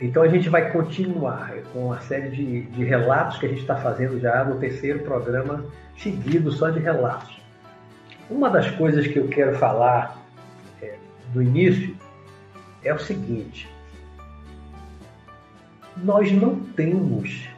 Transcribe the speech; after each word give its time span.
Então 0.00 0.22
a 0.22 0.28
gente 0.28 0.48
vai 0.48 0.70
continuar 0.70 1.54
com 1.72 1.90
a 1.92 2.00
série 2.00 2.28
de, 2.28 2.62
de 2.62 2.84
relatos 2.84 3.38
que 3.38 3.46
a 3.46 3.48
gente 3.48 3.62
está 3.62 3.76
fazendo 3.76 4.20
já 4.20 4.44
no 4.44 4.58
terceiro 4.58 4.98
programa 5.00 5.64
seguido 5.96 6.52
só 6.52 6.68
de 6.68 6.78
relatos. 6.78 7.40
Uma 8.28 8.50
das 8.50 8.70
coisas 8.72 9.06
que 9.06 9.18
eu 9.18 9.28
quero 9.28 9.56
falar 9.56 10.18
é, 10.82 10.96
do 11.32 11.42
início 11.42 11.96
é 12.84 12.92
o 12.92 12.98
seguinte: 12.98 13.68
nós 15.96 16.30
não 16.30 16.56
temos 16.56 17.48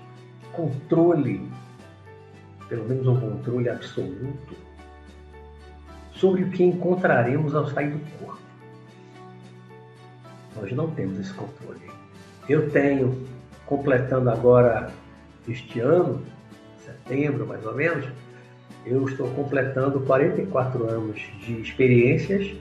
controle, 0.52 1.50
pelo 2.68 2.84
menos 2.84 3.06
um 3.08 3.18
controle 3.18 3.68
absoluto, 3.68 4.54
sobre 6.12 6.44
o 6.44 6.50
que 6.50 6.62
encontraremos 6.62 7.54
ao 7.54 7.66
sair 7.68 7.90
do 7.90 8.18
corpo. 8.18 8.42
Nós 10.54 10.70
não 10.72 10.90
temos 10.90 11.18
esse 11.18 11.32
controle. 11.34 11.88
Eu 12.48 12.70
tenho, 12.70 13.26
completando 13.66 14.30
agora 14.30 14.90
este 15.46 15.80
ano, 15.80 16.22
setembro 16.84 17.46
mais 17.46 17.64
ou 17.66 17.74
menos, 17.74 18.06
eu 18.86 19.06
estou 19.06 19.28
completando 19.30 20.00
44 20.00 20.88
anos 20.88 21.20
de 21.44 21.60
experiências 21.60 22.56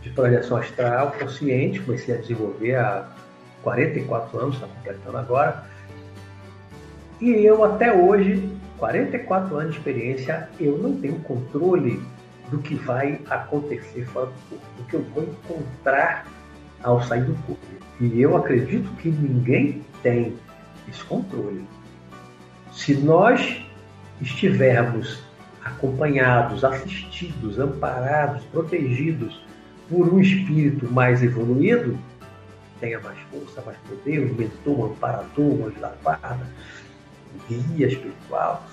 de 0.00 0.10
projeção 0.10 0.56
astral 0.56 1.12
consciente, 1.18 1.80
comecei 1.80 2.14
a 2.14 2.18
desenvolver 2.18 2.76
há 2.76 3.08
44 3.62 4.38
anos, 4.38 4.54
está 4.54 4.66
completando 4.66 5.16
agora. 5.16 5.64
E 7.20 7.30
eu 7.44 7.62
até 7.64 7.92
hoje, 7.92 8.50
44 8.78 9.56
anos 9.56 9.72
de 9.72 9.78
experiência, 9.78 10.48
eu 10.58 10.78
não 10.78 10.96
tenho 10.96 11.18
controle 11.20 12.02
do 12.50 12.58
que 12.58 12.74
vai 12.74 13.20
acontecer 13.30 14.04
fora 14.06 14.26
do 14.26 14.32
corpo, 14.48 14.66
do 14.76 14.84
que 14.84 14.94
eu 14.94 15.02
vou 15.14 15.22
encontrar 15.24 16.26
ao 16.82 17.02
sair 17.02 17.24
do 17.24 17.34
corpo. 17.46 17.83
E 18.00 18.20
eu 18.20 18.36
acredito 18.36 18.90
que 18.96 19.08
ninguém 19.08 19.82
tem 20.02 20.34
esse 20.88 21.02
controle. 21.04 21.64
Se 22.72 22.94
nós 22.94 23.64
estivermos 24.20 25.22
acompanhados, 25.64 26.64
assistidos, 26.64 27.58
amparados, 27.58 28.44
protegidos 28.46 29.40
por 29.88 30.12
um 30.12 30.20
espírito 30.20 30.90
mais 30.90 31.22
evoluído, 31.22 31.98
tenha 32.80 33.00
mais 33.00 33.18
força, 33.30 33.62
mais 33.64 33.78
poder, 33.88 34.30
um 34.30 34.34
mentor, 34.34 34.78
um 34.78 34.84
amparador, 34.92 35.44
um 35.44 35.66
anjo 35.66 35.80
da 35.80 35.92
guarda, 36.02 36.46
um 37.34 37.74
guia 37.74 37.86
espiritual, 37.86 38.64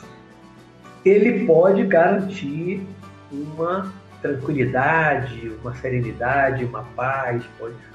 ele 1.06 1.46
pode 1.46 1.84
garantir 1.86 2.86
uma 3.32 3.92
tranquilidade, 4.22 5.52
uma 5.62 5.76
serenidade, 5.76 6.66
uma 6.66 6.84
paz, 6.96 7.44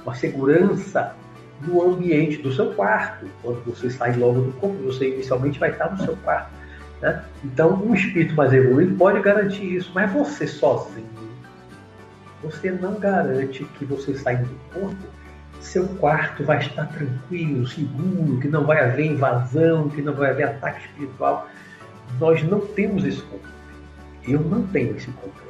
uma 0.03 0.15
segurança 0.15 1.15
no 1.63 1.83
ambiente 1.83 2.39
do 2.39 2.53
seu 2.53 2.73
quarto. 2.75 3.27
Quando 3.43 3.65
você 3.65 3.91
sai 3.91 4.17
logo 4.17 4.41
do 4.41 4.53
corpo, 4.55 4.77
você 4.85 5.15
inicialmente 5.15 5.59
vai 5.59 5.71
estar 5.71 5.91
no 5.91 5.99
seu 5.99 6.17
quarto. 6.17 6.51
Né? 7.01 7.23
Então, 7.45 7.75
um 7.75 7.95
espírito 7.95 8.35
mais 8.35 8.53
evoluído 8.53 8.97
pode 8.97 9.21
garantir 9.21 9.77
isso, 9.77 9.91
mas 9.95 10.13
você 10.13 10.47
sozinho, 10.47 11.07
você 12.43 12.71
não 12.71 12.99
garante 12.99 13.65
que 13.79 13.85
você 13.85 14.15
saindo 14.15 14.45
do 14.45 14.81
corpo, 14.81 15.17
seu 15.61 15.87
quarto 15.89 16.45
vai 16.45 16.59
estar 16.59 16.87
tranquilo, 16.87 17.67
seguro, 17.67 18.39
que 18.41 18.49
não 18.49 18.65
vai 18.65 18.85
haver 18.85 19.07
invasão, 19.07 19.89
que 19.89 20.03
não 20.03 20.13
vai 20.13 20.31
haver 20.31 20.45
ataque 20.45 20.87
espiritual. 20.87 21.49
Nós 22.21 22.43
não 22.45 22.61
temos 22.61 23.05
esse 23.05 23.23
controle. 23.23 23.57
Eu 24.29 24.41
não 24.41 24.67
tenho 24.67 24.97
esse 24.97 25.11
controle. 25.11 25.46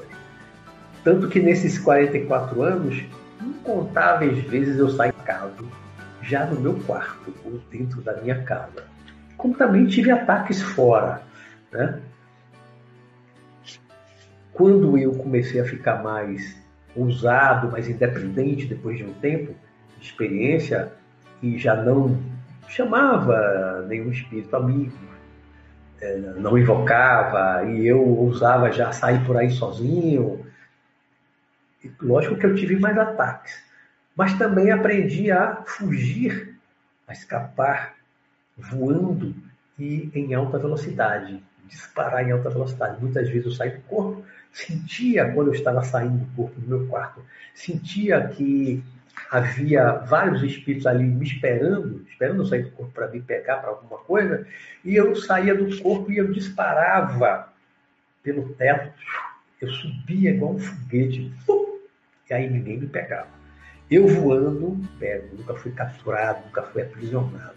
Tanto 1.07 1.29
que 1.29 1.39
nesses 1.39 1.79
44 1.79 2.62
anos, 2.62 3.05
incontáveis 3.41 4.41
vezes 4.41 4.77
eu 4.77 4.89
saí 4.91 5.12
de 5.12 5.22
casa, 5.22 5.55
já 6.21 6.44
no 6.47 6.61
meu 6.61 6.75
quarto 6.84 7.33
ou 7.44 7.61
dentro 7.71 8.03
da 8.03 8.15
minha 8.15 8.43
casa. 8.43 8.83
Como 9.37 9.55
também 9.55 9.87
tive 9.87 10.11
ataques 10.11 10.61
fora. 10.61 11.22
Né? 11.71 12.00
Quando 14.53 14.99
eu 14.99 15.12
comecei 15.12 15.61
a 15.61 15.65
ficar 15.65 16.03
mais 16.03 16.56
ousado, 16.97 17.71
mais 17.71 17.88
independente 17.88 18.67
depois 18.67 18.99
de 18.99 19.05
um 19.05 19.12
tempo 19.12 19.55
de 20.00 20.06
experiência 20.06 20.91
e 21.41 21.56
já 21.56 21.77
não 21.77 22.21
chamava 22.67 23.84
nenhum 23.87 24.11
espírito 24.11 24.56
amigo, 24.56 24.99
é, 26.00 26.17
não 26.37 26.59
invocava 26.59 27.62
e 27.65 27.87
eu 27.87 28.05
ousava 28.05 28.73
já 28.73 28.91
sair 28.91 29.25
por 29.25 29.37
aí 29.37 29.53
sozinho. 29.53 30.44
Lógico 32.01 32.37
que 32.37 32.47
eu 32.47 32.55
tive 32.55 32.77
mais 32.79 32.97
ataques, 32.97 33.63
mas 34.15 34.37
também 34.39 34.71
aprendi 34.71 35.31
a 35.31 35.63
fugir, 35.67 36.57
a 37.07 37.13
escapar, 37.13 37.95
voando 38.57 39.35
e 39.79 40.11
em 40.15 40.35
alta 40.35 40.59
velocidade 40.59 41.43
disparar 41.69 42.27
em 42.27 42.33
alta 42.33 42.51
velocidade. 42.51 43.01
Muitas 43.01 43.29
vezes 43.29 43.47
eu 43.47 43.53
saí 43.53 43.71
do 43.71 43.81
corpo, 43.83 44.25
sentia 44.53 45.33
quando 45.33 45.49
eu 45.49 45.55
estava 45.55 45.83
saindo 45.83 46.19
do 46.19 46.37
corpo 46.37 46.61
do 46.61 46.69
meu 46.69 46.87
quarto, 46.87 47.23
sentia 47.55 48.27
que 48.29 48.83
havia 49.31 49.93
vários 49.93 50.43
espíritos 50.43 50.87
ali 50.87 51.05
me 51.05 51.25
esperando, 51.25 52.05
esperando 52.09 52.43
eu 52.43 52.47
sair 52.47 52.65
do 52.65 52.71
corpo 52.71 52.93
para 52.93 53.09
me 53.09 53.21
pegar 53.21 53.59
para 53.59 53.71
alguma 53.71 53.99
coisa, 53.99 54.47
e 54.85 54.95
eu 54.95 55.15
saía 55.17 55.55
do 55.55 55.83
corpo 55.83 56.13
e 56.13 56.19
eu 56.19 56.33
disparava 56.33 57.49
pelo 58.23 58.51
teto, 58.55 58.93
eu 59.61 59.71
subia 59.71 60.31
igual 60.31 60.55
um 60.55 60.59
foguete, 60.59 61.33
e 62.28 62.34
aí 62.34 62.50
ninguém 62.50 62.78
me 62.78 62.87
pegava. 62.87 63.28
Eu 63.91 64.09
voando, 64.09 64.78
pego, 64.98 65.37
nunca 65.37 65.54
fui 65.54 65.70
capturado, 65.72 66.41
nunca 66.47 66.62
fui 66.62 66.82
aprisionado. 66.82 67.54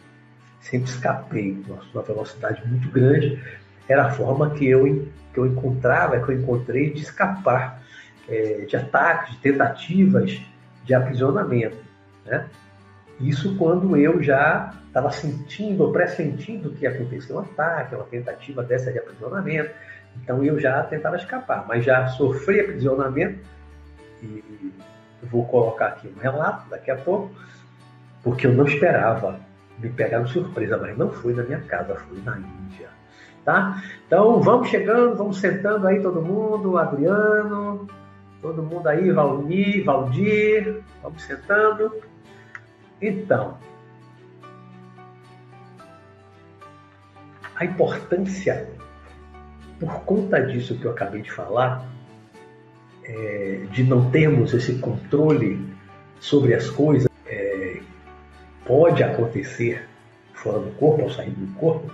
Sempre 0.61 0.89
escapei 0.89 1.63
numa 1.67 2.03
velocidade 2.03 2.67
muito 2.67 2.89
grande, 2.89 3.41
era 3.87 4.05
a 4.05 4.11
forma 4.11 4.51
que 4.51 4.67
eu, 4.67 5.07
que 5.33 5.39
eu 5.39 5.47
encontrava, 5.47 6.19
que 6.19 6.31
eu 6.31 6.39
encontrei 6.39 6.91
de 6.91 7.01
escapar 7.01 7.81
é, 8.27 8.65
de 8.67 8.75
ataques, 8.75 9.33
de 9.33 9.39
tentativas 9.39 10.39
de 10.85 10.93
aprisionamento. 10.93 11.77
Né? 12.25 12.47
Isso 13.19 13.55
quando 13.57 13.97
eu 13.97 14.21
já 14.21 14.73
estava 14.87 15.11
sentindo, 15.11 15.91
pressentindo 15.91 16.71
que 16.71 16.83
ia 16.83 16.91
acontecer 16.91 17.33
um 17.33 17.39
ataque, 17.39 17.95
uma 17.95 18.05
tentativa 18.05 18.63
dessa 18.63 18.91
de 18.91 18.99
aprisionamento. 18.99 19.71
Então 20.21 20.43
eu 20.43 20.59
já 20.59 20.83
tentava 20.83 21.15
escapar, 21.15 21.65
mas 21.67 21.83
já 21.83 22.07
sofri 22.09 22.59
aprisionamento, 22.59 23.39
e 24.21 24.73
vou 25.23 25.45
colocar 25.45 25.87
aqui 25.87 26.07
um 26.07 26.19
relato 26.19 26.69
daqui 26.69 26.91
a 26.91 26.97
pouco, 26.97 27.31
porque 28.23 28.47
eu 28.47 28.53
não 28.53 28.65
esperava 28.65 29.39
me 29.77 29.89
pegar 29.89 30.19
de 30.19 30.31
surpresa, 30.31 30.77
mas 30.77 30.97
não 30.97 31.11
foi 31.11 31.33
na 31.33 31.43
minha 31.43 31.61
casa, 31.61 31.95
foi 31.95 32.21
na 32.21 32.37
Índia 32.37 32.89
tá? 33.49 33.81
Então 34.05 34.39
vamos 34.41 34.69
chegando, 34.69 35.15
vamos 35.15 35.39
sentando 35.39 35.87
aí 35.87 35.99
todo 36.01 36.21
mundo, 36.21 36.77
Adriano, 36.77 37.87
todo 38.41 38.61
mundo 38.61 38.87
aí, 38.87 39.11
Valdir, 39.11 39.83
Valdir, 39.83 40.83
vamos 41.01 41.23
sentando. 41.23 41.91
Então, 43.01 43.57
a 47.55 47.65
importância, 47.65 48.69
por 49.79 50.01
conta 50.01 50.41
disso 50.45 50.77
que 50.77 50.85
eu 50.85 50.91
acabei 50.91 51.23
de 51.23 51.31
falar, 51.31 51.83
é, 53.09 53.61
de 53.71 53.83
não 53.83 54.09
termos 54.11 54.53
esse 54.53 54.75
controle 54.75 55.59
sobre 56.19 56.53
as 56.53 56.69
coisas, 56.69 57.09
é, 57.25 57.79
pode 58.65 59.03
acontecer 59.03 59.87
fora 60.33 60.59
do 60.59 60.71
corpo, 60.71 61.03
ao 61.03 61.09
sair 61.09 61.31
do 61.31 61.47
corpo, 61.55 61.91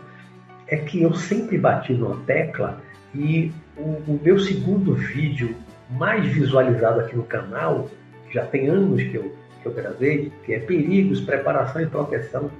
é 0.67 0.77
que 0.77 1.01
eu 1.01 1.13
sempre 1.13 1.57
bati 1.57 1.93
numa 1.93 2.17
tecla 2.25 2.81
e 3.13 3.51
o, 3.77 3.81
o 3.81 4.19
meu 4.21 4.39
segundo 4.39 4.93
vídeo 4.93 5.55
mais 5.89 6.25
visualizado 6.25 6.99
aqui 6.99 7.15
no 7.15 7.23
canal, 7.23 7.89
já 8.31 8.45
tem 8.45 8.67
anos 8.67 9.01
que 9.01 9.15
eu, 9.15 9.33
que 9.61 9.67
eu 9.67 9.73
gravei, 9.73 10.31
que 10.43 10.53
é 10.53 10.59
Perigos, 10.59 11.21
Preparação 11.21 11.81
e 11.81 11.85
Proteção 11.85 12.51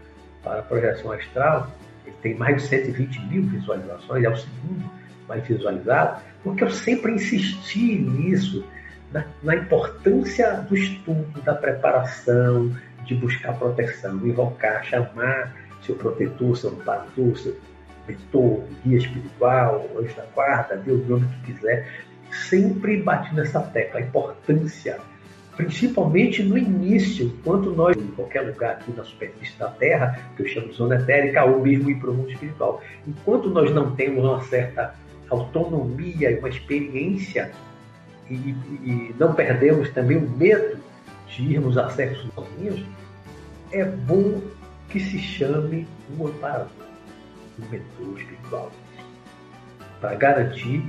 para 0.44 0.59
a 0.59 0.63
Projeção 0.63 1.12
Astral, 1.12 1.71
ele 2.06 2.15
tem 2.21 2.35
mais 2.35 2.62
de 2.62 2.69
120 2.69 3.19
mil 3.25 3.44
visualizações, 3.44 4.24
é 4.24 4.30
o 4.30 4.38
segundo 4.38 4.89
mais 5.27 5.45
visualizado, 5.45 6.21
porque 6.45 6.63
eu 6.63 6.69
sempre 6.69 7.12
insisti 7.13 7.97
nisso, 7.97 8.63
na, 9.12 9.25
na 9.42 9.56
importância 9.56 10.53
do 10.69 10.77
estudo, 10.77 11.42
da 11.42 11.56
preparação, 11.56 12.71
de 13.03 13.15
buscar 13.15 13.57
proteção, 13.57 14.15
invocar, 14.25 14.86
chamar 14.86 15.56
seu 15.81 15.95
protetor, 15.95 16.56
seu 16.56 16.69
amparador, 16.69 17.36
seu 17.36 17.57
mentor, 18.07 18.63
guia 18.83 19.00
espiritual, 19.00 19.89
anjo 19.97 20.15
da 20.15 20.25
guarda, 20.36 20.77
Deus, 20.77 21.01
o 21.06 21.09
nome 21.09 21.27
que 21.27 21.53
quiser, 21.53 21.92
sempre 22.47 23.01
bate 23.01 23.33
nessa 23.33 23.59
tecla, 23.59 24.00
a 24.00 24.03
importância, 24.03 25.00
principalmente 25.57 26.44
no 26.44 26.59
início, 26.59 27.25
enquanto 27.25 27.71
nós, 27.71 27.97
em 27.97 28.07
qualquer 28.07 28.42
lugar 28.42 28.74
aqui 28.74 28.92
na 28.95 29.03
superfície 29.03 29.57
da 29.57 29.69
Terra, 29.69 30.19
que 30.38 30.44
eu 30.44 30.47
chamo 30.47 30.68
de 30.68 30.75
zona 30.75 30.95
etérica, 30.97 31.44
ou 31.44 31.62
mesmo 31.62 31.89
ir 31.89 31.95
para 31.95 32.12
o 32.12 32.13
mundo 32.13 32.30
espiritual, 32.30 32.83
enquanto 33.07 33.50
nós 33.50 33.74
não 33.74 33.95
temos 33.95 34.24
uma 34.24 34.44
certa 34.44 34.94
autonomia 35.30 36.31
e 36.31 36.39
uma 36.39 36.50
experiência, 36.50 37.51
e, 38.30 38.33
e 38.36 39.16
não 39.19 39.33
perdemos 39.33 39.89
também 39.89 40.18
o 40.18 40.30
medo 40.30 40.77
de 41.27 41.44
irmos 41.44 41.77
a 41.77 41.89
sexos 41.89 42.30
sozinhos, 42.33 42.83
é 43.72 43.83
bom 43.83 44.42
que 44.89 45.00
se 45.00 45.19
chame 45.19 45.88
um 46.18 46.27
amparador, 46.27 46.68
um 47.60 47.69
mentor 47.69 48.19
espiritual, 48.19 48.72
para 50.00 50.16
garantir 50.16 50.83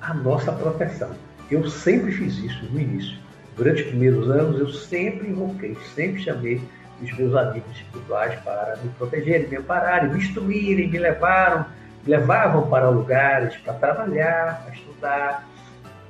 a 0.00 0.14
nossa 0.14 0.52
proteção. 0.52 1.10
Eu 1.50 1.68
sempre 1.68 2.12
fiz 2.12 2.38
isso 2.38 2.64
no 2.72 2.80
início. 2.80 3.18
Durante 3.56 3.82
os 3.82 3.88
primeiros 3.88 4.30
anos, 4.30 4.58
eu 4.58 4.68
sempre 4.68 5.28
invoquei, 5.28 5.76
sempre 5.94 6.22
chamei 6.22 6.60
os 7.00 7.12
meus 7.16 7.34
amigos 7.36 7.70
espirituais 7.76 8.40
para 8.40 8.76
me 8.82 8.88
protegerem, 8.90 9.48
me 9.48 9.56
ampararem, 9.56 10.10
me 10.10 10.18
instruírem, 10.18 10.88
me 10.88 10.98
levaram, 10.98 11.66
levavam 12.06 12.68
para 12.68 12.88
lugares 12.88 13.56
para 13.58 13.74
trabalhar, 13.74 14.62
para 14.64 14.74
estudar. 14.74 15.48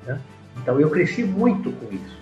Né? 0.06 0.20
Então 0.58 0.80
eu 0.80 0.90
cresci 0.90 1.24
muito 1.24 1.72
com 1.72 1.94
isso. 1.94 2.18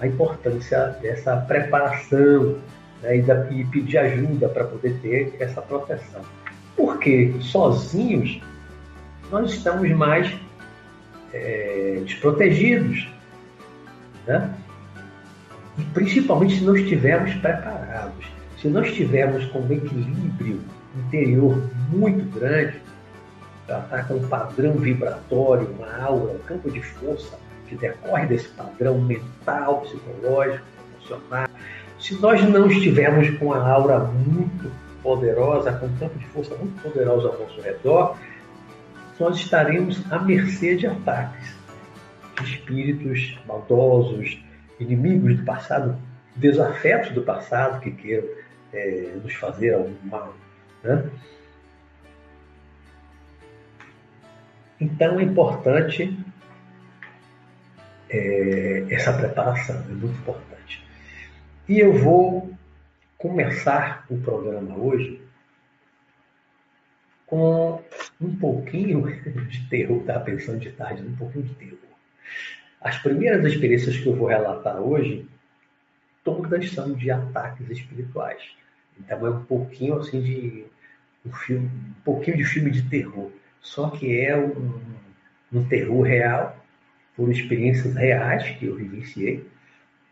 A 0.00 0.06
importância 0.06 0.96
dessa 1.02 1.36
preparação 1.36 2.56
né? 3.02 3.18
e, 3.18 3.22
da, 3.22 3.50
e 3.50 3.64
pedir 3.64 3.98
ajuda 3.98 4.48
para 4.48 4.64
poder 4.64 4.98
ter 5.00 5.36
essa 5.40 5.60
proteção. 5.60 6.22
Porque 6.76 7.34
sozinhos 7.40 8.40
nós 9.30 9.50
estamos 9.52 9.90
mais 9.90 10.32
é, 11.32 12.00
desprotegidos. 12.04 13.08
Né? 14.26 14.54
E 15.76 15.82
principalmente 15.84 16.58
se 16.58 16.64
não 16.64 16.76
estivermos 16.76 17.34
preparados, 17.34 18.26
se 18.60 18.68
não 18.68 18.82
estivermos 18.82 19.44
com 19.46 19.60
um 19.60 19.72
equilíbrio 19.72 20.60
interior 20.96 21.62
muito 21.88 22.24
grande, 22.38 22.80
ela 23.66 23.84
está 23.84 24.04
com 24.04 24.14
um 24.14 24.28
padrão 24.28 24.72
vibratório, 24.74 25.68
uma 25.78 26.02
aura, 26.02 26.32
um 26.32 26.38
campo 26.40 26.70
de 26.70 26.82
força 26.82 27.38
que 27.66 27.76
decorre 27.76 28.26
desse 28.26 28.48
padrão 28.48 28.98
mental, 29.00 29.82
psicológico, 29.82 30.64
emocional. 30.94 31.48
Se 31.98 32.14
nós 32.20 32.42
não 32.48 32.66
estivermos 32.68 33.30
com 33.38 33.52
a 33.52 33.68
aura 33.68 33.98
muito 33.98 34.70
poderosa, 35.02 35.72
com 35.72 35.86
um 35.86 35.96
campo 35.96 36.18
de 36.18 36.26
força 36.26 36.54
muito 36.56 36.80
poderoso 36.82 37.28
ao 37.28 37.38
nosso 37.38 37.60
redor, 37.60 38.16
nós 39.18 39.36
estaremos 39.36 40.00
à 40.10 40.18
mercê 40.18 40.76
de 40.76 40.86
ataques 40.86 41.56
de 42.40 42.54
espíritos 42.54 43.38
maldosos, 43.46 44.42
inimigos 44.78 45.36
do 45.36 45.44
passado, 45.44 45.96
desafetos 46.36 47.10
do 47.10 47.22
passado 47.22 47.80
que 47.80 47.90
queiram 47.90 48.28
é, 48.72 49.12
nos 49.22 49.34
fazer 49.34 49.74
algum 49.74 49.94
mal. 50.04 50.34
Né? 50.82 51.04
Então 54.80 55.18
é 55.18 55.22
importante 55.22 56.16
é, 58.08 58.86
essa 58.90 59.12
preparação, 59.12 59.76
é 59.76 59.88
muito 59.88 60.18
importante. 60.18 60.84
E 61.68 61.78
eu 61.78 61.92
vou 61.92 62.50
começar 63.16 64.06
o 64.08 64.18
programa 64.18 64.76
hoje 64.76 65.20
com 67.26 67.82
um 68.20 68.36
pouquinho 68.36 69.02
de 69.48 69.68
terror, 69.68 70.00
estava 70.00 70.24
pensando 70.24 70.58
de 70.58 70.70
tarde, 70.72 71.02
um 71.02 71.16
pouquinho 71.16 71.44
de 71.44 71.54
terror. 71.54 71.78
As 72.80 72.96
primeiras 72.98 73.44
experiências 73.44 73.96
que 73.96 74.06
eu 74.06 74.16
vou 74.16 74.28
relatar 74.28 74.80
hoje, 74.80 75.28
todas 76.24 76.70
são 76.70 76.94
de 76.94 77.10
ataques 77.10 77.68
espirituais. 77.68 78.42
Então 78.98 79.26
é 79.26 79.30
um 79.30 79.44
pouquinho 79.44 79.98
assim 79.98 80.22
de 80.22 80.64
um 81.26 81.32
filme, 81.32 81.66
um 81.66 82.02
pouquinho 82.04 82.36
de 82.36 82.44
filme 82.44 82.70
de 82.70 82.88
terror. 82.88 83.30
Só 83.60 83.90
que 83.90 84.20
é 84.20 84.36
um, 84.36 84.80
um 85.52 85.64
terror 85.64 86.02
real, 86.02 86.56
por 87.16 87.30
experiências 87.30 87.96
reais 87.96 88.48
que 88.58 88.66
eu 88.66 88.76
vivenciei. 88.76 89.44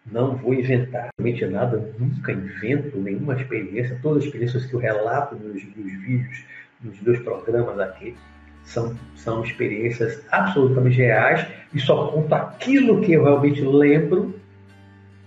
Não 0.04 0.36
vou 0.36 0.54
inventar 0.54 1.08
realmente 1.16 1.46
nada, 1.46 1.94
nunca 1.98 2.32
invento 2.32 2.98
nenhuma 2.98 3.34
experiência. 3.34 3.98
Todas 4.02 4.18
as 4.18 4.24
experiências 4.24 4.66
que 4.66 4.74
eu 4.74 4.80
relato 4.80 5.36
nos 5.36 5.64
meus 5.64 5.92
vídeos, 6.02 6.44
nos 6.82 7.00
meus 7.00 7.18
programas 7.20 7.78
aqui, 7.78 8.16
são, 8.64 8.96
são 9.14 9.44
experiências 9.44 10.20
absolutamente 10.30 10.96
reais 10.96 11.46
e 11.72 11.78
só 11.78 12.08
conto 12.08 12.34
aquilo 12.34 13.00
que 13.00 13.12
eu 13.12 13.24
realmente 13.24 13.60
lembro. 13.62 14.34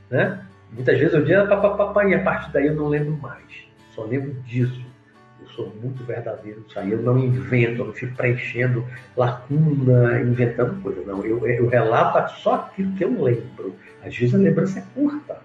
Né? 0.10 0.46
Muitas 0.72 1.00
vezes 1.00 1.14
eu 1.14 1.24
digo, 1.24 1.48
papapá, 1.48 2.06
e 2.06 2.14
a 2.14 2.24
partir 2.24 2.52
daí 2.52 2.68
eu 2.68 2.76
não 2.76 2.90
lembro 2.90 3.18
mais. 3.18 3.68
Só 3.94 4.04
lembro 4.04 4.34
disso 4.44 4.89
sou 5.48 5.74
muito 5.82 6.04
verdadeiro 6.04 6.62
nisso 6.62 6.80
aí. 6.80 6.92
Eu 6.92 7.02
não 7.02 7.18
invento, 7.18 7.82
eu 7.82 7.86
não 7.88 7.94
fico 7.94 8.16
preenchendo 8.16 8.86
lacuna, 9.16 10.22
inventando 10.22 10.82
coisa. 10.82 11.02
Não, 11.06 11.24
eu, 11.26 11.46
eu 11.48 11.68
relato 11.68 12.40
só 12.40 12.56
aquilo 12.56 12.94
que 12.94 13.04
eu 13.04 13.22
lembro. 13.22 13.76
Às 14.04 14.16
vezes 14.16 14.36
a 14.36 14.38
lembrança 14.38 14.80
é 14.80 14.84
curta, 14.94 15.38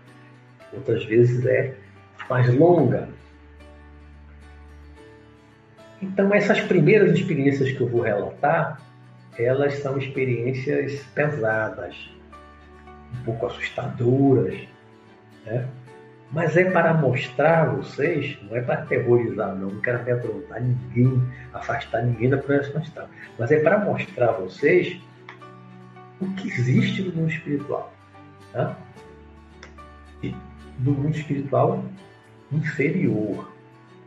outras 0.72 1.04
vezes 1.04 1.44
é 1.46 1.74
mais 2.28 2.52
longa. 2.54 3.08
Então, 6.00 6.34
essas 6.34 6.60
primeiras 6.60 7.12
experiências 7.12 7.72
que 7.72 7.80
eu 7.80 7.88
vou 7.88 8.02
relatar, 8.02 8.80
elas 9.38 9.74
são 9.78 9.98
experiências 9.98 11.02
pesadas, 11.14 12.10
um 13.12 13.24
pouco 13.24 13.46
assustadoras, 13.46 14.54
né? 15.46 15.66
Mas 16.34 16.56
é 16.56 16.68
para 16.68 16.92
mostrar 16.92 17.60
a 17.60 17.64
vocês, 17.74 18.36
não 18.42 18.56
é 18.56 18.60
para 18.60 18.82
aterrorizar, 18.82 19.54
não, 19.54 19.70
não 19.70 19.80
quero 19.80 20.00
amedrontar 20.00 20.60
ninguém, 20.60 21.22
afastar 21.52 22.02
ninguém 22.02 22.28
da 22.28 22.38
projeção 22.38 22.82
astral, 22.82 23.08
mas 23.38 23.52
é 23.52 23.60
para 23.60 23.78
mostrar 23.78 24.30
a 24.30 24.32
vocês 24.32 25.00
o 26.20 26.26
que 26.34 26.48
existe 26.48 27.02
no 27.02 27.14
mundo 27.14 27.30
espiritual. 27.30 27.94
Tá? 28.52 28.76
E 30.24 30.34
no 30.80 30.90
mundo 30.90 31.16
espiritual 31.16 31.84
inferior, 32.50 33.48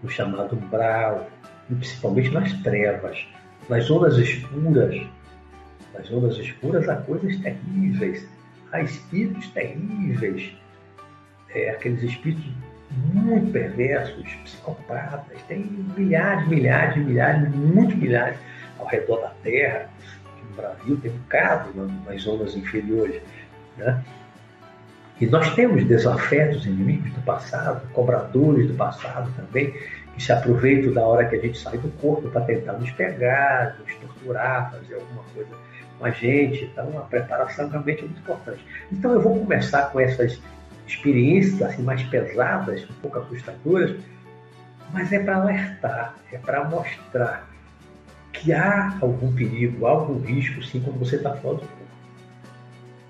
no 0.03 0.09
chamado 0.09 0.57
umbral, 0.57 1.29
e 1.69 1.75
principalmente 1.75 2.29
nas 2.31 2.51
trevas, 2.61 3.25
nas 3.69 3.85
zonas 3.85 4.17
escuras. 4.17 5.01
Nas 5.93 6.07
zonas 6.07 6.37
escuras 6.37 6.89
há 6.89 6.97
coisas 6.97 7.37
terríveis, 7.37 8.27
há 8.73 8.81
espíritos 8.81 9.47
terríveis 9.51 10.53
é, 11.53 11.69
aqueles 11.71 12.03
espíritos 12.03 12.45
muito 12.91 13.51
perversos, 13.51 14.23
psicopatas, 14.43 15.41
tem 15.47 15.59
milhares, 15.95 16.47
milhares, 16.47 17.05
milhares, 17.05 17.49
muitos 17.53 17.95
milhares 17.95 18.37
ao 18.79 18.87
redor 18.87 19.21
da 19.21 19.31
Terra. 19.43 19.89
no 20.49 20.55
Brasil 20.55 20.97
tem 21.01 21.11
um 21.11 21.19
caso 21.29 21.69
nas 22.05 22.21
zonas 22.21 22.55
inferiores. 22.55 23.21
Né? 23.77 24.03
E 25.19 25.25
nós 25.25 25.53
temos 25.55 25.83
desafetos 25.83 26.65
inimigos 26.65 27.11
do 27.11 27.21
passado, 27.21 27.87
cobradores 27.91 28.67
do 28.67 28.75
passado 28.75 29.31
também, 29.35 29.73
que 30.13 30.23
se 30.23 30.31
aproveitam 30.31 30.93
da 30.93 31.01
hora 31.01 31.25
que 31.25 31.35
a 31.35 31.39
gente 31.39 31.57
sai 31.57 31.77
do 31.77 31.89
corpo 31.99 32.29
para 32.29 32.41
tentar 32.41 32.73
nos 32.73 32.91
pegar, 32.91 33.75
nos 33.79 33.95
torturar, 33.95 34.71
fazer 34.71 34.95
alguma 34.95 35.23
coisa 35.33 35.49
com 35.97 36.05
a 36.05 36.11
gente. 36.11 36.65
Então, 36.65 36.97
a 36.97 37.01
preparação 37.01 37.67
realmente 37.67 37.99
é 37.99 38.03
muito 38.03 38.19
importante. 38.19 38.63
Então, 38.91 39.11
eu 39.11 39.21
vou 39.21 39.39
começar 39.39 39.91
com 39.91 39.99
essas 39.99 40.39
experiências 40.87 41.61
assim, 41.61 41.83
mais 41.83 42.01
pesadas, 42.03 42.83
um 42.89 42.93
pouco 43.01 43.19
assustadoras, 43.19 43.95
mas 44.93 45.11
é 45.11 45.19
para 45.19 45.37
alertar, 45.37 46.15
é 46.31 46.37
para 46.37 46.63
mostrar 46.63 47.47
que 48.31 48.53
há 48.53 48.97
algum 49.01 49.33
perigo, 49.33 49.85
algum 49.85 50.19
risco, 50.19 50.63
sim, 50.63 50.79
quando 50.79 50.99
você 50.99 51.17
está 51.17 51.35
fora 51.35 51.55
do 51.55 51.61
corpo. 51.61 51.77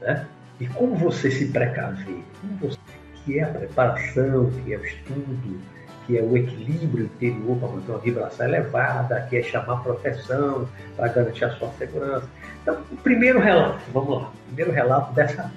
Né? 0.01 0.25
E 0.59 0.67
como 0.67 0.95
você 0.95 1.29
se 1.29 1.47
precaver, 1.47 2.23
como 2.41 2.57
você, 2.57 2.77
que 3.23 3.39
é 3.39 3.43
a 3.43 3.47
preparação, 3.47 4.49
que 4.51 4.73
é 4.73 4.77
o 4.77 4.85
estudo, 4.85 5.59
que 6.07 6.17
é 6.17 6.21
o 6.23 6.37
equilíbrio 6.37 7.05
interior 7.05 7.57
para 7.57 7.67
manter 7.67 7.91
uma 7.91 7.99
vibração 7.99 8.47
elevada, 8.47 9.27
que 9.29 9.37
é 9.37 9.43
chamar 9.43 9.83
proteção 9.83 10.67
para 10.95 11.09
garantir 11.09 11.45
a 11.45 11.51
sua 11.51 11.69
segurança. 11.73 12.27
Então, 12.61 12.77
o 12.91 12.97
primeiro 12.97 13.39
relato, 13.39 13.81
vamos 13.93 14.09
lá, 14.09 14.29
o 14.29 14.45
primeiro 14.47 14.71
relato 14.71 15.13
dessa 15.13 15.51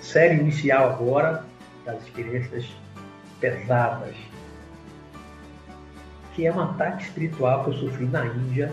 série 0.00 0.36
inicial 0.36 0.90
agora, 0.90 1.44
das 1.86 2.02
experiências 2.02 2.66
pesadas, 3.40 4.14
que 6.34 6.46
é 6.46 6.52
um 6.52 6.60
ataque 6.60 7.04
espiritual 7.04 7.64
que 7.64 7.70
eu 7.70 7.74
sofri 7.74 8.04
na 8.06 8.26
Índia 8.26 8.70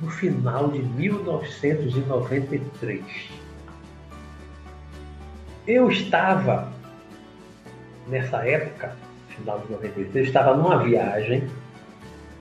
no 0.00 0.10
final 0.10 0.68
de 0.68 0.82
1993. 0.82 3.02
Eu 5.66 5.90
estava, 5.90 6.70
nessa 8.08 8.46
época, 8.46 8.94
final 9.28 9.58
de 9.60 9.72
93, 9.72 10.16
eu 10.16 10.24
estava 10.24 10.56
numa 10.56 10.82
viagem, 10.82 11.44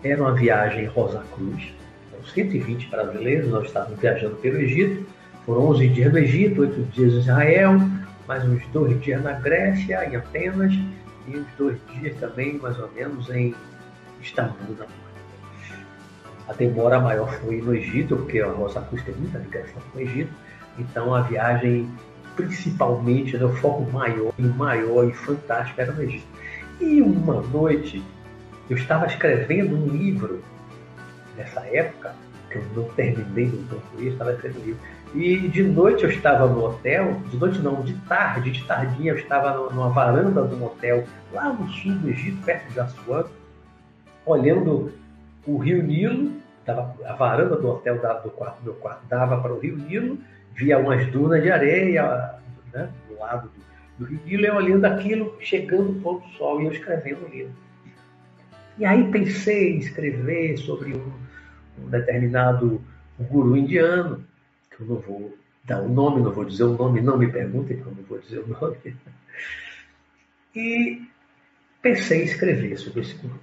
era 0.03 0.21
uma 0.21 0.33
viagem 0.33 0.85
Rosa 0.87 1.23
Cruz, 1.33 1.73
120 2.33 2.89
brasileiros, 2.89 3.49
nós 3.49 3.67
estávamos 3.67 3.97
viajando 3.99 4.35
pelo 4.37 4.57
Egito, 4.57 5.05
foram 5.45 5.67
11 5.69 5.87
dias 5.89 6.11
no 6.11 6.17
Egito, 6.19 6.61
8 6.61 6.81
dias 6.91 7.13
em 7.13 7.19
Israel, 7.19 7.79
mais 8.29 8.47
uns 8.47 8.63
dois 8.67 9.01
dias 9.01 9.23
na 9.23 9.33
Grécia, 9.33 10.07
em 10.07 10.15
Atenas, 10.15 10.71
e 11.27 11.35
uns 11.35 11.47
dois 11.57 11.79
dias 11.91 12.15
também, 12.19 12.59
mais 12.59 12.77
ou 12.77 12.87
menos, 12.91 13.27
em 13.31 13.55
Istambul, 14.21 14.77
na 14.77 14.85
A 16.47 16.53
demora 16.53 16.99
maior 16.99 17.27
foi 17.39 17.59
no 17.59 17.73
Egito, 17.73 18.15
porque 18.15 18.39
a 18.39 18.51
Rosa 18.51 18.81
Cruz 18.81 19.01
tem 19.01 19.15
muita 19.15 19.39
ligação 19.39 19.81
com 19.91 19.97
o 19.97 20.01
Egito, 20.03 20.31
então 20.77 21.15
a 21.15 21.21
viagem, 21.21 21.89
principalmente, 22.35 23.35
o 23.35 23.49
foco 23.55 23.91
maior 23.91 24.31
e 24.37 24.43
maior 24.43 25.09
e 25.09 25.11
fantástico 25.11 25.81
era 25.81 25.91
no 25.91 26.03
Egito. 26.03 26.27
E 26.79 27.01
uma 27.01 27.41
noite 27.41 28.03
eu 28.69 28.77
estava 28.77 29.07
escrevendo 29.07 29.75
um 29.75 29.87
livro 29.87 30.43
nessa 31.35 31.61
época, 31.61 32.13
que 32.51 32.57
eu 32.57 32.65
não 32.75 32.83
terminei, 32.89 33.47
não 33.47 33.79
concluí, 33.79 34.09
estava 34.09 34.33
escrevendo 34.33 34.61
um 34.61 34.65
livro. 34.65 34.81
E 35.13 35.47
de 35.47 35.63
noite 35.63 36.03
eu 36.03 36.09
estava 36.09 36.45
no 36.45 36.65
hotel, 36.65 37.19
de 37.31 37.37
noite 37.37 37.59
não, 37.59 37.81
de 37.81 37.93
tarde, 38.01 38.51
de 38.51 38.63
tardinha 38.65 39.11
eu 39.11 39.17
estava 39.17 39.57
numa 39.71 39.89
varanda 39.89 40.43
de 40.43 40.53
um 40.53 40.65
hotel 40.65 41.03
lá 41.33 41.51
no 41.51 41.67
sul 41.69 41.93
do 41.95 42.09
Egito, 42.09 42.43
perto 42.45 42.71
de 42.71 42.79
Assuã, 42.79 43.25
olhando 44.23 44.93
o 45.47 45.57
rio 45.57 45.81
Nilo, 45.81 46.33
tava, 46.63 46.93
a 47.05 47.13
varanda 47.13 47.55
do 47.55 47.67
hotel 47.67 47.95
do 48.23 48.29
quarto, 48.29 48.63
meu 48.63 48.75
quarto 48.75 49.01
dava 49.07 49.41
para 49.41 49.51
o 49.51 49.59
rio 49.59 49.77
Nilo, 49.77 50.19
via 50.53 50.77
umas 50.77 51.07
dunas 51.07 51.41
de 51.41 51.49
areia 51.49 52.35
né, 52.71 52.87
do 53.07 53.17
lado 53.17 53.49
do, 53.97 54.05
do 54.05 54.11
rio 54.11 54.19
Nilo, 54.25 54.45
eu 54.45 54.55
olhando 54.57 54.85
aquilo, 54.85 55.35
chegando 55.39 55.89
o 55.89 56.01
pôr 56.01 56.21
do 56.21 56.27
sol 56.37 56.61
e 56.61 56.65
eu 56.65 56.71
escrevendo 56.71 57.25
o 57.25 57.29
livro. 57.29 57.53
E 58.77 58.85
aí 58.85 59.09
pensei 59.11 59.75
em 59.75 59.79
escrever 59.79 60.55
sobre 60.57 60.93
um, 60.93 61.11
um 61.83 61.89
determinado 61.89 62.79
guru 63.19 63.57
indiano, 63.57 64.23
eu 64.79 64.85
não 64.85 64.95
vou 64.97 65.37
dar 65.63 65.81
o 65.81 65.89
nome, 65.89 66.21
não 66.21 66.31
vou 66.31 66.45
dizer 66.45 66.63
o 66.63 66.77
nome, 66.77 67.01
não 67.01 67.17
me 67.17 67.31
perguntem, 67.31 67.77
porque 67.77 67.89
eu 67.89 67.95
não 67.95 68.03
vou 68.03 68.19
dizer 68.19 68.39
o 68.39 68.47
nome. 68.47 68.77
E 70.55 71.01
pensei 71.81 72.21
em 72.21 72.25
escrever 72.25 72.77
sobre 72.77 73.01
esse 73.01 73.15
guru. 73.15 73.39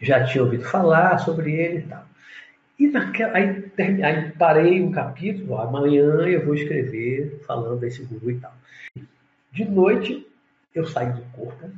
Já 0.00 0.24
tinha 0.24 0.42
ouvido 0.42 0.64
falar 0.64 1.18
sobre 1.18 1.52
ele 1.52 1.78
e 1.78 1.82
tal. 1.82 2.06
E 2.78 2.88
naquela, 2.88 3.36
aí, 3.36 3.70
aí 4.02 4.30
parei 4.32 4.82
um 4.82 4.90
capítulo, 4.90 5.58
amanhã 5.58 6.26
eu 6.26 6.44
vou 6.44 6.54
escrever 6.54 7.42
falando 7.46 7.78
desse 7.78 8.02
guru 8.04 8.30
e 8.30 8.40
tal. 8.40 8.54
De 9.52 9.64
noite, 9.66 10.26
eu 10.74 10.86
saí 10.86 11.12
do 11.12 11.20
corpo, 11.32 11.70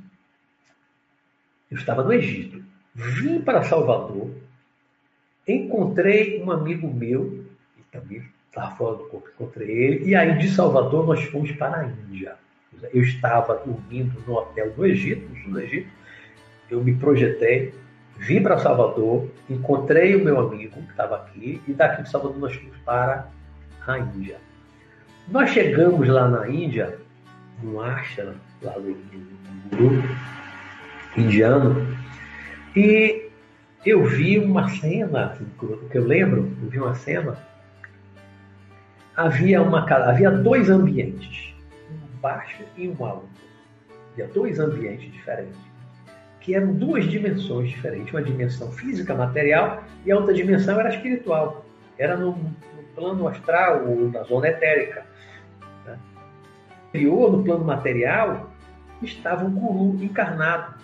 eu 1.71 1.77
estava 1.77 2.05
no 2.05 2.13
Egito, 2.13 2.63
vim 2.95 3.41
para 3.41 3.65
Salvador, 3.65 4.31
encontrei 5.49 6.41
um 6.41 6.53
amigo 6.53 6.87
meu, 6.93 7.42
também 7.93 8.23
estava 8.49 8.75
fora 8.77 8.97
do 8.97 9.05
corpo, 9.05 9.29
encontrei 9.35 9.71
ele, 9.71 10.09
e 10.09 10.17
aí 10.17 10.39
de 10.39 10.51
Salvador 10.51 11.07
nós 11.07 11.23
fomos 11.25 11.53
para 11.53 11.77
a 11.77 11.85
Índia. 11.85 12.35
Eu 12.93 13.03
estava 13.03 13.55
dormindo 13.65 14.19
no 14.27 14.35
hotel 14.35 14.71
do 14.73 14.85
Egito, 14.87 15.29
no 15.29 15.37
sul 15.43 15.53
do 15.53 15.61
Egito, 15.61 15.89
eu 16.71 16.83
me 16.83 16.95
projetei, 16.95 17.73
vim 18.17 18.43
para 18.43 18.59
Salvador, 18.59 19.29
encontrei 19.49 20.17
o 20.17 20.25
meu 20.25 20.41
amigo 20.41 20.83
que 20.83 20.91
estava 20.91 21.17
aqui, 21.17 21.61
e 21.69 21.73
daqui 21.73 22.03
de 22.03 22.11
Salvador 22.11 22.39
nós 22.39 22.55
fomos 22.55 22.77
para 22.79 23.29
a 23.87 23.99
Índia. 23.99 24.39
Nós 25.29 25.51
chegamos 25.51 26.09
lá 26.09 26.29
na 26.29 26.49
Índia, 26.49 26.99
no 27.63 27.81
ashram, 27.81 28.35
lá 28.63 28.75
no, 28.79 28.97
Guru, 29.71 30.03
indiano. 31.17 31.97
E 32.75 33.29
eu 33.85 34.05
vi 34.05 34.39
uma 34.39 34.69
cena, 34.69 35.39
que 35.91 35.99
eu 35.99 36.05
lembro, 36.05 36.51
eu 36.63 36.69
vi 36.69 36.79
uma 36.79 36.95
cena, 36.95 37.39
havia, 39.17 39.63
uma, 39.63 39.89
havia 39.89 40.31
dois 40.31 40.71
ambientes, 40.71 41.55
um 41.91 42.21
baixo 42.21 42.63
e 42.77 42.89
um 42.89 43.05
alto. 43.05 43.29
Havia 44.13 44.27
dois 44.29 44.59
ambientes 44.59 45.11
diferentes, 45.13 45.59
que 46.41 46.55
eram 46.55 46.73
duas 46.75 47.05
dimensões 47.05 47.71
diferentes, 47.71 48.13
uma 48.13 48.23
dimensão 48.23 48.71
física, 48.73 49.15
material, 49.15 49.85
e 50.05 50.13
a 50.13 50.17
outra 50.17 50.35
dimensão 50.35 50.79
era 50.79 50.91
espiritual. 50.91 51.65
Era 51.99 52.17
no, 52.17 52.33
no 52.33 52.83
plano 52.95 53.29
astral 53.29 53.87
ou 53.87 54.11
na 54.11 54.23
zona 54.25 54.49
etérica. 54.49 55.07
Né? 55.87 55.99
No 56.95 57.43
plano 57.45 57.65
material, 57.65 58.51
estava 59.03 59.45
um 59.45 59.53
guru 59.53 60.03
encarnado, 60.03 60.75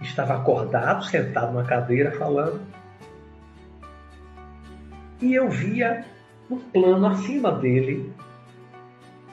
estava 0.00 0.34
acordado, 0.36 1.04
sentado 1.04 1.52
na 1.52 1.64
cadeira, 1.64 2.12
falando. 2.12 2.60
E 5.20 5.34
eu 5.34 5.48
via 5.48 6.04
no 6.48 6.56
plano 6.58 7.06
acima 7.06 7.52
dele 7.52 8.12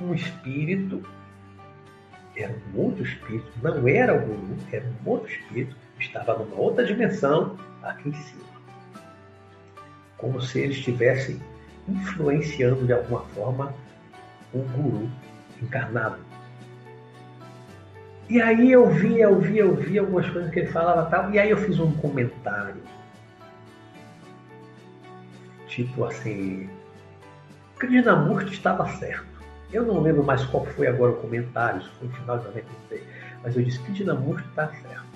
um 0.02 0.14
espírito, 0.14 1.04
era 2.36 2.56
um 2.74 2.80
outro 2.80 3.04
espírito, 3.04 3.52
não 3.62 3.88
era 3.88 4.16
o 4.16 4.26
guru, 4.26 4.58
era 4.72 4.86
um 4.86 5.10
outro 5.10 5.30
espírito, 5.30 5.76
estava 6.00 6.38
numa 6.38 6.56
outra 6.56 6.86
dimensão 6.86 7.58
aqui 7.84 8.10
em 8.10 8.14
cima. 8.14 8.50
Como 10.18 10.42
se 10.42 10.60
ele 10.60 10.74
estivesse 10.74 11.40
influenciando 11.88 12.86
de 12.86 12.94
alguma 12.94 13.22
forma 13.28 13.74
o 14.54 14.60
guru 14.60 15.10
encarnado. 15.62 16.20
E 18.30 18.42
aí 18.42 18.72
eu 18.72 18.88
via, 18.88 19.24
eu 19.24 19.40
via, 19.40 19.62
eu 19.62 19.76
via 19.76 20.02
algumas 20.02 20.30
coisas 20.30 20.52
que 20.52 20.60
ele 20.60 20.72
falava 20.72 21.10
tal, 21.10 21.32
e 21.32 21.40
aí 21.40 21.50
eu 21.50 21.58
fiz 21.58 21.80
um 21.80 21.92
comentário. 21.94 22.82
Tipo 25.68 26.06
assim, 26.06 26.70
Krishnamurti 27.80 28.54
estava 28.54 28.88
certo. 28.98 29.26
Eu 29.72 29.86
não 29.86 30.02
lembro 30.02 30.24
mais 30.24 30.44
qual 30.46 30.66
foi 30.66 30.88
agora 30.88 31.14
o 31.14 31.16
comentário, 31.16 31.80
isso 31.80 31.92
foi 31.98 32.08
no 32.08 32.14
final 32.14 32.38
de 32.40 32.46
96, 32.46 33.04
mas 33.44 33.56
eu 33.56 33.64
disse 33.64 33.80
que 33.80 33.94
Krishnamurti 33.94 34.48
está 34.50 34.68
certo. 34.68 35.08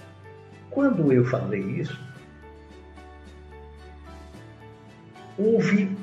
Quando 0.71 1.11
eu 1.11 1.25
falei 1.25 1.61
isso, 1.61 1.99
houve 5.37 5.95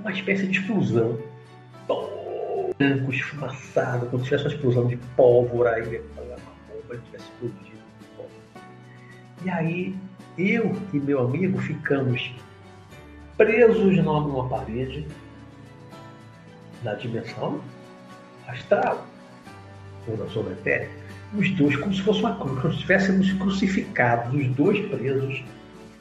uma 0.00 0.12
espécie 0.12 0.46
de 0.46 0.58
explosão. 0.58 1.18
Branco, 2.76 3.12
esfumaçado, 3.12 4.06
como 4.06 4.24
se 4.24 4.30
tivesse 4.30 4.46
uma 4.46 4.54
explosão 4.54 4.86
de 4.88 4.96
pólvora. 5.16 5.74
Aí 5.74 6.02
bomba 6.84 7.00
tivesse 7.04 7.24
explodido. 7.24 7.84
E 9.44 9.50
aí, 9.50 9.96
eu 10.36 10.76
e 10.92 10.98
meu 10.98 11.20
amigo 11.20 11.58
ficamos 11.58 12.34
presos 13.36 13.96
numa 13.96 14.48
parede 14.48 15.06
na 16.84 16.94
dimensão 16.94 17.60
astral, 18.46 19.06
ou 20.06 20.16
na 20.16 20.26
zona 20.26 20.52
etérica, 20.52 20.92
os 21.36 21.50
dois 21.52 21.76
como 21.76 21.92
se 21.92 22.02
fosse 22.02 22.20
uma 22.20 22.36
cruz, 22.36 22.60
como 22.60 22.72
se 22.72 22.76
estivéssemos 22.76 23.32
crucificados, 23.32 24.34
os 24.34 24.46
dois 24.48 24.86
presos 24.88 25.42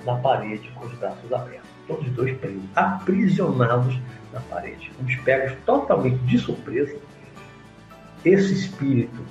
na 0.06 0.16
parede 0.18 0.70
com 0.76 0.86
os 0.86 0.94
braços 0.98 1.32
abertos, 1.32 1.70
todos 1.88 2.06
os 2.06 2.14
dois 2.14 2.38
presos, 2.38 2.62
aprisionados 2.76 3.98
na 4.32 4.42
parede, 4.42 4.92
fomos 4.98 5.16
pegos 5.18 5.58
totalmente 5.66 6.18
de 6.26 6.38
surpresa. 6.38 6.98
Esse 8.26 8.54
espírito 8.54 9.24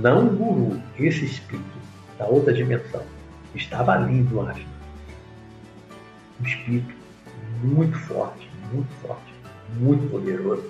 não 0.00 0.26
guru, 0.26 0.80
esse 0.98 1.24
espírito 1.24 1.78
da 2.18 2.26
outra 2.26 2.52
dimensão, 2.52 3.02
estava 3.54 3.92
ali 3.92 4.22
no 4.22 4.40
astro. 4.48 4.64
Um 6.40 6.46
espírito 6.46 6.94
muito 7.62 7.96
forte, 8.00 8.48
muito 8.72 8.92
forte, 9.06 9.33
muito 9.76 10.10
poderoso. 10.10 10.64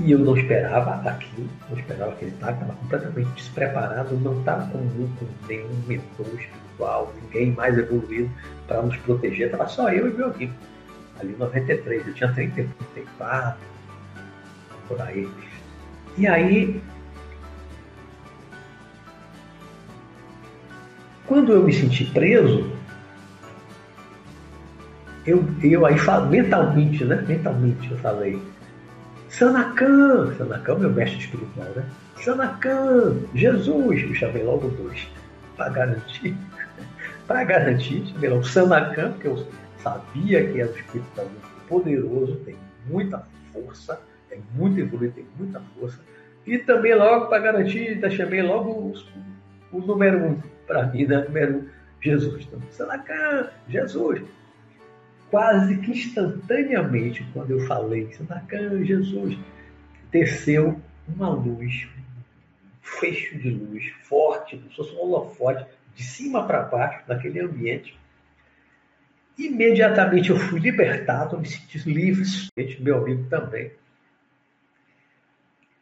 E 0.00 0.12
eu 0.12 0.18
não 0.20 0.36
esperava 0.36 0.94
aquilo, 1.08 1.48
não 1.68 1.76
esperava 1.76 2.12
aquele 2.12 2.30
ele 2.30 2.36
estava 2.36 2.72
completamente 2.72 3.30
despreparado, 3.34 4.16
não 4.16 4.38
estava 4.38 4.70
com, 4.70 4.78
com 4.78 5.26
nenhum 5.48 5.74
mentor 5.88 6.26
espiritual, 6.26 7.12
ninguém 7.20 7.50
mais 7.52 7.76
evoluído 7.76 8.30
para 8.68 8.80
nos 8.82 8.96
proteger, 8.98 9.46
estava 9.46 9.68
só 9.68 9.90
eu 9.90 10.08
e 10.08 10.12
meu 10.12 10.30
amigo. 10.30 10.52
Ali 11.20 11.32
em 11.32 11.36
93, 11.36 12.06
eu 12.06 12.14
tinha 12.14 12.32
30, 12.32 12.54
34, 12.94 13.58
por 14.86 15.00
aí. 15.00 15.28
E 16.16 16.26
aí, 16.28 16.80
quando 21.26 21.52
eu 21.52 21.64
me 21.64 21.72
senti 21.72 22.04
preso, 22.04 22.77
eu, 25.28 25.44
eu 25.62 25.84
aí 25.84 25.96
mentalmente, 26.30 27.04
né? 27.04 27.22
Mentalmente 27.28 27.90
eu 27.90 27.98
falei, 27.98 28.40
Sanacan, 29.28 30.34
Sanacan 30.36 30.74
é 30.74 30.78
meu 30.78 30.90
mestre 30.90 31.18
espiritual, 31.18 31.68
né? 31.76 31.84
Sanacan, 32.16 33.16
Jesus, 33.34 34.02
eu 34.02 34.14
chamei 34.14 34.42
logo 34.42 34.68
dois, 34.68 35.06
para 35.56 35.68
garantir, 35.68 36.34
para 37.26 37.44
garantir, 37.44 38.06
chamei 38.06 38.30
logo 38.30 38.44
Sanacan, 38.44 39.12
porque 39.12 39.28
eu 39.28 39.46
sabia 39.82 40.50
que 40.50 40.60
era 40.60 40.70
um 40.70 40.74
espírito 40.74 41.10
muito 41.16 41.68
poderoso, 41.68 42.36
tem 42.46 42.56
muita 42.88 43.22
força, 43.52 44.00
é 44.30 44.38
muito 44.54 44.80
evoluído, 44.80 45.14
tem 45.14 45.26
muita 45.38 45.60
força. 45.78 45.98
E 46.46 46.56
também 46.58 46.94
logo, 46.94 47.26
para 47.26 47.38
garantir, 47.40 48.00
chamei 48.10 48.42
logo 48.42 48.70
o, 48.70 48.94
o 49.72 49.80
número 49.80 50.24
um 50.24 50.38
para 50.66 50.86
mim, 50.86 51.04
né? 51.04 51.24
número 51.26 51.58
um, 51.58 51.68
Jesus. 52.00 52.46
Então, 52.46 52.60
Sanacan, 52.70 53.50
Jesus. 53.68 54.22
Quase 55.30 55.76
que 55.78 55.90
instantaneamente, 55.90 57.26
quando 57.32 57.50
eu 57.50 57.60
falei 57.66 58.10
Sanacan, 58.12 58.84
Jesus, 58.84 59.38
desceu 60.10 60.80
uma 61.06 61.28
luz, 61.28 61.86
um 61.86 62.78
fecho 62.80 63.38
de 63.38 63.50
luz 63.50 63.84
forte, 64.04 64.56
como 64.56 64.70
se 64.70 64.76
fosse 64.76 64.94
um 64.94 65.00
holofote, 65.00 65.66
de 65.94 66.02
cima 66.02 66.46
para 66.46 66.62
baixo, 66.62 67.02
naquele 67.06 67.40
ambiente. 67.40 67.98
Imediatamente 69.36 70.30
eu 70.30 70.36
fui 70.36 70.60
libertado, 70.60 71.38
me 71.38 71.46
senti 71.46 71.78
livre, 71.88 72.24
meu 72.80 72.98
amigo 72.98 73.28
também. 73.28 73.70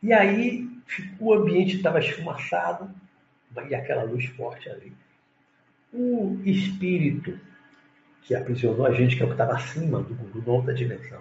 E 0.02 0.12
aí 0.12 0.68
o 1.18 1.32
ambiente 1.32 1.76
estava 1.76 2.00
esfumaçado 2.00 2.90
e 3.68 3.74
aquela 3.74 4.02
luz 4.02 4.26
forte 4.26 4.68
ali. 4.68 4.92
O 5.92 6.38
espírito 6.44 7.38
que 8.26 8.34
aprisionou 8.34 8.84
a 8.84 8.92
gente, 8.92 9.16
que 9.16 9.22
é 9.22 9.24
o 9.24 9.28
que 9.28 9.34
estava 9.34 9.54
acima 9.54 10.02
do 10.02 10.12
guru, 10.14 10.42
na 10.44 10.52
outra 10.52 10.74
dimensão, 10.74 11.20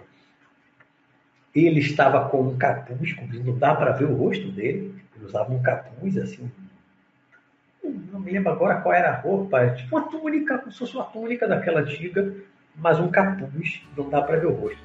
ele 1.54 1.78
estava 1.78 2.28
com 2.28 2.42
um 2.42 2.58
capuz, 2.58 3.16
não 3.44 3.56
dá 3.56 3.74
para 3.74 3.92
ver 3.92 4.06
o 4.06 4.14
rosto 4.14 4.50
dele, 4.50 4.92
ele 5.14 5.24
usava 5.24 5.52
um 5.52 5.62
capuz 5.62 6.18
assim, 6.18 6.50
não 8.12 8.18
me 8.18 8.32
lembro 8.32 8.50
agora 8.50 8.80
qual 8.80 8.92
era 8.92 9.10
a 9.10 9.20
roupa, 9.20 9.70
tipo 9.70 9.96
uma 9.96 10.08
túnica, 10.08 10.58
como 10.58 10.72
se 10.72 10.78
fosse 10.80 10.96
uma 10.96 11.04
túnica 11.04 11.46
daquela 11.46 11.80
antiga, 11.80 12.34
mas 12.74 12.98
um 12.98 13.08
capuz, 13.08 13.82
não 13.96 14.10
dá 14.10 14.20
para 14.20 14.38
ver 14.38 14.46
o 14.46 14.52
rosto. 14.52 14.78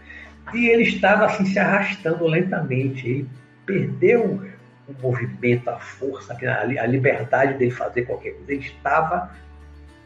E 0.54 0.68
ele 0.68 0.84
estava 0.84 1.26
assim 1.26 1.46
se 1.46 1.58
arrastando 1.58 2.26
lentamente, 2.28 3.08
ele 3.08 3.30
perdeu 3.66 4.42
o 4.88 4.94
movimento, 5.02 5.70
a 5.70 5.80
força, 5.80 6.34
a 6.34 6.86
liberdade 6.86 7.58
dele 7.58 7.72
fazer 7.72 8.04
qualquer 8.04 8.32
coisa. 8.34 8.52
Ele 8.52 8.62
estava 8.62 9.32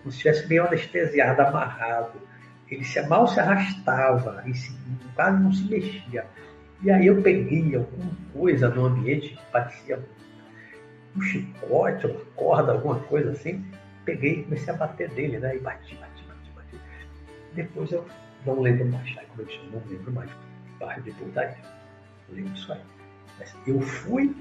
como 0.06 0.12
se 0.12 0.18
estivesse 0.18 0.48
meio 0.48 0.68
anestesiado, 0.68 1.42
amarrado. 1.42 2.22
Ele 2.70 2.84
se, 2.84 3.02
mal 3.08 3.28
se 3.28 3.40
arrastava, 3.40 4.44
e 4.46 4.54
se, 4.54 4.72
quase 5.16 5.42
não 5.42 5.52
se 5.52 5.64
mexia. 5.64 6.26
E 6.84 6.92
aí 6.92 7.08
eu 7.08 7.22
peguei 7.24 7.76
alguma 7.76 8.12
coisa 8.32 8.70
no 8.70 8.86
ambiente 8.86 9.30
que 9.30 9.52
parecia 9.52 10.00
um 11.16 11.22
chicote, 11.22 12.06
uma 12.06 12.22
corda, 12.36 12.74
alguma 12.74 13.00
coisa 13.00 13.32
assim. 13.32 13.66
Peguei 14.04 14.42
e 14.42 14.44
comecei 14.44 14.72
a 14.72 14.78
bater 14.78 15.10
dele, 15.10 15.40
né? 15.40 15.56
E 15.56 15.60
bati, 15.60 15.96
bati, 15.96 16.24
bati, 16.28 16.52
bati. 16.56 16.80
Depois 17.54 17.92
eu 17.92 18.06
não 18.46 18.62
lembro 18.62 18.86
mais, 18.86 19.12
como 19.12 19.42
eu 19.42 19.46
disse, 19.46 19.60
não 19.72 19.82
lembro 19.90 20.12
mais. 20.12 20.30
Bairro 20.80 21.02
de 21.02 21.12
putaria. 21.14 21.58
Não 22.30 22.36
lembro 22.36 22.54
disso 22.54 22.72
aí. 22.74 22.82
Mas 23.40 23.56
eu 23.66 23.82
fui, 23.82 24.36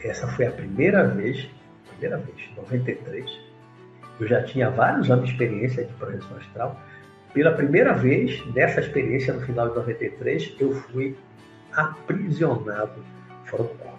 essa 0.00 0.28
foi 0.28 0.46
a 0.46 0.50
primeira 0.50 1.06
vez, 1.08 1.48
primeira 1.92 2.18
vez, 2.18 2.50
93. 2.56 3.47
Eu 4.20 4.26
já 4.26 4.42
tinha 4.42 4.70
vários 4.70 5.10
anos 5.10 5.26
de 5.26 5.32
experiência 5.32 5.84
de 5.84 5.92
projeção 5.94 6.36
astral. 6.36 6.80
Pela 7.32 7.52
primeira 7.52 7.92
vez, 7.92 8.44
nessa 8.54 8.80
experiência, 8.80 9.32
no 9.32 9.40
final 9.42 9.68
de 9.68 9.76
93, 9.76 10.56
eu 10.58 10.72
fui 10.74 11.16
aprisionado 11.72 13.04
fora 13.44 13.62
do 13.62 13.68
corpo. 13.70 13.98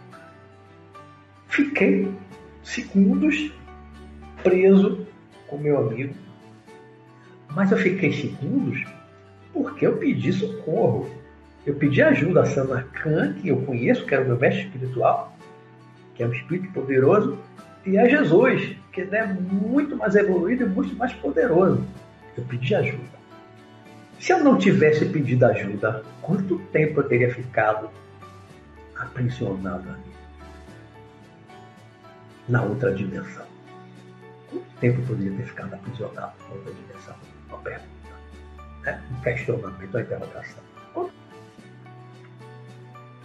Fiquei 1.47 2.11
segundos 2.63 3.51
preso 4.43 5.05
com 5.47 5.57
meu 5.57 5.77
amigo, 5.77 6.13
mas 7.49 7.71
eu 7.71 7.77
fiquei 7.77 8.11
segundos 8.13 8.85
porque 9.53 9.87
eu 9.87 9.97
pedi 9.97 10.31
socorro. 10.31 11.09
Eu 11.65 11.75
pedi 11.75 12.01
ajuda 12.01 12.41
a 12.41 12.45
Sanacan, 12.45 13.33
que 13.33 13.49
eu 13.49 13.57
conheço, 13.61 14.05
que 14.05 14.13
era 14.13 14.23
o 14.23 14.27
meu 14.27 14.37
mestre 14.39 14.65
espiritual, 14.65 15.37
que 16.15 16.23
é 16.23 16.27
um 16.27 16.33
espírito 16.33 16.71
poderoso, 16.71 17.37
e 17.85 17.97
a 17.97 18.07
Jesus, 18.07 18.75
que 18.91 19.01
é 19.01 19.25
muito 19.25 19.95
mais 19.95 20.15
evoluído 20.15 20.63
e 20.63 20.69
muito 20.69 20.95
mais 20.95 21.13
poderoso. 21.13 21.85
Eu 22.37 22.43
pedi 22.45 22.73
ajuda. 22.75 23.19
Se 24.19 24.33
eu 24.33 24.43
não 24.43 24.57
tivesse 24.57 25.05
pedido 25.05 25.45
ajuda, 25.45 26.03
quanto 26.21 26.59
tempo 26.71 26.99
eu 26.99 27.07
teria 27.07 27.33
ficado 27.33 27.89
aprisionado 28.95 29.89
ali? 29.89 30.09
Na 32.47 32.63
outra 32.63 32.93
dimensão. 32.93 33.45
Quanto 34.49 34.65
tempo 34.79 34.99
eu 35.01 35.05
poderia 35.05 35.37
ter 35.37 35.45
ficado 35.45 35.73
aprisionado 35.73 36.33
na 36.47 36.55
outra 36.55 36.73
dimensão? 36.73 37.15
Uma 37.47 37.57
pergunta. 37.59 37.89
Né? 38.83 39.01
Um 39.11 39.21
questionamento, 39.21 39.89
uma 39.89 40.01
interrogação. 40.01 40.69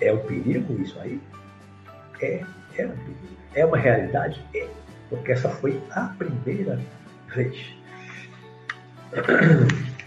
É 0.00 0.12
um 0.12 0.18
perigo 0.18 0.81
isso 0.83 0.98
aí? 1.00 1.20
É, 2.20 2.44
é 2.77 2.87
um 2.87 2.90
perigo. 2.90 3.37
É 3.55 3.64
uma 3.64 3.79
realidade? 3.79 4.44
É. 4.55 4.84
Porque 5.10 5.32
essa 5.32 5.48
foi 5.48 5.80
a 5.90 6.02
primeira 6.18 6.80
vez. 7.34 7.74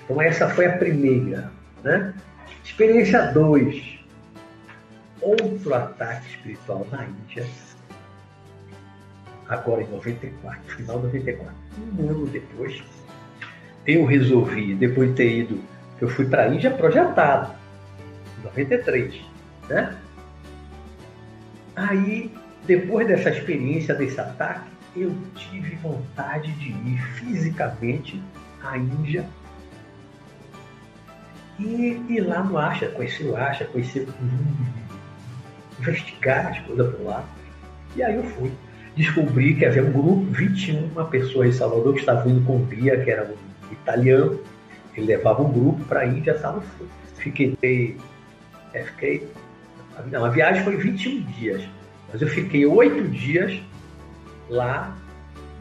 Então 0.03 0.21
essa 0.21 0.49
foi 0.49 0.65
a 0.65 0.77
primeira. 0.77 1.51
Né? 1.83 2.13
Experiência 2.63 3.31
2. 3.31 3.99
Outro 5.21 5.73
ataque 5.73 6.27
espiritual 6.29 6.87
na 6.91 7.05
Índia. 7.05 7.45
Agora 9.49 9.81
em 9.81 9.87
94, 9.87 10.75
final 10.75 10.97
de 10.99 11.05
94. 11.05 11.53
Um 11.97 12.09
ano 12.09 12.27
depois, 12.27 12.83
eu 13.85 14.05
resolvi, 14.05 14.75
depois 14.75 15.09
de 15.09 15.15
ter 15.15 15.39
ido, 15.39 15.61
eu 16.01 16.09
fui 16.09 16.25
para 16.25 16.43
a 16.43 16.47
Índia 16.49 16.71
projetado, 16.71 17.55
em 18.39 18.43
93. 18.43 19.21
Né? 19.69 19.97
Aí, 21.75 22.31
depois 22.65 23.07
dessa 23.07 23.29
experiência, 23.29 23.95
desse 23.95 24.19
ataque, 24.19 24.76
eu 25.01 25.15
tive 25.35 25.75
vontade 25.75 26.51
de 26.53 26.69
ir 26.69 27.01
fisicamente 27.15 28.21
à 28.63 28.77
Índia 28.77 29.27
e 31.59 32.01
ir 32.09 32.21
lá 32.21 32.43
no 32.43 32.57
Acha, 32.57 32.87
conhecer 32.87 33.25
o 33.25 33.35
Acha, 33.35 33.65
conhecer, 33.65 34.07
investigar 35.79 36.47
as 36.47 36.59
coisas 36.59 36.95
por 36.95 37.05
lá. 37.05 37.25
E 37.95 38.03
aí 38.03 38.15
eu 38.15 38.23
fui. 38.23 38.51
Descobri 38.95 39.55
que 39.55 39.65
havia 39.65 39.83
um 39.83 39.91
grupo, 39.91 40.25
21 40.31 40.89
pessoas 41.05 41.49
em 41.49 41.51
Salvador 41.51 41.93
que 41.93 41.99
estavam 41.99 42.31
indo 42.31 42.45
com 42.45 42.57
o 42.57 42.65
guia, 42.65 43.03
que 43.03 43.11
era 43.11 43.25
um 43.25 43.73
italiano. 43.73 44.39
Ele 44.95 45.05
levava 45.05 45.43
um 45.43 45.51
grupo 45.51 45.83
para 45.85 46.01
a 46.01 46.05
Índia, 46.07 46.31
estava. 46.31 46.63
Fiquei, 47.17 47.55
é, 48.73 48.83
fiquei. 48.83 49.27
Não, 50.11 50.25
a 50.25 50.29
viagem 50.29 50.63
foi 50.63 50.77
21 50.77 51.21
dias, 51.23 51.63
mas 52.11 52.21
eu 52.21 52.27
fiquei 52.27 52.65
oito 52.65 53.07
dias 53.09 53.59
lá 54.49 54.95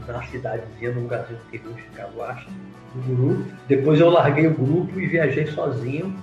na 0.06 0.22
cidadezinha, 0.24 0.92
no 0.92 1.02
lugarzinho 1.02 1.40
interior 1.48 1.74
de 1.74 1.82
Caguacha, 1.82 2.48
no 2.94 3.02
Guru. 3.02 3.46
Depois 3.66 4.00
eu 4.00 4.10
larguei 4.10 4.46
o 4.46 4.54
grupo 4.54 5.00
e 5.00 5.06
viajei 5.06 5.46
sozinho. 5.48 6.16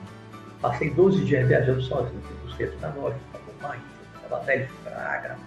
Passei 0.61 0.89
12 0.89 1.25
dias 1.25 1.47
viajando 1.47 1.81
sozinho, 1.81 2.21
fui 2.41 2.53
centro 2.55 2.79
da 2.79 2.89
Norte, 2.89 3.19
para 3.59 4.29
Batalha 4.29 4.65
de 4.65 4.73
Praga, 4.83 5.37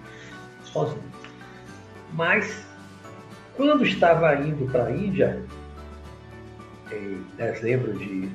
sozinho. 0.62 1.02
Mas, 2.12 2.66
quando 3.56 3.84
estava 3.84 4.34
indo 4.36 4.70
para 4.70 4.84
a 4.84 4.90
Índia, 4.90 5.42
em 6.92 7.24
dezembro 7.36 7.94
de 7.94 8.28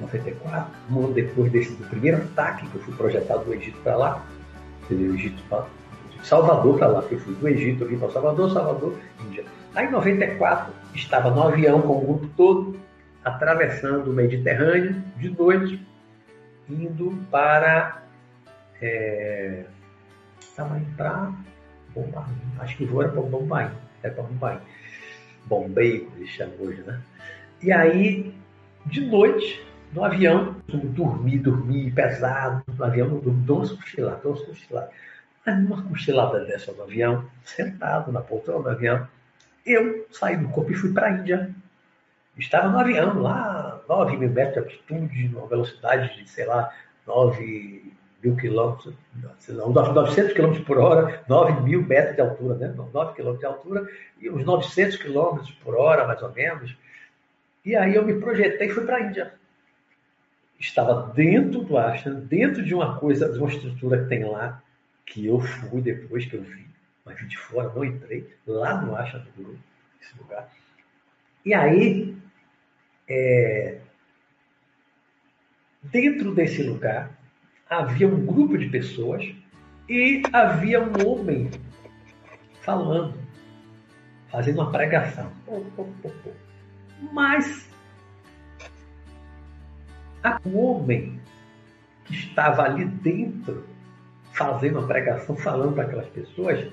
94, 0.00 0.70
um 0.90 0.98
ano 1.04 1.12
depois 1.12 1.52
desse, 1.52 1.72
do 1.72 1.86
primeiro 1.88 2.18
ataque 2.18 2.66
que 2.68 2.76
eu 2.76 2.82
fui 2.82 2.94
projetado 2.94 3.44
do 3.44 3.54
Egito 3.54 3.78
para 3.82 3.96
lá, 3.96 4.26
o 4.90 4.94
Egito 4.94 5.42
Salvador 6.22 6.78
para 6.78 6.88
lá, 6.88 7.02
que 7.02 7.14
eu 7.14 7.20
fui 7.20 7.34
do 7.34 7.48
Egito, 7.48 7.84
eu 7.84 7.88
vim 7.88 7.98
para 7.98 8.10
Salvador, 8.10 8.50
Salvador, 8.52 8.98
Índia. 9.26 9.44
Aí 9.74 9.86
em 9.86 9.90
94, 9.90 10.72
estava 10.94 11.30
no 11.30 11.42
avião 11.42 11.82
com 11.82 11.98
o 11.98 12.00
grupo 12.00 12.26
todo, 12.36 12.80
atravessando 13.24 14.10
o 14.10 14.12
Mediterrâneo 14.12 15.02
de 15.16 15.30
noite, 15.30 15.86
indo 16.68 17.16
para. 17.30 18.02
É, 18.80 19.64
estava 20.40 20.78
indo 20.78 20.96
para 20.96 21.32
acho 22.58 22.76
que 22.76 22.84
o 22.84 22.86
voo 22.86 23.02
era 23.02 23.12
para 23.12 23.22
Bombaim, 23.22 23.70
é 24.02 24.10
para 24.10 24.22
Bombaim. 24.22 24.58
Bombay, 25.46 26.00
como 26.00 26.16
eles 26.16 26.30
chamam 26.30 26.54
hoje, 26.60 26.82
né? 26.82 27.00
E 27.62 27.72
aí, 27.72 28.34
de 28.86 29.00
noite, 29.00 29.64
no 29.92 30.04
avião, 30.04 30.56
dormi, 30.68 31.38
dormi 31.38 31.90
pesado, 31.90 32.62
no 32.76 32.84
avião, 32.84 33.20
dou 33.22 33.58
umas 33.58 33.72
cochiladas, 33.72 34.22
dou 34.22 34.32
umas 34.32 34.44
cochiladas. 34.44 34.90
Numa 35.46 35.82
cochilada 35.82 36.44
dessa 36.44 36.72
no 36.72 36.82
avião, 36.82 37.24
sentado 37.44 38.10
na 38.10 38.20
poltrona 38.20 38.64
do 38.64 38.70
avião, 38.70 39.06
eu 39.64 40.06
saí 40.10 40.36
do 40.36 40.48
corpo 40.48 40.72
e 40.72 40.74
fui 40.74 40.92
para 40.92 41.06
a 41.06 41.10
Índia. 41.12 41.54
Estava 42.36 42.68
no 42.68 42.78
avião, 42.78 43.20
lá, 43.20 43.80
9 43.88 44.16
mil 44.16 44.30
metros 44.30 44.54
de 44.54 44.58
altitude, 44.58 45.28
numa 45.28 45.46
velocidade 45.46 46.16
de, 46.16 46.28
sei 46.28 46.46
lá, 46.46 46.72
9 47.06 47.92
mil 48.22 48.36
quilômetros, 48.36 48.92
900 49.14 50.32
quilômetros 50.32 50.66
por 50.66 50.78
hora, 50.78 51.22
9 51.28 51.62
mil 51.62 51.82
metros 51.82 52.16
de 52.16 52.20
altura, 52.20 52.54
né? 52.56 52.74
9 52.92 53.14
quilômetros 53.14 53.38
de 53.38 53.46
altura, 53.46 53.88
e 54.20 54.28
uns 54.28 54.44
900 54.44 54.96
quilômetros 54.96 55.50
por 55.62 55.76
hora, 55.76 56.06
mais 56.06 56.20
ou 56.22 56.32
menos. 56.32 56.76
E 57.64 57.74
aí 57.76 57.94
eu 57.94 58.04
me 58.04 58.14
projetei 58.20 58.68
e 58.68 58.70
fui 58.70 58.84
para 58.84 58.96
a 58.96 59.00
Índia. 59.00 59.32
Estava 60.58 61.12
dentro 61.14 61.62
do 61.62 61.78
Ashram, 61.78 62.20
dentro 62.20 62.64
de 62.64 62.74
uma 62.74 62.98
coisa, 62.98 63.32
de 63.32 63.38
uma 63.38 63.48
estrutura 63.48 64.02
que 64.02 64.08
tem 64.08 64.24
lá, 64.24 64.62
que 65.06 65.26
eu 65.26 65.40
fui 65.40 65.80
depois 65.80 66.26
que 66.26 66.34
eu 66.34 66.42
vi, 66.42 66.66
mas 67.04 67.18
vi 67.18 67.26
de 67.28 67.38
fora, 67.38 67.72
não 67.72 67.84
entrei, 67.84 68.28
lá 68.46 68.82
no 68.82 68.94
Acha 68.96 69.18
do 69.18 69.30
Guru, 69.32 69.58
esse 70.02 70.18
lugar. 70.18 70.52
E 71.44 71.54
aí, 71.54 72.16
é, 73.08 73.78
dentro 75.84 76.34
desse 76.34 76.62
lugar, 76.64 77.10
havia 77.70 78.08
um 78.08 78.26
grupo 78.26 78.58
de 78.58 78.68
pessoas 78.68 79.24
e 79.88 80.22
havia 80.32 80.82
um 80.82 81.06
homem 81.06 81.50
falando, 82.62 83.14
fazendo 84.28 84.60
uma 84.60 84.72
pregação. 84.72 85.32
Mas 87.12 87.68
o 90.44 90.58
homem 90.58 91.20
que 92.04 92.14
estava 92.14 92.64
ali 92.64 92.84
dentro 92.84 93.75
fazendo 94.36 94.78
uma 94.78 94.86
pregação, 94.86 95.34
falando 95.34 95.74
para 95.74 95.84
aquelas 95.84 96.08
pessoas, 96.08 96.68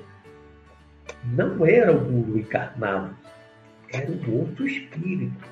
não 1.23 1.65
era 1.65 1.91
o 1.93 1.99
guru 1.99 2.38
encarnado, 2.38 3.15
era 3.91 4.12
um 4.12 4.39
outro 4.39 4.67
espírito 4.67 5.47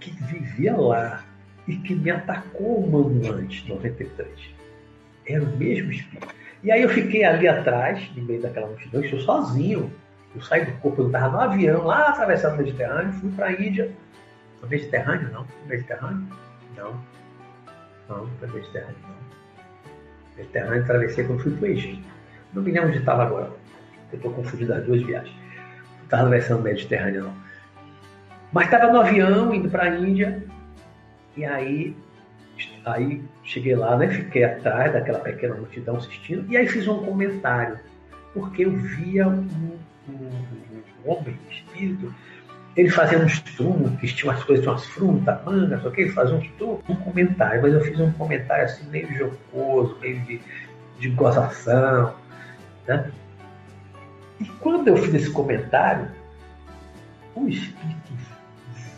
que 0.00 0.10
vivia 0.24 0.76
lá 0.76 1.24
e 1.68 1.76
que 1.76 1.94
me 1.94 2.10
atacou 2.10 2.88
um 2.88 3.06
ano 3.06 3.32
antes, 3.34 3.66
93. 3.68 4.28
Era 5.26 5.44
o 5.44 5.56
mesmo 5.56 5.92
espírito. 5.92 6.34
E 6.62 6.72
aí 6.72 6.82
eu 6.82 6.88
fiquei 6.88 7.24
ali 7.24 7.46
atrás, 7.46 8.10
no 8.16 8.24
meio 8.24 8.42
daquela 8.42 8.66
multidão, 8.66 9.02
estou 9.02 9.20
sozinho. 9.20 9.92
Eu 10.34 10.42
saí 10.42 10.64
do 10.66 10.72
corpo, 10.80 11.02
eu 11.02 11.06
estava 11.06 11.30
no 11.30 11.52
avião, 11.52 11.84
lá 11.84 12.08
atravessando 12.08 12.54
o 12.54 12.58
Mediterrâneo, 12.58 13.12
fui 13.14 13.30
para 13.30 13.46
a 13.46 13.52
Índia. 13.52 13.92
No 14.60 14.68
Mediterrâneo, 14.68 15.30
não? 15.30 15.42
No 15.42 15.68
Mediterrâneo? 15.68 16.26
Não. 16.76 17.00
Não, 18.08 18.26
foi 18.38 18.48
Mediterrâneo, 18.48 18.96
não. 19.02 19.25
Mediterrâneo 20.36 20.82
atravessei 20.82 21.24
quando 21.24 21.42
fui 21.42 21.52
para 21.52 21.68
o 21.68 21.70
Egito. 21.70 22.06
Não 22.52 22.62
me 22.62 22.70
lembro 22.70 22.88
onde 22.88 22.98
estava 22.98 23.24
agora. 23.24 23.50
Eu 24.12 24.16
estou 24.16 24.32
confundindo 24.32 24.72
as 24.74 24.84
duas 24.84 25.02
viagens. 25.02 25.34
Não 25.98 26.04
estava 26.04 26.22
atravessando 26.24 26.60
o 26.60 26.62
Mediterrâneo, 26.62 27.24
não. 27.24 27.34
Mas 28.52 28.66
estava 28.66 28.92
no 28.92 29.00
avião, 29.00 29.54
indo 29.54 29.68
para 29.68 29.84
a 29.84 29.98
Índia. 29.98 30.42
E 31.36 31.44
aí, 31.44 31.96
aí 32.84 33.22
cheguei 33.42 33.74
lá, 33.74 33.96
né? 33.96 34.08
Fiquei 34.08 34.44
atrás 34.44 34.92
daquela 34.92 35.18
pequena 35.18 35.54
multidão 35.54 35.96
assistindo. 35.96 36.50
E 36.50 36.56
aí 36.56 36.66
fiz 36.66 36.86
um 36.86 37.04
comentário. 37.04 37.78
Porque 38.32 38.64
eu 38.64 38.70
via 38.70 39.26
um, 39.26 39.48
um, 40.08 40.30
um 41.04 41.10
homem, 41.10 41.38
um 41.46 41.50
espírito, 41.50 42.14
ele 42.76 42.90
fazia 42.90 43.18
uns 43.18 43.40
truques, 43.40 44.12
tinha 44.12 44.30
umas 44.30 44.44
coisas, 44.44 44.66
umas 44.66 44.84
frutas, 44.84 45.44
mangas, 45.44 45.84
ok? 45.84 46.04
Ele 46.04 46.12
fazia 46.12 46.36
uns 46.36 46.48
truques, 46.58 46.88
um 46.90 46.96
comentário, 46.96 47.62
mas 47.62 47.72
eu 47.72 47.80
fiz 47.80 47.98
um 47.98 48.12
comentário 48.12 48.64
assim 48.64 48.86
meio 48.90 49.10
jocoso, 49.16 49.96
meio 50.00 50.20
de, 50.20 50.40
de 50.98 51.08
gozação, 51.10 52.14
né? 52.86 53.10
E 54.38 54.44
quando 54.60 54.88
eu 54.88 54.96
fiz 54.98 55.14
esse 55.14 55.30
comentário, 55.30 56.10
o 57.34 57.48
espírito 57.48 58.12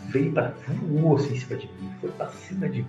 veio 0.09 0.33
para 0.33 0.53
voou 0.67 1.15
assim 1.15 1.35
em 1.35 1.39
cima 1.39 1.55
de 1.57 1.67
mim, 1.67 1.91
foi 2.01 2.09
para 2.11 2.27
cima 2.29 2.67
de 2.67 2.79
mim. 2.79 2.87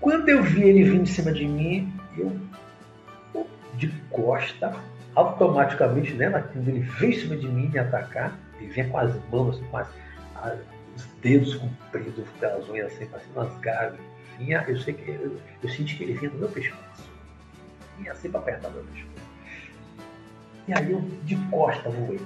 Quando 0.00 0.28
eu 0.30 0.42
vi 0.42 0.62
ele 0.62 0.84
vindo 0.84 1.02
em 1.02 1.06
cima 1.06 1.32
de 1.32 1.46
mim, 1.46 1.92
eu 2.16 2.34
de 3.74 3.88
costa, 4.10 4.74
automaticamente, 5.14 6.14
né, 6.14 6.30
quando 6.30 6.68
ele 6.68 6.80
veio 6.80 7.12
em 7.12 7.18
cima 7.18 7.36
de 7.36 7.48
mim 7.48 7.68
me 7.68 7.78
atacar, 7.78 8.38
vinha 8.66 8.88
com 8.88 8.98
as 8.98 9.14
mãos, 9.30 9.60
com 9.70 9.76
as, 9.76 9.88
os 10.96 11.04
dedos 11.22 11.54
compridos, 11.54 12.28
pelas 12.38 12.68
unhas 12.68 12.92
assim, 12.92 13.06
parecendo 13.06 13.40
umas. 13.40 13.98
Vinha, 14.38 14.64
eu 14.66 14.78
sei 14.78 14.94
que 14.94 15.10
eu, 15.10 15.38
eu 15.62 15.68
senti 15.68 15.96
que 15.96 16.04
ele 16.04 16.14
vinha 16.14 16.30
no 16.30 16.38
meu 16.38 16.48
pescoço. 16.48 17.10
Vinha 17.98 18.12
assim 18.12 18.30
para 18.30 18.40
apertar 18.40 18.70
meu 18.70 18.82
pescoço. 18.84 19.10
E 20.68 20.72
aí 20.72 20.92
eu 20.92 21.00
de 21.24 21.36
costa 21.50 21.90
voei. 21.90 22.20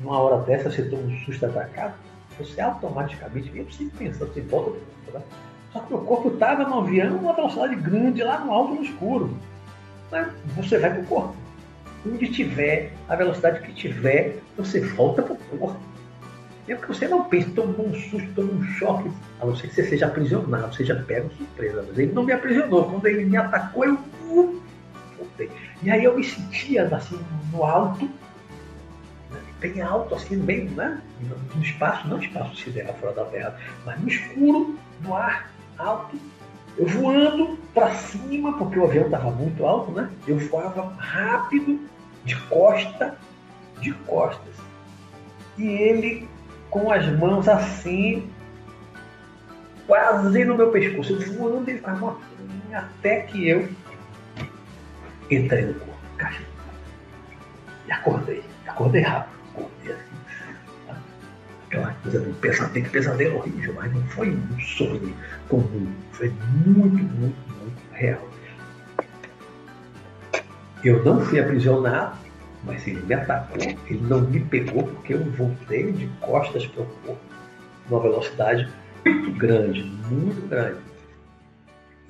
Numa 0.00 0.18
hora 0.18 0.42
dessa, 0.44 0.70
você 0.70 0.82
toma 0.82 1.02
um 1.02 1.18
susto 1.20 1.46
atacado, 1.46 1.94
você 2.38 2.60
automaticamente, 2.60 3.50
nem 3.50 3.64
precisa 3.64 3.90
pensar, 3.98 4.24
você 4.26 4.40
volta 4.42 4.78
para. 5.06 5.20
Né? 5.20 5.24
Só 5.72 5.80
que 5.80 5.94
o 5.94 5.98
corpo 5.98 6.28
estava 6.30 6.64
no 6.64 6.80
avião, 6.80 7.10
numa 7.10 7.32
velocidade 7.32 7.76
grande, 7.76 8.22
lá 8.22 8.40
no 8.40 8.52
alto, 8.52 8.74
no 8.74 8.82
escuro. 8.82 9.36
Mas 10.10 10.32
você 10.56 10.78
vai 10.78 10.90
para 10.90 11.02
o 11.02 11.06
corpo 11.06 11.36
onde 12.06 12.28
tiver, 12.28 12.92
a 13.08 13.16
velocidade 13.16 13.60
que 13.60 13.72
tiver, 13.72 14.38
você 14.56 14.80
volta 14.80 15.22
para 15.22 15.34
o 15.34 15.58
corpo. 15.58 15.80
É 16.68 16.74
porque 16.74 16.94
você 16.94 17.08
não 17.08 17.24
pensa, 17.24 17.50
tomou 17.50 17.88
um 17.88 17.94
susto, 17.94 18.32
tomou 18.34 18.54
um 18.54 18.64
choque, 18.64 19.10
a 19.40 19.46
não 19.46 19.56
ser 19.56 19.68
que 19.68 19.74
você 19.74 19.88
seja 19.88 20.06
aprisionado, 20.06 20.74
seja 20.74 20.94
pego 21.06 21.28
surpresa. 21.36 21.84
Mas 21.88 21.98
ele 21.98 22.12
não 22.12 22.22
me 22.22 22.32
aprisionou. 22.32 22.84
Quando 22.84 23.06
ele 23.06 23.24
me 23.24 23.36
atacou, 23.36 23.84
eu 23.84 23.94
uh, 23.94 24.62
voltei. 25.18 25.50
E 25.82 25.90
aí 25.90 26.04
eu 26.04 26.16
me 26.16 26.22
sentia 26.22 26.84
assim 26.94 27.18
no 27.52 27.64
alto, 27.64 28.04
né, 29.30 29.40
bem 29.58 29.80
alto, 29.82 30.14
assim, 30.14 30.38
bem 30.38 30.66
né, 30.66 31.00
no 31.54 31.62
espaço, 31.62 32.06
não 32.06 32.20
espaço 32.20 32.56
sideral 32.56 32.94
fora 33.00 33.14
da 33.14 33.24
Terra, 33.24 33.58
mas 33.84 34.00
no 34.00 34.08
escuro, 34.08 34.78
no 35.02 35.16
ar 35.16 35.50
alto, 35.76 36.16
eu 36.80 36.86
voando 36.86 37.58
para 37.74 37.94
cima, 37.94 38.56
porque 38.56 38.78
o 38.78 38.84
avião 38.84 39.04
estava 39.04 39.30
muito 39.30 39.66
alto, 39.66 39.92
né? 39.92 40.10
Eu 40.26 40.38
voava 40.38 40.94
rápido, 40.96 41.78
de 42.24 42.34
costa, 42.44 43.18
de 43.80 43.92
costas. 43.92 44.54
E 45.58 45.66
ele 45.66 46.26
com 46.70 46.90
as 46.90 47.06
mãos 47.18 47.46
assim, 47.48 48.30
quase 49.86 50.42
no 50.46 50.56
meu 50.56 50.70
pescoço, 50.70 51.12
eu 51.12 51.34
voando 51.34 51.70
ele 51.70 51.80
com 51.80 51.90
uma 51.90 52.16
até 52.72 53.22
que 53.22 53.46
eu 53.46 53.68
entrei 55.30 55.66
no 55.66 55.74
corpo, 55.74 56.00
caixa. 56.16 56.42
E 57.86 57.92
acordei, 57.92 58.42
acordei 58.66 59.02
rápido, 59.02 59.34
acordei 59.50 59.92
assim 59.92 60.09
aquela 61.70 61.94
coisa 62.02 62.20
do 62.20 62.34
pesadelo, 62.34 62.90
pesadelo 62.90 63.36
horrível, 63.38 63.74
mas 63.74 63.92
não 63.92 64.02
foi 64.08 64.30
um 64.30 64.60
sonho 64.60 65.14
comum, 65.48 65.86
foi 66.12 66.32
muito, 66.66 66.96
muito, 66.96 67.36
muito 67.60 67.92
real. 67.92 68.28
Eu 70.82 71.04
não 71.04 71.20
fui 71.20 71.38
aprisionado, 71.38 72.16
mas 72.64 72.86
ele 72.88 73.00
me 73.02 73.14
atacou, 73.14 73.62
ele 73.62 74.00
não 74.02 74.20
me 74.22 74.40
pegou 74.40 74.82
porque 74.82 75.14
eu 75.14 75.24
voltei 75.32 75.92
de 75.92 76.08
costas 76.20 76.66
para 76.66 76.82
o 76.82 76.86
corpo, 76.86 77.20
numa 77.88 78.02
velocidade 78.02 78.68
muito 79.04 79.30
grande, 79.38 79.84
muito 80.10 80.48
grande. 80.48 80.80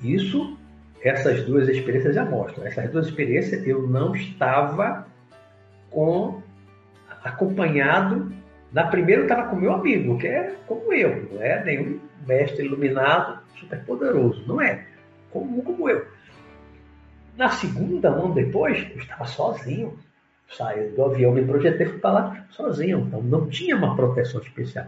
Isso, 0.01 0.57
essas 1.03 1.45
duas 1.45 1.69
experiências 1.69 2.15
já 2.15 2.25
mostram. 2.25 2.65
Essas 2.65 2.89
duas 2.89 3.05
experiências 3.07 3.65
eu 3.67 3.87
não 3.87 4.15
estava 4.15 5.05
com 5.91 6.41
acompanhado 7.23 8.40
na 8.71 8.87
primeira 8.87 9.21
eu 9.21 9.25
estava 9.25 9.49
com 9.49 9.57
meu 9.57 9.73
amigo, 9.73 10.17
que 10.17 10.27
é 10.27 10.55
como 10.65 10.93
eu, 10.93 11.29
não 11.31 11.41
é 11.41 11.63
nenhum 11.63 11.99
mestre 12.25 12.65
iluminado 12.65 13.41
super 13.59 13.83
poderoso, 13.83 14.43
não 14.47 14.61
é. 14.61 14.85
Comum 15.29 15.61
como 15.61 15.89
eu. 15.89 16.07
Na 17.37 17.49
segunda, 17.49 18.11
um 18.11 18.25
ano 18.25 18.33
depois, 18.33 18.79
eu 18.91 18.97
estava 18.97 19.25
sozinho. 19.25 19.97
Saí 20.49 20.89
do 20.89 21.05
avião, 21.05 21.31
me 21.31 21.45
projetei 21.45 21.85
fui 21.85 21.99
para 21.99 22.11
lá 22.11 22.45
sozinho. 22.49 22.99
Então 23.07 23.21
não 23.21 23.49
tinha 23.49 23.75
uma 23.75 23.95
proteção 23.95 24.41
especial. 24.41 24.87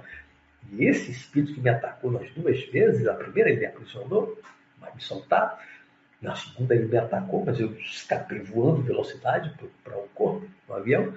E 0.72 0.86
esse 0.86 1.12
espírito 1.12 1.54
que 1.54 1.62
me 1.62 1.69
atacou 1.69 2.12
nas 2.12 2.30
duas 2.32 2.62
vezes, 2.65 3.08
a 3.08 3.13
primeira 3.13 3.50
ele 3.50 3.60
me 3.60 3.65
aprisionou, 3.65 4.38
vai 4.80 4.93
me 4.93 5.02
soltar. 5.02 5.60
Na 6.22 6.36
segunda 6.36 6.76
ele 6.76 6.88
me 6.88 6.98
atacou, 6.98 7.43
mas 7.46 7.60
eu 7.60 7.74
escapei 7.74 8.39
voando 8.39 8.82
velocidade 8.82 9.54
para 9.84 9.98
o 9.98 10.08
corpo, 10.13 10.46
no 10.67 10.76
avião 10.76 11.13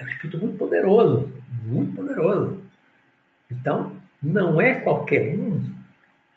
é 0.00 0.04
um 0.04 0.08
espírito 0.08 0.38
muito 0.38 0.56
poderoso, 0.56 1.32
muito 1.64 1.94
poderoso. 1.94 2.62
Então, 3.50 3.92
não 4.22 4.60
é 4.60 4.74
qualquer 4.80 5.34
um 5.34 5.62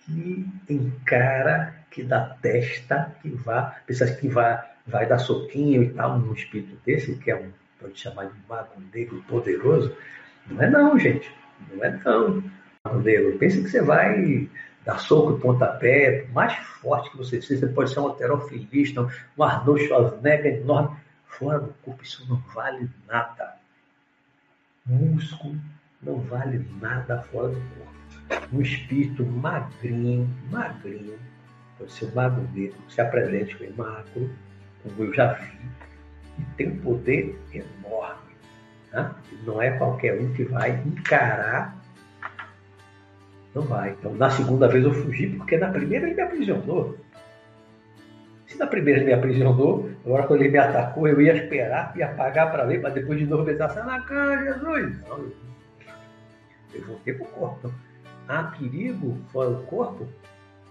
que 0.05 0.45
encara, 0.69 1.73
que 1.89 2.03
dá 2.03 2.35
testa, 2.41 3.15
que 3.21 3.29
vá, 3.29 3.77
pensa 3.87 4.13
que 4.15 4.27
vai, 4.27 4.61
vai 4.85 5.05
dar 5.05 5.19
soquinho 5.19 5.83
e 5.83 5.89
tal 5.89 6.19
num 6.19 6.33
espírito 6.33 6.77
desse, 6.85 7.15
que 7.15 7.31
é 7.31 7.35
um, 7.35 7.51
pode 7.79 7.99
chamar 7.99 8.25
de 8.25 8.33
mago 8.49 8.81
negro 8.93 9.23
poderoso. 9.27 9.95
Não 10.47 10.61
é 10.61 10.69
não, 10.69 10.99
gente. 10.99 11.31
Não 11.71 11.83
é 11.83 11.99
não. 12.03 12.43
Mago 12.85 12.99
negro, 12.99 13.37
pensa 13.37 13.61
que 13.61 13.69
você 13.69 13.81
vai 13.81 14.49
dar 14.83 14.99
soco 14.99 15.39
pontapé, 15.39 16.27
mais 16.33 16.53
forte 16.81 17.09
que 17.11 17.17
você 17.17 17.41
seja, 17.41 17.61
você 17.61 17.73
pode 17.73 17.91
ser 17.91 18.01
um 18.01 18.07
alterofilista, 18.07 19.07
um 19.37 19.43
Arnold 19.43 19.87
Schwarzenegger 19.87 20.57
enorme, 20.57 20.97
Fora 21.43 21.59
do 21.59 21.73
corpo, 21.81 22.03
isso 22.03 22.25
não 22.29 22.37
vale 22.53 22.89
nada. 23.07 23.57
Músculo 24.85 25.59
não 26.01 26.19
vale 26.21 26.65
nada 26.79 27.21
fora 27.23 27.49
do 27.49 27.61
corpo. 27.61 28.47
Um 28.53 28.61
espírito 28.61 29.25
magrinho, 29.25 30.29
magrinho, 30.49 31.17
ser 31.87 32.05
um 32.05 32.15
mago 32.15 32.41
negro, 32.53 32.77
se 32.89 33.01
apresente 33.01 33.55
com 33.57 33.81
magro, 33.81 34.31
como 34.81 35.03
eu 35.03 35.13
já 35.13 35.33
vi, 35.33 35.59
e 36.39 36.45
tem 36.55 36.69
um 36.69 36.77
poder 36.79 37.39
enorme. 37.53 38.33
Tá? 38.91 39.15
Não 39.45 39.61
é 39.61 39.71
qualquer 39.71 40.19
um 40.19 40.33
que 40.33 40.43
vai 40.43 40.71
encarar. 40.85 41.77
Não 43.53 43.63
vai. 43.63 43.91
Então, 43.91 44.13
na 44.15 44.29
segunda 44.29 44.67
vez 44.67 44.83
eu 44.83 44.93
fugi, 44.93 45.27
porque 45.27 45.57
na 45.57 45.69
primeira 45.69 46.07
ele 46.07 46.15
me 46.15 46.21
aprisionou. 46.21 46.97
Se 48.53 48.59
na 48.59 48.67
primeira 48.67 48.99
ele 48.99 49.07
me 49.07 49.13
aprisionou, 49.13 49.89
agora 50.05 50.27
quando 50.27 50.41
ele 50.41 50.51
me 50.51 50.59
atacou, 50.59 51.07
eu 51.07 51.19
ia 51.19 51.33
esperar, 51.33 51.91
ia 51.97 52.09
pagar 52.09 52.51
para 52.51 52.65
ver, 52.65 52.81
para 52.81 52.91
depois 52.91 53.17
de 53.17 53.25
novo 53.25 53.43
pensar, 53.43 53.69
sai 53.69 53.83
na 53.83 53.99
cara, 54.01 54.43
Jesus. 54.43 55.01
Não, 55.09 55.17
eu, 55.17 55.33
eu 56.75 56.85
voltei 56.85 57.15
para 57.15 57.25
o 57.25 57.29
corpo. 57.29 57.73
Há 58.27 58.43
perigo 58.43 59.17
fora 59.31 59.49
do 59.49 59.63
corpo? 59.63 60.07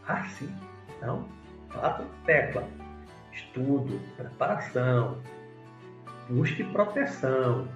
Ah, 0.07 0.25
sim. 0.29 0.49
Então, 0.97 1.27
fato 1.71 2.05
tecla. 2.25 2.63
Estudo, 3.33 3.99
preparação, 4.17 5.19
busque 6.31 6.63
proteção. 6.63 7.67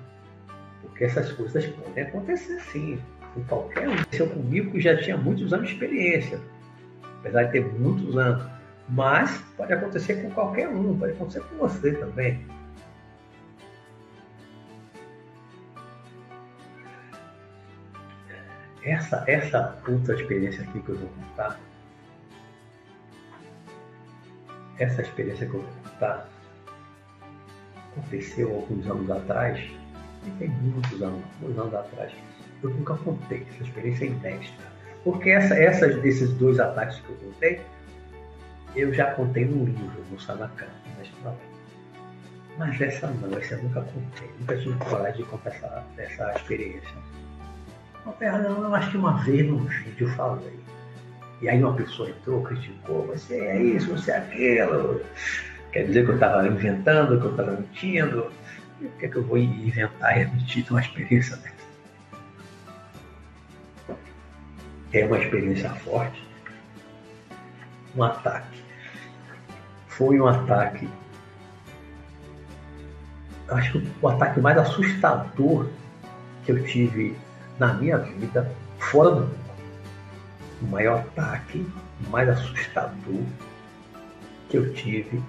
Porque 0.82 1.02
essas 1.02 1.32
coisas 1.32 1.66
podem 1.66 2.04
acontecer 2.04 2.60
sim. 2.60 3.02
Com 3.34 3.42
qualquer 3.42 3.88
um. 3.88 3.94
Aconteceu 3.94 4.30
comigo 4.30 4.70
que 4.70 4.80
já 4.80 4.96
tinha 4.96 5.16
muitos 5.16 5.52
anos 5.52 5.66
de 5.66 5.74
experiência. 5.74 6.38
Apesar 7.18 7.42
de 7.42 7.52
ter 7.52 7.66
muitos 7.66 8.16
anos 8.16 8.55
Mas 8.88 9.38
pode 9.56 9.72
acontecer 9.72 10.22
com 10.22 10.30
qualquer 10.30 10.68
um, 10.68 10.98
pode 10.98 11.12
acontecer 11.12 11.40
com 11.40 11.56
você 11.56 11.92
também. 11.92 12.46
Essa, 18.84 19.24
essa 19.26 19.76
outra 19.88 20.14
experiência 20.14 20.62
aqui 20.62 20.80
que 20.80 20.88
eu 20.90 20.96
vou 20.96 21.08
contar, 21.08 21.58
essa 24.78 25.02
experiência 25.02 25.48
que 25.48 25.54
eu 25.54 25.62
vou 25.62 25.70
contar, 25.82 26.28
aconteceu 27.90 28.54
alguns 28.54 28.86
anos 28.86 29.10
atrás, 29.10 29.58
e 30.24 30.30
tem 30.38 30.48
muitos 30.48 31.02
anos, 31.02 31.24
muitos 31.40 31.58
anos 31.58 31.74
atrás. 31.74 32.12
Eu 32.62 32.70
nunca 32.70 32.96
contei, 32.98 33.44
essa 33.50 33.64
experiência 33.64 34.04
é 34.04 34.08
inédita. 34.08 34.62
Porque 35.02 35.30
essa, 35.30 35.54
essas, 35.54 36.00
desses 36.02 36.32
dois 36.34 36.60
ataques 36.60 37.00
que 37.00 37.10
eu 37.10 37.16
contei, 37.16 37.60
eu 38.76 38.92
já 38.92 39.12
contei 39.12 39.44
no 39.44 39.64
livro, 39.64 40.04
no 40.10 40.20
Sanacan, 40.20 40.66
mas 42.58 42.80
essa 42.80 43.08
não, 43.08 43.36
essa 43.38 43.54
eu 43.54 43.62
nunca 43.62 43.82
contei, 43.82 44.30
nunca 44.40 44.56
tive 44.56 44.78
coragem 44.84 45.16
de 45.16 45.24
contar 45.24 45.50
essa, 45.50 45.84
essa 45.98 46.32
experiência. 46.36 46.96
Não, 48.04 48.62
eu 48.62 48.74
acho 48.74 48.90
que 48.90 48.96
uma 48.96 49.22
vez 49.24 49.46
num 49.46 49.64
vídeo 49.64 50.08
eu 50.08 50.14
falei. 50.14 50.58
E 51.42 51.48
aí 51.48 51.62
uma 51.62 51.74
pessoa 51.74 52.08
entrou, 52.08 52.42
criticou, 52.42 53.06
você 53.06 53.38
é 53.38 53.62
isso, 53.62 53.90
você 53.90 54.10
é 54.10 54.18
aquilo. 54.18 55.02
Quer 55.72 55.86
dizer 55.86 56.04
que 56.04 56.10
eu 56.12 56.14
estava 56.14 56.48
inventando, 56.48 57.20
que 57.20 57.26
eu 57.26 57.30
estava 57.32 57.52
mentindo. 57.52 58.32
Por 58.78 58.90
que, 58.98 59.06
é 59.06 59.08
que 59.08 59.16
eu 59.16 59.22
vou 59.22 59.36
inventar 59.36 60.20
e 60.20 60.24
mentir 60.26 60.64
uma 60.70 60.80
experiência 60.80 61.36
dessa? 61.36 61.56
É 64.92 65.04
uma 65.04 65.18
experiência 65.18 65.68
forte. 65.70 66.25
Um 67.96 68.02
ataque. 68.02 68.62
Foi 69.88 70.20
um 70.20 70.26
ataque. 70.26 70.88
Acho 73.48 73.80
que 73.80 73.92
o 74.02 74.08
ataque 74.08 74.40
mais 74.40 74.58
assustador 74.58 75.68
que 76.44 76.52
eu 76.52 76.64
tive 76.64 77.16
na 77.58 77.72
minha 77.74 77.98
vida 77.98 78.52
fora 78.78 79.10
do 79.10 79.20
mundo. 79.22 79.46
O 80.62 80.66
maior 80.66 81.00
ataque, 81.00 81.66
mais 82.10 82.28
assustador 82.28 83.22
que 84.48 84.56
eu 84.56 84.72
tive 84.74 85.22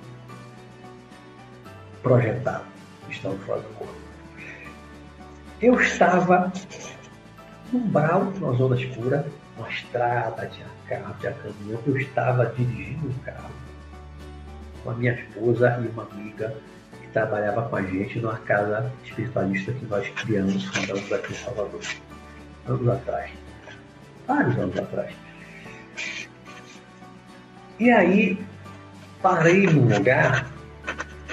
projetado, 2.04 2.66
estando 3.10 3.38
fora 3.46 3.62
do 3.62 3.70
corpo. 3.76 3.94
Eu 5.62 5.80
estava 5.82 6.52
num 7.72 7.88
brau, 7.88 8.26
numa 8.26 8.54
zona 8.54 8.80
escura, 8.80 9.28
uma 9.58 9.70
estrada, 9.70 10.46
tinha 10.48 10.68
carro, 10.88 11.16
tinha 11.20 11.34
caminhão. 11.34 11.82
Eu 11.86 11.98
estava 11.98 12.46
dirigindo 12.48 13.08
um 13.08 13.14
carro 13.24 13.50
com 14.84 14.92
a 14.92 14.94
minha 14.94 15.14
esposa 15.14 15.80
e 15.84 15.88
uma 15.88 16.04
amiga 16.04 16.56
que 17.02 17.08
trabalhava 17.10 17.68
com 17.70 17.76
a 17.76 17.82
gente 17.82 18.20
numa 18.20 18.38
casa 18.40 18.92
espiritualista 19.04 19.72
que 19.74 19.86
nós 19.86 20.08
criamos, 20.10 20.64
fundamos 20.66 21.12
aqui 21.12 21.34
em 21.34 21.36
Salvador 21.36 21.82
anos 22.68 22.88
atrás. 22.88 23.32
Vários 24.28 24.58
anos 24.58 24.78
atrás. 24.78 25.14
E 27.80 27.92
aí 27.92 28.40
parei 29.22 29.68
num 29.68 29.88
lugar 29.88 30.48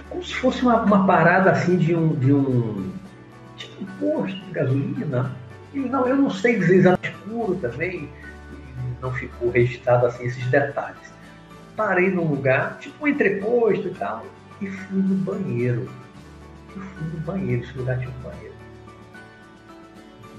como 0.09 0.23
se 0.23 0.35
fosse 0.35 0.63
uma, 0.63 0.83
uma 0.83 1.07
parada 1.07 1.51
assim 1.51 1.77
de 1.77 1.95
um, 1.95 2.15
de 2.15 2.33
um 2.33 2.93
tipo 3.57 3.83
um 3.83 3.87
posto 3.99 4.39
de 4.41 4.51
gasolina. 4.53 5.33
E 5.73 5.81
não, 5.81 6.07
eu 6.07 6.17
não 6.17 6.31
sei 6.31 6.59
dizer 6.59 6.77
exatamente 6.77 7.14
escuro 7.27 7.57
também, 7.57 8.09
não 9.01 9.13
ficou 9.13 9.51
registrado 9.51 10.07
assim 10.07 10.25
esses 10.25 10.47
detalhes. 10.49 11.13
Parei 11.77 12.11
num 12.11 12.29
lugar, 12.29 12.79
tipo 12.79 13.05
um 13.05 13.09
entreposto 13.09 13.89
e 13.89 13.95
tal, 13.95 14.25
e 14.61 14.69
fui 14.69 15.03
no 15.03 15.17
banheiro. 15.17 15.89
Eu 16.75 16.83
fui 16.83 17.07
no 17.09 17.21
banheiro, 17.21 17.63
esse 17.65 17.79
lugar 17.79 17.99
tinha 17.99 18.11
um 18.11 18.23
banheiro 18.23 18.55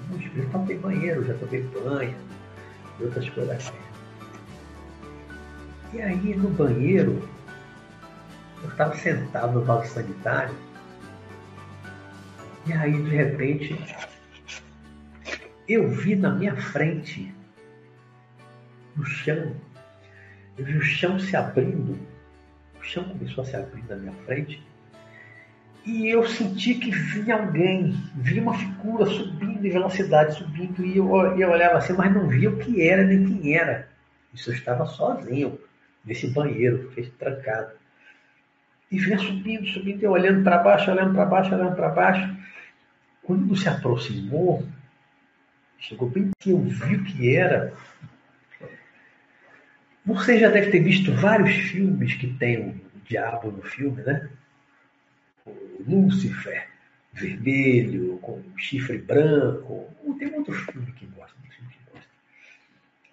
no 0.10 0.18
hospital 0.18 0.66
tem 0.66 0.78
banheiro, 0.78 1.26
já 1.26 1.34
tomei 1.36 1.62
banho 1.64 2.16
e 3.00 3.04
outras 3.04 3.30
coisas 3.30 3.56
assim. 3.56 3.74
E 5.94 6.02
aí 6.02 6.36
no 6.36 6.50
banheiro, 6.50 7.28
eu 8.64 8.70
estava 8.70 8.96
sentado 8.96 9.54
no 9.54 9.66
vaso 9.66 9.94
sanitário, 9.94 10.56
e 12.66 12.74
aí 12.74 12.92
de 12.92 13.16
repente 13.16 13.80
eu 15.68 15.90
vi 15.90 16.16
na 16.16 16.32
minha 16.32 16.56
frente, 16.56 17.34
no 18.96 19.06
chão, 19.06 19.56
eu 20.58 20.66
vi 20.66 20.78
o 20.78 20.82
chão 20.82 21.20
se 21.20 21.36
abrindo, 21.36 22.00
o 22.80 22.84
chão 22.84 23.04
começou 23.04 23.44
a 23.44 23.48
se 23.48 23.56
abrir 23.56 23.84
na 23.90 23.96
minha 23.96 24.14
frente, 24.26 24.62
e 25.86 26.08
eu 26.08 26.26
senti 26.28 26.76
que 26.76 26.90
vinha 26.90 27.36
alguém, 27.36 27.96
vinha 28.16 28.42
uma 28.42 28.58
figura 28.58 29.06
subindo 29.06 29.66
em 29.66 29.70
velocidade, 29.70 30.36
subindo, 30.36 30.84
e 30.84 30.98
eu, 30.98 31.08
eu 31.38 31.52
olhava 31.52 31.78
assim, 31.78 31.94
mas 31.94 32.12
não 32.12 32.28
via 32.28 32.50
o 32.50 32.58
que 32.58 32.82
era 32.82 33.04
nem 33.04 33.24
quem 33.24 33.56
era. 33.56 33.88
Isso 34.34 34.50
eu 34.50 34.56
estava 34.56 34.86
sozinho, 34.88 35.60
nesse 36.04 36.28
banheiro, 36.28 36.92
trancado. 37.20 37.74
E 38.92 38.98
vinha 38.98 39.18
subindo, 39.20 39.68
subindo, 39.68 40.04
eu 40.04 40.12
olhando 40.12 40.44
para 40.44 40.58
baixo, 40.58 40.90
olhando 40.90 41.14
para 41.14 41.26
baixo, 41.26 41.54
olhando 41.54 41.76
para 41.76 41.90
baixo. 41.90 42.38
Quando 43.22 43.56
se 43.56 43.70
aproximou, 43.70 44.66
chegou 45.80 46.10
bem 46.10 46.32
que 46.40 46.52
eu 46.52 46.62
vi 46.62 46.96
o 46.96 47.04
que 47.04 47.36
era. 47.36 47.74
Você 50.06 50.40
já 50.40 50.50
deve 50.50 50.72
ter 50.72 50.82
visto 50.82 51.14
vários 51.14 51.54
filmes 51.56 52.14
que 52.16 52.34
tem 52.36 52.70
o 52.70 52.82
diabo 53.04 53.52
no 53.52 53.62
filme, 53.62 54.04
né? 54.04 54.30
Lúcifer 55.88 56.68
vermelho, 57.16 58.18
com 58.20 58.44
chifre 58.58 58.98
branco. 58.98 59.90
Tem 60.20 60.34
outro 60.34 60.54
filme 60.54 60.92
que 60.92 61.06
gosta, 61.08 61.36
filme 61.50 61.72
que 61.72 61.92
gosta. 61.92 62.10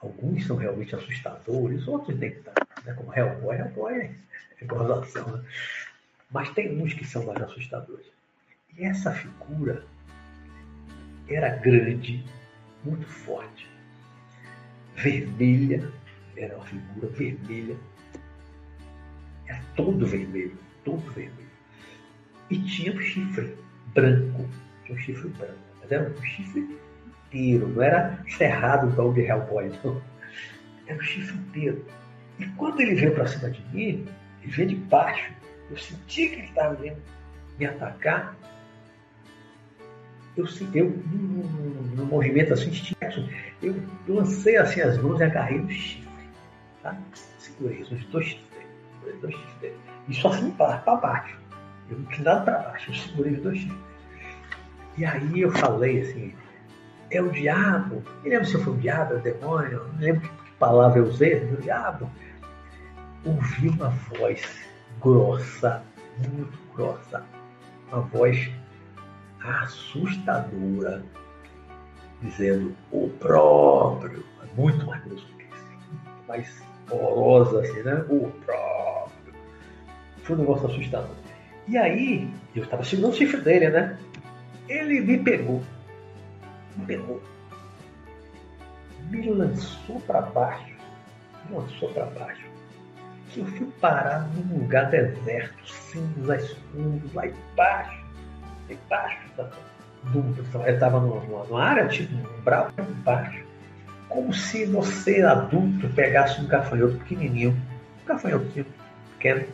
Alguns 0.00 0.46
são 0.46 0.56
realmente 0.56 0.94
assustadores, 0.94 1.86
outros 1.86 2.18
nem 2.18 2.32
tanto, 2.42 2.66
né? 2.84 2.92
como 2.94 3.14
Hellboy. 3.14 3.56
Hellboy 3.56 3.94
é, 3.94 4.14
é 4.60 4.64
gozação, 4.64 5.36
né? 5.36 5.44
Mas 6.30 6.50
tem 6.50 6.80
uns 6.80 6.94
que 6.94 7.04
são 7.04 7.24
mais 7.26 7.42
assustadores. 7.42 8.06
E 8.76 8.84
essa 8.84 9.12
figura 9.12 9.84
era 11.28 11.56
grande, 11.56 12.24
muito 12.84 13.06
forte, 13.06 13.68
vermelha, 14.96 15.88
era 16.36 16.56
uma 16.56 16.64
figura 16.64 17.08
vermelha, 17.08 17.76
era 19.46 19.62
todo 19.76 20.06
vermelho, 20.06 20.56
todo 20.84 21.00
vermelho 21.12 21.42
e 22.52 22.58
tinha 22.58 22.92
um 22.92 23.00
chifre 23.00 23.56
branco. 23.94 24.46
Tinha 24.84 24.96
um 24.96 25.00
chifre 25.00 25.28
branco. 25.30 25.58
Mas 25.80 25.90
era 25.90 26.10
um 26.10 26.22
chifre 26.22 26.78
inteiro, 27.26 27.68
não 27.68 27.82
era 27.82 28.18
cerrado 28.36 28.90
igual 28.90 29.08
o 29.08 29.14
de 29.14 29.22
Hellboy, 29.22 29.72
não. 29.82 30.02
Era 30.86 30.98
um 30.98 31.02
chifre 31.02 31.34
inteiro. 31.38 31.84
E 32.38 32.46
quando 32.48 32.80
ele 32.80 32.94
veio 32.94 33.14
para 33.14 33.26
cima 33.26 33.50
de 33.50 33.62
mim, 33.74 34.06
ele 34.42 34.52
veio 34.52 34.68
de 34.68 34.74
baixo. 34.76 35.32
Eu 35.70 35.78
senti 35.78 36.28
que 36.28 36.34
ele 36.34 36.48
estava 36.48 36.74
vindo 36.74 37.00
me 37.58 37.64
atacar. 37.64 38.36
Eu, 40.36 40.46
eu 40.74 40.90
num, 41.12 42.06
movimento 42.06 42.54
assim, 42.54 42.70
eu 43.62 43.76
lancei 44.08 44.56
assim 44.56 44.80
as 44.80 44.96
mãos 44.98 45.20
e 45.20 45.24
agarrei 45.24 45.58
no 45.58 45.70
chifre. 45.70 46.08
Tá? 46.82 46.96
Segurei 47.38 47.82
os 47.82 48.04
dois 48.06 48.26
chifres. 48.26 48.66
Dois 49.20 49.34
chifres. 49.34 49.72
E 50.08 50.14
só 50.14 50.28
assim 50.28 50.50
para 50.52 50.96
baixo. 50.96 51.38
Eu 51.90 51.98
não 51.98 52.06
quis 52.06 52.20
nada 52.20 52.40
para 52.42 52.58
baixo, 52.58 52.90
eu 52.90 52.94
segurei 52.94 53.32
os 53.34 53.42
dois 53.42 53.58
chifres. 53.58 53.78
E 54.96 55.04
aí 55.04 55.40
eu 55.40 55.50
falei 55.52 56.00
assim, 56.00 56.34
é 57.10 57.20
o 57.20 57.30
diabo. 57.30 58.02
Não 58.22 58.30
lembro 58.30 58.46
se 58.46 58.58
foi 58.58 58.72
o 58.72 58.76
diabo, 58.76 59.14
é 59.14 59.16
o 59.16 59.20
demônio, 59.20 59.86
não 59.92 60.00
lembro 60.00 60.28
que 60.28 60.52
palavra 60.58 60.98
eu 60.98 61.04
usei, 61.04 61.44
o 61.44 61.56
diabo. 61.56 62.10
Ouvi 63.24 63.68
uma 63.68 63.90
voz 63.90 64.42
grossa, 65.00 65.82
muito 66.18 66.58
grossa, 66.74 67.24
uma 67.90 68.00
voz 68.02 68.50
assustadora, 69.44 71.02
dizendo 72.20 72.76
o 72.90 73.08
próprio, 73.08 74.24
muito 74.56 74.86
mais 74.86 75.02
grosso 75.04 75.26
que 75.36 75.44
isso, 75.44 76.00
mais 76.28 76.62
horrorosa 76.90 77.60
assim, 77.60 77.82
né? 77.82 78.04
O 78.08 78.30
próprio. 78.44 79.34
Foi 80.22 80.36
um 80.36 80.40
negócio 80.40 80.68
assustador. 80.68 81.16
E 81.68 81.76
aí, 81.76 82.32
eu 82.54 82.64
estava 82.64 82.84
segurando 82.84 83.12
o 83.12 83.16
chifre 83.16 83.40
dele, 83.40 83.70
né? 83.70 83.98
Ele 84.68 85.00
me 85.00 85.18
pegou. 85.18 85.62
Me 86.76 86.86
pegou. 86.86 87.22
Me 89.10 89.28
lançou 89.30 90.00
para 90.00 90.22
baixo. 90.22 90.74
Me 91.48 91.56
lançou 91.56 91.88
para 91.92 92.06
baixo. 92.06 92.42
Que 93.30 93.40
eu 93.40 93.46
fui 93.46 93.66
parar 93.80 94.28
num 94.34 94.60
lugar 94.60 94.90
deserto, 94.90 95.66
cinza, 95.66 96.36
escuro, 96.36 97.02
lá 97.14 97.26
embaixo. 97.26 98.01
Embaixo 98.68 99.20
da, 99.36 99.44
do, 100.04 100.34
eu 100.66 100.74
estava 100.74 101.00
numa, 101.00 101.62
área, 101.62 101.88
tipo, 101.88 102.14
um 102.14 102.40
bravo 102.42 102.72
embaixo. 102.78 103.42
Como 104.08 104.32
se 104.32 104.66
você, 104.66 105.22
adulto, 105.22 105.88
pegasse 105.90 106.40
um 106.40 106.46
gafanhoto 106.46 106.96
pequenininho. 106.98 107.56
Um 108.02 108.06
gafanhotinho 108.06 108.66
pequeno, 109.12 109.46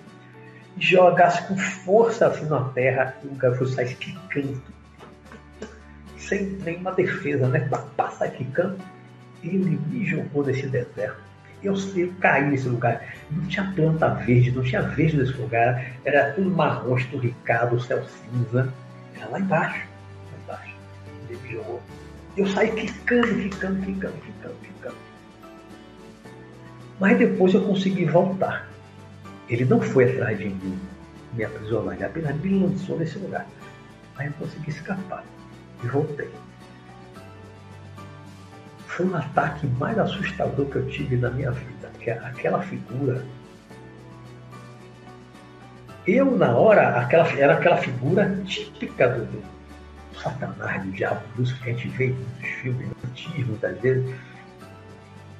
jogasse 0.79 1.47
com 1.47 1.57
força 1.57 2.27
assim 2.27 2.47
na 2.47 2.65
terra 2.71 3.15
e 3.23 3.29
o 3.29 3.35
gafanhoto 3.35 3.75
saísse 3.75 3.97
quicando, 3.97 4.63
sem 6.17 6.45
nenhuma 6.65 6.93
defesa, 6.93 7.49
né? 7.49 7.69
Passar 7.97 8.29
quicando, 8.31 8.79
ele 9.43 9.79
me 9.89 10.05
jogou 10.07 10.45
nesse 10.45 10.67
deserto. 10.67 11.29
Eu, 11.63 11.75
eu 11.97 12.13
caí 12.21 12.49
nesse 12.49 12.69
lugar. 12.69 13.03
Não 13.31 13.45
tinha 13.47 13.73
planta 13.75 14.09
verde, 14.09 14.53
não 14.53 14.63
tinha 14.63 14.83
verde 14.83 15.17
nesse 15.17 15.33
lugar. 15.33 15.93
Era 16.05 16.33
tudo 16.33 16.51
marrom, 16.51 16.97
esturricado, 16.97 17.81
céu 17.81 18.05
cinza. 18.05 18.73
Era 19.19 19.29
lá 19.29 19.41
embaixo. 19.41 19.87
Lá 20.33 20.39
embaixo. 20.43 20.75
Ele 21.29 21.39
me 21.41 21.53
jogou. 21.53 21.83
Eu 22.37 22.47
saí 22.47 22.71
quicando, 22.71 23.27
quicando, 23.27 23.85
quicando, 23.85 24.15
quicando, 24.21 24.55
quicando. 24.63 24.97
Mas 27.01 27.19
depois 27.19 27.55
eu 27.55 27.63
consegui 27.63 28.05
voltar. 28.05 28.69
Ele 29.49 29.65
não 29.65 29.81
foi 29.81 30.11
atrás 30.13 30.39
de 30.39 30.47
mim, 30.47 30.79
me 31.33 31.45
aprisionar, 31.45 31.95
ele 31.95 32.05
apenas 32.05 32.37
me 32.37 32.61
lançou 32.61 32.99
nesse 32.99 33.19
lugar. 33.19 33.47
Aí 34.17 34.27
eu 34.27 34.33
consegui 34.35 34.71
escapar 34.71 35.25
e 35.83 35.87
voltei. 35.87 36.29
Foi 38.87 39.07
um 39.07 39.15
ataque 39.15 39.67
mais 39.79 39.99
assustador 39.99 40.67
que 40.67 40.77
eu 40.77 40.89
tive 40.89 41.17
na 41.17 41.31
minha 41.31 41.51
vida, 41.51 41.91
que 42.01 42.11
é 42.11 42.19
aquela 42.19 42.61
figura. 42.63 43.25
Eu, 46.09 46.39
na 46.39 46.57
hora, 46.57 47.01
aquela, 47.01 47.29
era 47.39 47.53
aquela 47.53 47.77
figura 47.77 48.35
típica 48.47 49.11
do, 49.11 49.27
do 49.27 49.43
Satanás, 50.19 50.83
do 50.83 50.91
diabo, 50.93 51.21
dos 51.37 51.53
que 51.53 51.69
a 51.69 51.73
gente 51.75 51.89
vê 51.89 52.09
nos 52.09 52.49
filmes 52.49 52.89
antigos, 53.07 53.47
muitas 53.47 53.79
vezes. 53.79 54.15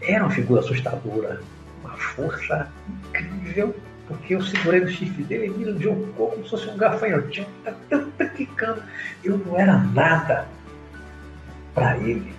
Era 0.03 0.25
uma 0.25 0.31
figura 0.31 0.61
assustadora, 0.61 1.41
uma 1.83 1.97
força 1.97 2.69
incrível 2.87 3.75
porque 4.07 4.35
eu 4.35 4.43
segurei 4.43 4.81
no 4.81 4.89
chifre 4.89 5.23
dele 5.25 5.47
e 5.47 5.51
me 5.51 5.83
jogou 5.83 6.31
como 6.31 6.45
se 6.45 6.51
fosse 6.51 6.69
um 6.69 6.77
gafanhotinho, 6.77 7.47
tá 7.65 8.27
quicando. 8.27 8.83
Eu 9.25 9.39
não 9.39 9.59
era 9.59 9.79
nada 9.79 10.47
para 11.75 11.97
ele. 11.97 12.35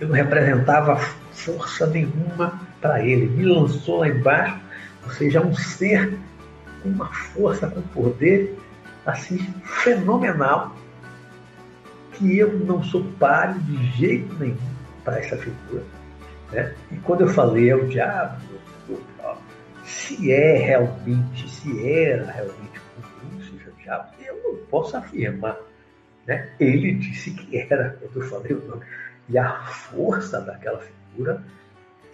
Eu 0.00 0.08
não 0.08 0.14
representava 0.14 0.96
força 1.32 1.86
nenhuma 1.86 2.58
para 2.80 3.04
ele. 3.04 3.26
Me 3.26 3.44
lançou 3.44 3.98
lá 3.98 4.08
embaixo, 4.08 4.58
ou 5.04 5.10
seja, 5.10 5.42
um 5.42 5.54
ser 5.54 6.18
com 6.88 7.04
uma 7.04 7.12
força, 7.12 7.68
com 7.68 7.82
poder 7.82 8.58
assim 9.06 9.38
fenomenal, 9.64 10.74
que 12.12 12.38
eu 12.38 12.58
não 12.58 12.82
sou 12.82 13.04
páreo 13.18 13.60
de 13.60 13.86
jeito 13.92 14.34
nenhum 14.34 14.56
para 15.04 15.18
essa 15.18 15.36
figura. 15.36 15.82
Né? 16.52 16.74
E 16.90 16.96
quando 16.96 17.22
eu 17.22 17.28
falei 17.28 17.70
é 17.70 17.76
o 17.76 17.86
diabo, 17.86 18.40
se 19.84 20.32
é 20.32 20.58
realmente, 20.58 21.48
se 21.48 21.88
era 21.88 22.30
realmente 22.30 22.80
um 22.98 23.36
Lúcifer 23.36 23.72
diabo, 23.82 24.08
eu 24.20 24.42
não 24.44 24.56
posso 24.66 24.96
afirmar. 24.96 25.56
Né? 26.26 26.50
Ele 26.60 26.94
disse 26.94 27.30
que 27.30 27.56
era, 27.56 27.96
quando 28.00 28.22
eu 28.22 28.28
falei 28.28 28.52
o 28.52 28.66
nome. 28.66 28.84
E 29.28 29.38
a 29.38 29.50
força 29.66 30.40
daquela 30.40 30.80
figura 30.80 31.42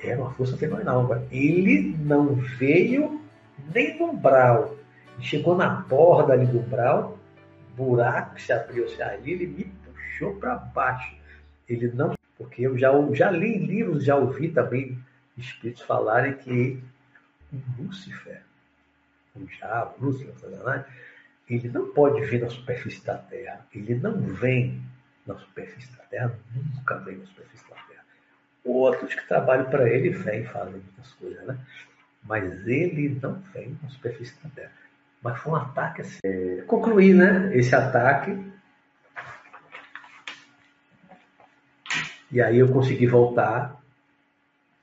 era 0.02 0.20
uma 0.20 0.32
força 0.32 0.56
fenomenal. 0.56 1.24
Ele 1.30 1.96
não 1.98 2.34
veio 2.34 3.23
nem 3.74 3.98
no 3.98 4.10
umbral. 4.10 4.76
Chegou 5.20 5.56
na 5.56 5.68
borda 5.68 6.32
ali 6.32 6.46
do 6.46 6.58
umbral, 6.58 7.18
buraco 7.76 8.40
se 8.40 8.52
abriu-se 8.52 9.00
ali, 9.02 9.32
ele 9.32 9.46
me 9.46 9.64
puxou 9.64 10.34
para 10.36 10.56
baixo. 10.56 11.16
Ele 11.68 11.88
não, 11.88 12.14
porque 12.36 12.62
eu 12.62 12.76
já, 12.76 12.90
já 13.12 13.30
li 13.30 13.58
livros, 13.58 14.04
já 14.04 14.16
ouvi 14.16 14.48
também 14.48 14.98
espíritos 15.36 15.82
falarem 15.82 16.34
que 16.34 16.82
Lúcifer, 17.78 18.42
o 19.34 19.40
diabo, 19.40 19.94
Lúcifer, 20.00 20.34
ele 21.48 21.68
não 21.68 21.92
pode 21.92 22.24
vir 22.24 22.40
na 22.40 22.48
superfície 22.48 23.04
da 23.04 23.16
Terra. 23.18 23.66
Ele 23.74 23.94
não 23.94 24.20
vem 24.20 24.82
na 25.26 25.36
superfície 25.36 25.90
da 25.96 26.04
Terra, 26.04 26.38
nunca 26.54 26.96
vem 26.98 27.18
na 27.18 27.26
superfície 27.26 27.68
da 27.68 27.76
Terra. 27.76 28.04
Outros 28.64 29.14
que 29.14 29.28
trabalham 29.28 29.66
para 29.66 29.88
ele 29.88 30.10
vêm 30.10 30.44
fazem 30.44 30.72
muitas 30.72 31.12
coisas, 31.12 31.46
né? 31.46 31.58
Mas 32.24 32.66
ele 32.66 33.18
não 33.22 33.42
vem 33.52 33.78
na 33.82 33.88
superfície 33.90 34.34
da 34.42 34.50
Terra. 34.50 34.72
Mas 35.22 35.38
foi 35.38 35.52
um 35.52 35.56
ataque 35.56 36.00
assim. 36.02 36.18
É, 36.24 36.62
concluí, 36.66 37.12
né? 37.12 37.50
Esse 37.54 37.74
ataque. 37.74 38.52
E 42.30 42.40
aí 42.40 42.58
eu 42.58 42.68
consegui 42.72 43.06
voltar 43.06 43.80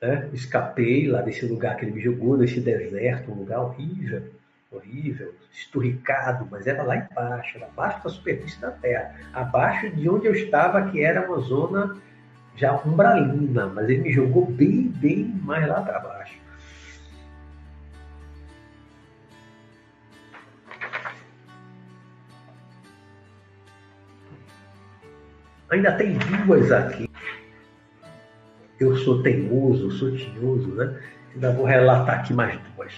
né? 0.01 0.29
Escapei 0.33 1.07
lá 1.07 1.21
desse 1.21 1.45
lugar 1.45 1.77
que 1.77 1.85
ele 1.85 1.93
me 1.93 2.01
jogou, 2.01 2.37
desse 2.37 2.59
deserto, 2.59 3.31
um 3.31 3.35
lugar 3.35 3.61
horrível, 3.61 4.23
horrível, 4.71 5.33
esturricado, 5.53 6.47
mas 6.49 6.65
era 6.65 6.81
lá 6.81 6.97
embaixo, 6.97 7.57
era 7.57 7.67
abaixo 7.67 8.03
da 8.03 8.09
superfície 8.09 8.59
da 8.59 8.71
Terra, 8.71 9.15
abaixo 9.31 9.89
de 9.91 10.09
onde 10.09 10.25
eu 10.25 10.33
estava, 10.33 10.89
que 10.89 11.03
era 11.03 11.27
uma 11.27 11.39
zona 11.41 11.95
já 12.55 12.73
umbralina, 12.83 13.67
mas 13.67 13.89
ele 13.89 14.01
me 14.01 14.11
jogou 14.11 14.45
bem, 14.45 14.87
bem 14.87 15.25
mais 15.43 15.67
lá 15.67 15.81
para 15.81 15.99
baixo. 15.99 16.40
Ainda 25.71 25.91
tem 25.93 26.13
duas 26.13 26.71
aqui 26.71 27.09
eu 28.81 28.95
sou 28.97 29.21
teimoso, 29.21 29.91
sou 29.91 30.11
tinhoso, 30.15 30.69
né? 30.69 30.99
Ainda 31.33 31.51
vou 31.51 31.65
relatar 31.65 32.19
aqui 32.19 32.33
mais 32.33 32.59
duas. 32.75 32.93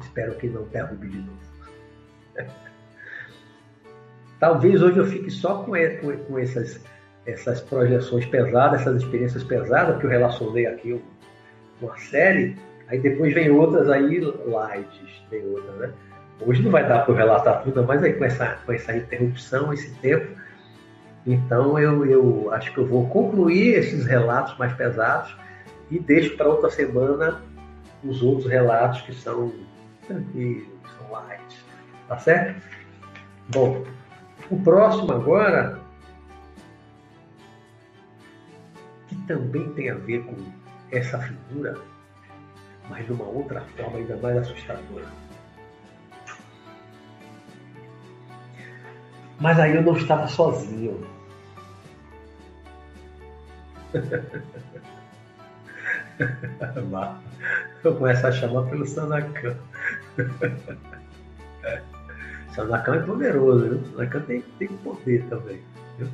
Espero 0.00 0.34
que 0.36 0.48
não 0.48 0.62
derrube 0.64 1.08
de 1.08 1.18
novo. 1.18 1.38
Talvez 4.38 4.80
hoje 4.80 4.98
eu 4.98 5.06
fique 5.06 5.30
só 5.30 5.64
com, 5.64 5.74
essas, 6.38 6.80
essas 7.26 7.60
projeções 7.62 8.26
pesadas, 8.26 8.80
essas 8.80 9.02
experiências 9.02 9.42
pesadas, 9.42 9.98
que 9.98 10.06
eu 10.06 10.10
relacionei 10.10 10.66
aqui 10.66 11.02
uma 11.80 11.96
série, 11.98 12.56
aí 12.88 13.00
depois 13.00 13.34
vem 13.34 13.50
outras 13.50 13.88
aí 13.88 14.20
light, 14.20 15.26
tem 15.30 15.44
outras, 15.46 15.76
né? 15.76 15.92
Hoje 16.40 16.62
não 16.62 16.70
vai 16.70 16.86
dar 16.86 17.00
para 17.04 17.12
eu 17.12 17.16
relatar 17.16 17.62
tudo, 17.62 17.82
mas 17.84 18.02
aí 18.02 18.12
com 18.12 18.24
essa, 18.24 18.58
com 18.66 18.72
essa 18.72 18.96
interrupção, 18.96 19.72
esse 19.72 19.92
tempo, 19.96 20.26
então 21.26 21.78
eu, 21.78 22.04
eu 22.04 22.52
acho 22.52 22.72
que 22.72 22.78
eu 22.78 22.86
vou 22.86 23.08
concluir 23.08 23.74
esses 23.74 24.06
relatos 24.06 24.56
mais 24.58 24.72
pesados 24.74 25.34
e 25.90 25.98
deixo 25.98 26.36
para 26.36 26.48
outra 26.48 26.70
semana 26.70 27.42
os 28.02 28.22
outros 28.22 28.50
relatos 28.50 29.00
que 29.02 29.14
são 29.14 29.52
tranquilos, 30.06 30.68
são 30.98 31.10
light. 31.10 31.64
Tá 32.08 32.18
certo? 32.18 32.62
Bom, 33.48 33.84
o 34.50 34.60
próximo 34.60 35.12
agora, 35.12 35.80
que 39.08 39.16
também 39.26 39.72
tem 39.72 39.90
a 39.90 39.94
ver 39.94 40.22
com 40.24 40.36
essa 40.92 41.18
figura, 41.18 41.78
mas 42.90 43.06
de 43.06 43.12
uma 43.12 43.24
outra 43.24 43.62
forma 43.76 43.98
ainda 43.98 44.16
mais 44.18 44.36
assustadora. 44.36 45.23
Mas 49.40 49.58
aí 49.58 49.74
eu 49.74 49.82
não 49.82 49.96
estava 49.96 50.26
sozinho. 50.28 51.04
eu 57.84 57.94
começo 57.96 58.26
a 58.26 58.32
chamar 58.32 58.62
pelo 58.68 58.86
Sanacan. 58.86 59.56
Sanacan 62.54 62.96
é 62.96 63.00
poderoso, 63.00 63.68
viu? 63.68 63.84
Sanacan 63.92 64.20
tem, 64.22 64.42
tem 64.58 64.68
poder 64.68 65.24
também. 65.24 65.60
Viu? 65.98 66.08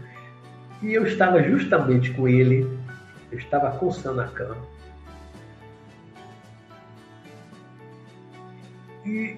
E 0.82 0.94
eu 0.94 1.06
estava 1.06 1.42
justamente 1.42 2.10
com 2.12 2.26
ele, 2.26 2.66
eu 3.30 3.38
estava 3.38 3.70
com 3.72 3.90
Sanacan. 3.90 4.56
E 9.04 9.36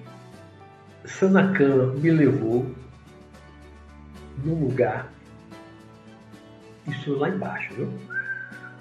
Sanacan 1.05 1.93
me 1.95 2.11
levou 2.11 2.82
num 4.43 4.67
lugar, 4.67 5.11
isso 6.87 7.15
lá 7.15 7.29
embaixo, 7.29 7.73
viu? 7.75 7.89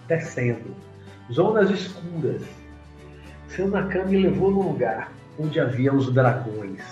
Descendo, 0.08 0.74
zonas 1.30 1.70
escuras. 1.70 2.42
Seu 3.48 3.68
Nakam 3.68 4.06
me 4.06 4.18
levou 4.18 4.50
num 4.50 4.62
lugar 4.72 5.12
onde 5.38 5.60
havia 5.60 5.92
os 5.92 6.12
dragões. 6.12 6.82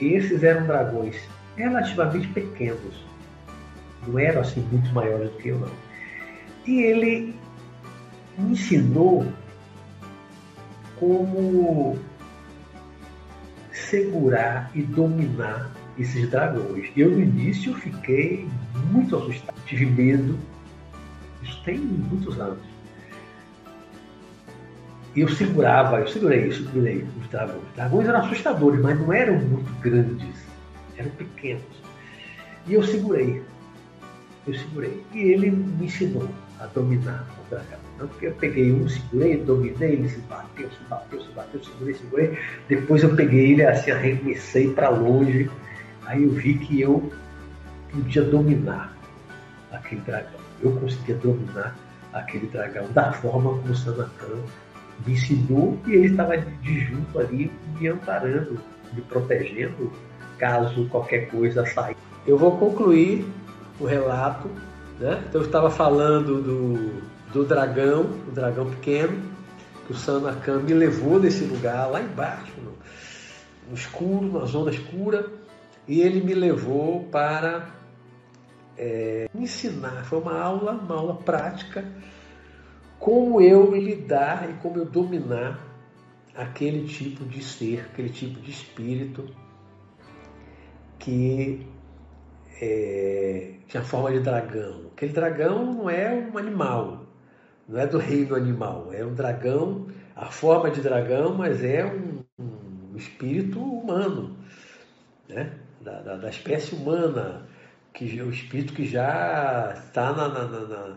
Esses 0.00 0.42
eram 0.42 0.66
dragões 0.66 1.16
relativamente 1.56 2.28
pequenos, 2.28 3.04
não 4.06 4.18
eram 4.18 4.40
assim 4.40 4.60
muito 4.70 4.92
maiores 4.92 5.30
do 5.30 5.36
que 5.38 5.48
eu, 5.48 5.58
não. 5.58 5.70
E 6.66 6.82
ele 6.82 7.34
me 8.38 8.52
ensinou 8.52 9.26
como 10.98 11.98
segurar 13.72 14.70
e 14.74 14.82
dominar 14.82 15.70
esses 15.98 16.28
dragões. 16.30 16.90
Eu 16.96 17.10
no 17.10 17.20
início 17.20 17.74
fiquei 17.74 18.48
muito 18.90 19.16
assustado, 19.16 19.56
tive 19.66 19.86
medo. 19.86 20.38
Isso 21.42 21.62
tem 21.64 21.78
muitos 21.78 22.38
anos. 22.40 22.72
Eu 25.14 25.28
segurava, 25.28 26.00
eu 26.00 26.08
segurei, 26.08 26.46
eu 26.46 26.52
segurei 26.52 27.06
os 27.20 27.28
dragões. 27.28 27.62
Os 27.68 27.74
dragões 27.74 28.08
eram 28.08 28.20
assustadores, 28.20 28.80
mas 28.80 28.98
não 28.98 29.12
eram 29.12 29.38
muito 29.38 29.70
grandes, 29.80 30.46
eram 30.96 31.10
pequenos. 31.10 31.82
E 32.66 32.74
eu 32.74 32.82
segurei, 32.82 33.42
eu 34.46 34.54
segurei. 34.54 35.02
E 35.12 35.18
ele 35.18 35.50
me 35.50 35.84
ensinou 35.84 36.28
a 36.58 36.66
dominar 36.66 37.26
o 37.44 37.50
dragão. 37.50 37.78
Então, 37.96 38.08
eu 38.22 38.32
peguei 38.32 38.72
um, 38.72 38.88
segurei, 38.88 39.36
dominei, 39.36 39.92
ele 39.92 40.08
se 40.08 40.20
bateu, 40.20 40.68
se 40.70 40.84
bateu, 40.88 41.20
se 41.20 41.28
bateu, 41.32 41.62
segurei, 41.62 41.94
segurei. 41.94 42.38
Depois 42.68 43.02
eu 43.02 43.14
peguei 43.14 43.52
ele 43.52 43.66
assim, 43.66 43.90
arremessei 43.90 44.72
para 44.72 44.88
longe. 44.88 45.50
Aí 46.12 46.24
eu 46.24 46.30
vi 46.30 46.58
que 46.58 46.78
eu 46.78 47.10
podia 47.90 48.22
dominar 48.22 48.94
aquele 49.72 50.02
dragão. 50.02 50.40
Eu 50.62 50.72
conseguia 50.72 51.14
dominar 51.14 51.74
aquele 52.12 52.48
dragão 52.48 52.86
da 52.92 53.12
forma 53.12 53.48
como 53.48 53.72
o 53.72 53.74
Sanakan 53.74 54.42
me 55.06 55.14
ensinou 55.14 55.78
e 55.86 55.92
ele 55.92 56.08
estava 56.08 56.36
de 56.36 56.80
junto 56.80 57.18
ali 57.18 57.50
me 57.80 57.88
amparando, 57.88 58.60
me 58.92 59.00
protegendo 59.00 59.90
caso 60.36 60.86
qualquer 60.90 61.30
coisa 61.30 61.64
saia. 61.64 61.96
Eu 62.26 62.36
vou 62.36 62.58
concluir 62.58 63.26
o 63.80 63.86
relato. 63.86 64.50
Né? 65.00 65.18
Então 65.26 65.40
eu 65.40 65.46
estava 65.46 65.70
falando 65.70 66.42
do, 66.42 67.02
do 67.32 67.44
dragão, 67.46 68.02
o 68.28 68.30
dragão 68.30 68.66
pequeno, 68.66 69.18
que 69.86 69.94
o 69.94 69.96
Sanakan 69.96 70.58
me 70.58 70.74
levou 70.74 71.18
nesse 71.18 71.44
lugar 71.44 71.86
lá 71.86 72.02
embaixo, 72.02 72.52
no, 72.62 72.72
no 73.70 73.74
escuro, 73.74 74.38
na 74.38 74.44
zona 74.44 74.70
escura, 74.70 75.40
e 75.86 76.00
ele 76.00 76.20
me 76.20 76.34
levou 76.34 77.04
para 77.04 77.74
é, 78.76 79.28
me 79.34 79.44
ensinar. 79.44 80.04
Foi 80.04 80.20
uma 80.20 80.38
aula, 80.38 80.72
uma 80.72 80.96
aula 80.96 81.14
prática 81.16 81.84
como 82.98 83.40
eu 83.40 83.74
lidar 83.74 84.48
e 84.48 84.54
como 84.54 84.78
eu 84.78 84.84
dominar 84.84 85.58
aquele 86.36 86.86
tipo 86.86 87.24
de 87.24 87.42
ser, 87.42 87.80
aquele 87.80 88.08
tipo 88.08 88.40
de 88.40 88.52
espírito 88.52 89.28
que 91.00 91.66
é, 92.60 93.54
tinha 93.66 93.82
forma 93.82 94.12
de 94.12 94.20
dragão. 94.20 94.86
Aquele 94.92 95.12
dragão 95.12 95.66
não 95.66 95.90
é 95.90 96.14
um 96.14 96.38
animal, 96.38 97.04
não 97.68 97.80
é 97.80 97.88
do 97.88 97.98
reino 97.98 98.36
animal, 98.36 98.92
é 98.92 99.04
um 99.04 99.14
dragão, 99.14 99.88
a 100.14 100.26
forma 100.26 100.70
de 100.70 100.80
dragão, 100.80 101.34
mas 101.34 101.64
é 101.64 101.84
um, 101.84 102.22
um 102.38 102.96
espírito 102.96 103.58
humano, 103.60 104.36
né? 105.28 105.58
Da, 105.82 106.00
da, 106.00 106.16
da, 106.16 106.30
espécie 106.30 106.74
humana, 106.74 107.46
que 107.92 108.22
o 108.22 108.30
espírito 108.30 108.72
que 108.72 108.86
já 108.86 109.74
está 109.76 110.12
na, 110.12 110.28
na, 110.28 110.44
na 110.46 110.96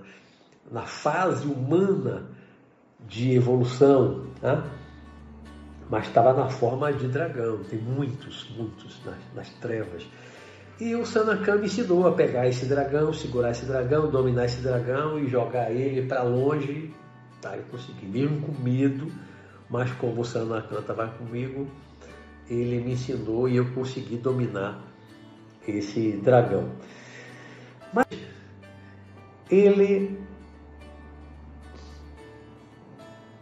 na 0.71 0.83
fase 0.83 1.47
humana 1.47 2.23
de 3.07 3.33
evolução, 3.35 4.25
né? 4.41 4.63
mas 5.89 6.07
estava 6.07 6.33
na 6.33 6.49
forma 6.49 6.91
de 6.91 7.07
dragão. 7.07 7.63
Tem 7.69 7.79
muitos, 7.79 8.49
muitos 8.57 8.99
nas, 9.05 9.17
nas 9.35 9.49
trevas. 9.59 10.07
E 10.79 10.95
o 10.95 11.05
Sanakan 11.05 11.57
me 11.57 11.67
ensinou 11.67 12.07
a 12.07 12.11
pegar 12.11 12.47
esse 12.47 12.65
dragão, 12.65 13.13
segurar 13.13 13.51
esse 13.51 13.65
dragão, 13.65 14.09
dominar 14.09 14.45
esse 14.45 14.61
dragão 14.61 15.19
e 15.19 15.29
jogar 15.29 15.71
ele 15.71 16.07
para 16.07 16.23
longe. 16.23 16.91
Tá, 17.41 17.55
eu 17.55 17.63
consegui, 17.63 18.07
mesmo 18.07 18.41
com 18.41 18.63
medo, 18.63 19.11
mas 19.69 19.91
como 19.93 20.21
o 20.21 20.25
Sanakan 20.25 20.79
estava 20.79 21.07
comigo, 21.09 21.69
ele 22.49 22.79
me 22.79 22.93
ensinou 22.93 23.49
e 23.49 23.57
eu 23.57 23.71
consegui 23.73 24.17
dominar 24.17 24.81
esse 25.67 26.13
dragão. 26.23 26.71
Mas 27.93 28.07
ele 29.49 30.19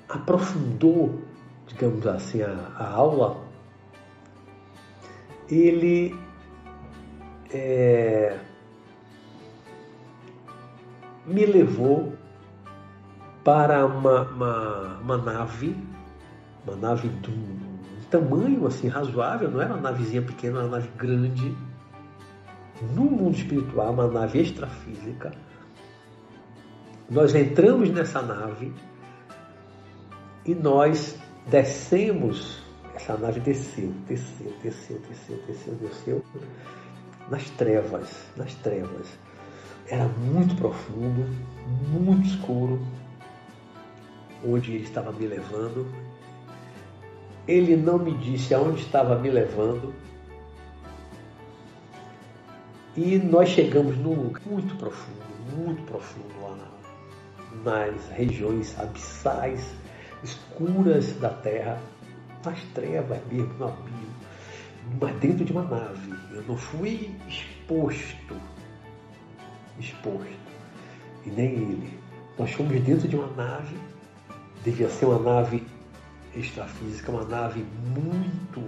aprofundou, 0.07 1.21
digamos 1.67 2.05
assim, 2.07 2.41
a, 2.41 2.71
a 2.77 2.89
aula, 2.89 3.43
ele 5.49 6.15
é, 7.51 8.39
me 11.25 11.45
levou 11.45 12.13
para 13.43 13.85
uma, 13.85 14.21
uma, 14.21 14.99
uma, 14.99 15.17
nave, 15.17 15.75
uma 16.65 16.75
nave 16.75 17.09
um 17.09 17.21
tamanho 18.13 18.67
assim 18.67 18.87
razoável, 18.87 19.49
não 19.49 19.59
era 19.59 19.73
uma 19.73 19.81
navezinha 19.81 20.21
pequena, 20.21 20.59
era 20.59 20.67
uma 20.67 20.77
nave 20.77 20.89
grande, 20.95 21.57
no 22.93 23.05
mundo 23.05 23.35
espiritual, 23.35 23.91
uma 23.91 24.07
nave 24.07 24.39
extrafísica. 24.39 25.31
Nós 27.09 27.33
entramos 27.33 27.89
nessa 27.89 28.21
nave 28.21 28.71
e 30.45 30.53
nós 30.53 31.17
descemos, 31.47 32.61
essa 32.93 33.17
nave 33.17 33.39
desceu, 33.39 33.91
desceu, 34.07 34.53
desceu, 34.61 34.99
desceu, 35.09 35.43
desceu, 35.47 35.75
desceu, 35.75 36.23
nas 37.31 37.49
trevas, 37.51 38.27
nas 38.37 38.53
trevas. 38.55 39.07
Era 39.87 40.07
muito 40.07 40.55
profundo, 40.55 41.27
muito 41.89 42.27
escuro, 42.27 42.79
onde 44.45 44.71
ele 44.71 44.83
estava 44.83 45.11
me 45.11 45.25
levando. 45.25 46.02
Ele 47.47 47.75
não 47.75 47.97
me 47.97 48.13
disse 48.17 48.53
aonde 48.53 48.81
estava 48.81 49.17
me 49.17 49.29
levando. 49.29 49.93
E 52.95 53.17
nós 53.17 53.49
chegamos 53.49 53.97
num 53.97 54.13
lugar 54.13 54.41
muito 54.45 54.75
profundo, 54.75 55.23
muito 55.57 55.81
profundo 55.83 56.33
lá 56.41 56.73
nas 57.63 58.09
regiões 58.09 58.77
abissais 58.79 59.73
escuras 60.23 61.13
da 61.17 61.29
terra, 61.29 61.79
nas 62.45 62.59
trevas 62.73 63.19
mesmo, 63.29 63.53
no 63.55 63.67
abismo, 63.67 64.13
mas 64.99 65.15
dentro 65.17 65.45
de 65.45 65.51
uma 65.51 65.63
nave. 65.63 66.13
Eu 66.31 66.43
não 66.43 66.57
fui 66.57 67.11
exposto, 67.27 68.35
exposto, 69.79 70.27
e 71.25 71.29
nem 71.29 71.53
ele. 71.53 71.99
Nós 72.37 72.51
fomos 72.51 72.79
dentro 72.81 73.07
de 73.07 73.15
uma 73.15 73.27
nave, 73.35 73.75
devia 74.63 74.89
ser 74.89 75.05
uma 75.05 75.19
nave 75.19 75.65
extrafísica, 76.35 77.11
uma 77.11 77.25
nave 77.25 77.65
muito, 77.87 78.63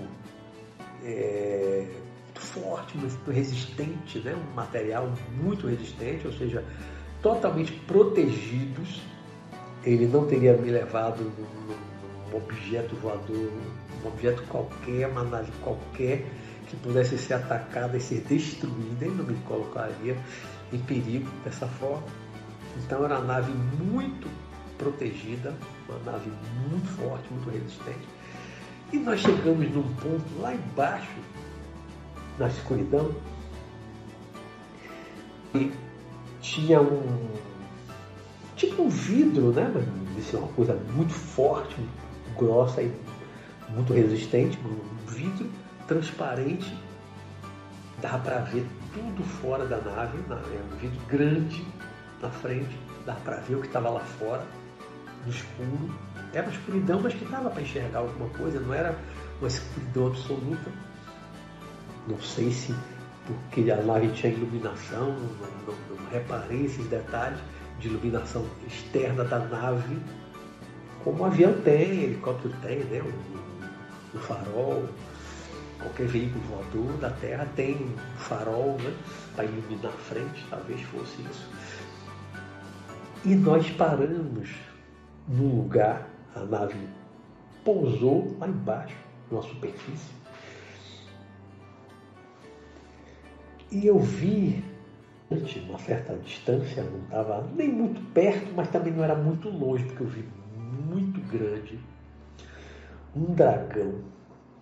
é, 1.03 1.87
muito 2.25 2.39
forte, 2.39 2.97
muito 2.97 3.31
resistente, 3.31 4.19
né? 4.19 4.35
um 4.35 4.53
material 4.53 5.11
muito 5.41 5.67
resistente, 5.67 6.27
ou 6.27 6.33
seja, 6.33 6.63
totalmente 7.21 7.71
protegidos 7.71 9.01
ele 9.85 10.07
não 10.07 10.25
teria 10.25 10.53
me 10.57 10.71
levado 10.71 11.23
num, 11.23 12.31
num 12.31 12.37
objeto 12.37 12.95
voador, 12.95 13.51
um 14.03 14.07
objeto 14.07 14.41
qualquer, 14.47 15.07
uma 15.07 15.23
nave 15.23 15.51
qualquer 15.61 16.25
que 16.67 16.75
pudesse 16.77 17.17
ser 17.17 17.35
atacada 17.35 17.95
e 17.95 18.01
ser 18.01 18.21
destruída, 18.21 19.05
ele 19.05 19.15
não 19.15 19.25
me 19.25 19.35
colocaria 19.41 20.17
em 20.73 20.79
perigo 20.79 21.29
dessa 21.43 21.67
forma. 21.67 22.07
Então 22.77 23.05
era 23.05 23.19
uma 23.19 23.25
nave 23.25 23.53
muito 23.53 24.27
protegida, 24.77 25.55
uma 25.87 26.11
nave 26.11 26.31
muito 26.69 26.87
forte, 26.97 27.25
muito 27.31 27.49
resistente. 27.49 28.07
E 28.93 28.97
nós 28.97 29.19
chegamos 29.19 29.69
num 29.71 29.83
ponto 29.95 30.39
lá 30.39 30.53
embaixo, 30.53 31.17
na 32.37 32.47
escuridão, 32.47 33.13
e 35.53 35.71
tinha 36.41 36.81
um, 36.81 37.29
tipo 38.55 38.83
um 38.83 38.89
vidro, 38.89 39.51
né? 39.51 39.71
Isso 40.17 40.35
é 40.35 40.39
uma 40.39 40.49
coisa 40.49 40.75
muito 40.93 41.13
forte, 41.13 41.75
grossa 42.37 42.81
e 42.81 42.91
muito 43.69 43.93
resistente, 43.93 44.59
um 44.65 45.11
vidro 45.11 45.49
transparente, 45.87 46.73
dá 48.01 48.17
para 48.19 48.39
ver 48.39 48.65
tudo 48.93 49.23
fora 49.23 49.65
da 49.65 49.77
nave, 49.77 50.17
é 50.29 50.73
um 50.73 50.77
vidro 50.77 50.99
grande 51.07 51.65
na 52.21 52.29
frente, 52.29 52.77
dá 53.05 53.13
para 53.13 53.37
ver 53.37 53.55
o 53.55 53.61
que 53.61 53.67
estava 53.67 53.89
lá 53.89 54.01
fora, 54.01 54.45
escuro. 55.29 55.93
Era 56.33 56.47
uma 56.47 56.53
escuridão, 56.53 56.99
mas 57.01 57.13
que 57.13 57.25
dava 57.25 57.49
para 57.49 57.61
enxergar 57.61 57.99
alguma 57.99 58.29
coisa, 58.29 58.59
não 58.59 58.73
era 58.73 58.97
uma 59.39 59.47
escuridão 59.47 60.07
absoluta. 60.07 60.71
Não 62.07 62.19
sei 62.19 62.51
se 62.51 62.75
porque 63.25 63.71
a 63.71 63.77
nave 63.77 64.09
tinha 64.09 64.31
iluminação, 64.31 65.07
não, 65.07 65.73
não, 65.73 65.97
não 65.97 66.09
reparei 66.11 66.65
esses 66.65 66.85
detalhes, 66.87 67.39
de 67.79 67.87
iluminação 67.87 68.45
externa 68.67 69.23
da 69.23 69.39
nave, 69.39 69.97
como 71.03 71.23
o 71.23 71.25
avião 71.25 71.53
tem, 71.61 72.03
helicóptero 72.03 72.53
tem, 72.61 72.79
né? 72.85 73.01
o, 73.01 74.17
o 74.17 74.19
farol, 74.19 74.87
qualquer 75.79 76.07
veículo 76.07 76.43
voador 76.45 76.97
da 76.97 77.09
Terra 77.09 77.47
tem 77.55 77.75
um 77.75 78.17
farol 78.17 78.77
né? 78.81 78.93
para 79.35 79.45
iluminar 79.45 79.91
a 79.91 79.97
frente, 79.97 80.45
talvez 80.49 80.81
fosse 80.83 81.21
isso. 81.21 81.49
E 83.25 83.35
nós 83.35 83.69
paramos 83.71 84.49
num 85.27 85.61
lugar, 85.61 86.09
a 86.35 86.41
nave 86.41 86.77
pousou 87.63 88.35
lá 88.39 88.47
embaixo, 88.47 88.95
numa 89.29 89.41
superfície. 89.41 90.13
E 93.71 93.87
eu 93.87 93.99
vi 93.99 94.63
uma 95.67 95.79
certa 95.79 96.15
distância, 96.17 96.83
não 96.83 96.99
estava 96.99 97.47
nem 97.55 97.67
muito 97.67 97.99
perto, 98.13 98.53
mas 98.55 98.69
também 98.69 98.93
não 98.93 99.03
era 99.03 99.15
muito 99.15 99.49
longe, 99.49 99.83
porque 99.85 100.03
eu 100.03 100.07
vi 100.07 100.29
muito 100.87 101.19
grande, 101.21 101.79
um 103.15 103.33
dragão. 103.33 104.01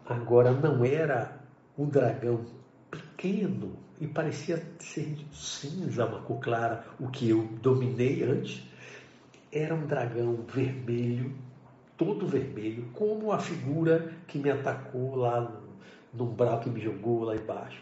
Agora 0.05 0.51
não 0.51 0.84
era 0.84 1.39
um 1.78 1.86
dragão 1.86 2.41
pequeno 2.89 3.74
e 3.99 4.07
parecia 4.07 4.61
ser 4.80 5.18
cinza, 5.32 6.05
uma 6.05 6.22
cor 6.22 6.39
clara, 6.39 6.86
o 6.99 7.07
que 7.07 7.30
eu 7.30 7.47
dominei 7.61 8.24
antes. 8.24 8.64
Era 9.56 9.76
um 9.76 9.86
dragão 9.86 10.43
vermelho, 10.51 11.32
todo 11.95 12.26
vermelho, 12.26 12.89
como 12.93 13.32
a 13.32 13.38
figura 13.38 14.12
que 14.28 14.39
me 14.39 14.49
atacou 14.49 15.16
lá 15.16 15.41
no, 15.41 15.62
no 16.12 16.32
umbral 16.32 16.60
que 16.60 16.72
me 16.72 16.82
jogou 16.82 17.24
lá 17.24 17.36
embaixo. 17.36 17.80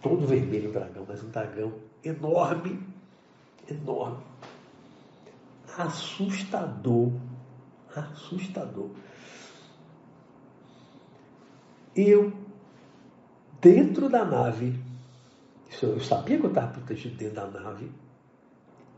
Todo 0.00 0.26
vermelho 0.26 0.70
o 0.70 0.72
dragão, 0.72 1.04
mas 1.06 1.22
um 1.22 1.28
dragão 1.28 1.74
enorme, 2.02 2.82
enorme. 3.70 4.24
Assustador, 5.76 7.12
assustador. 7.94 8.88
Eu, 11.94 12.32
dentro 13.60 14.08
da 14.08 14.24
nave, 14.24 14.82
eu 15.82 16.00
sabia 16.00 16.38
que 16.38 16.44
eu 16.44 16.48
estava 16.48 16.72
protegido 16.72 17.16
dentro 17.16 17.34
da 17.34 17.46
nave, 17.46 17.90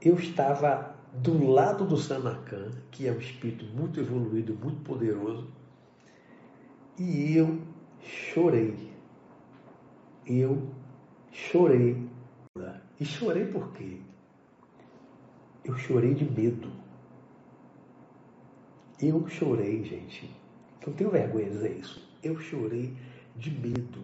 eu 0.00 0.14
estava 0.14 0.95
do 1.22 1.46
lado 1.46 1.84
do 1.84 1.96
Sanakan, 1.96 2.70
que 2.90 3.06
é 3.06 3.12
um 3.12 3.18
espírito 3.18 3.64
muito 3.74 4.00
evoluído, 4.00 4.54
muito 4.54 4.82
poderoso, 4.82 5.48
e 6.98 7.36
eu 7.36 7.60
chorei. 8.02 8.92
Eu 10.26 10.70
chorei. 11.32 12.08
E 12.98 13.04
chorei 13.04 13.46
por 13.46 13.72
quê? 13.72 14.00
Eu 15.64 15.76
chorei 15.76 16.14
de 16.14 16.24
medo. 16.24 16.70
Eu 19.00 19.26
chorei, 19.28 19.84
gente. 19.84 20.34
Não 20.86 20.94
tenho 20.94 21.10
vergonha 21.10 21.44
de 21.44 21.50
dizer 21.50 21.78
isso. 21.78 22.08
Eu 22.22 22.38
chorei 22.40 22.96
de 23.36 23.50
medo. 23.50 24.00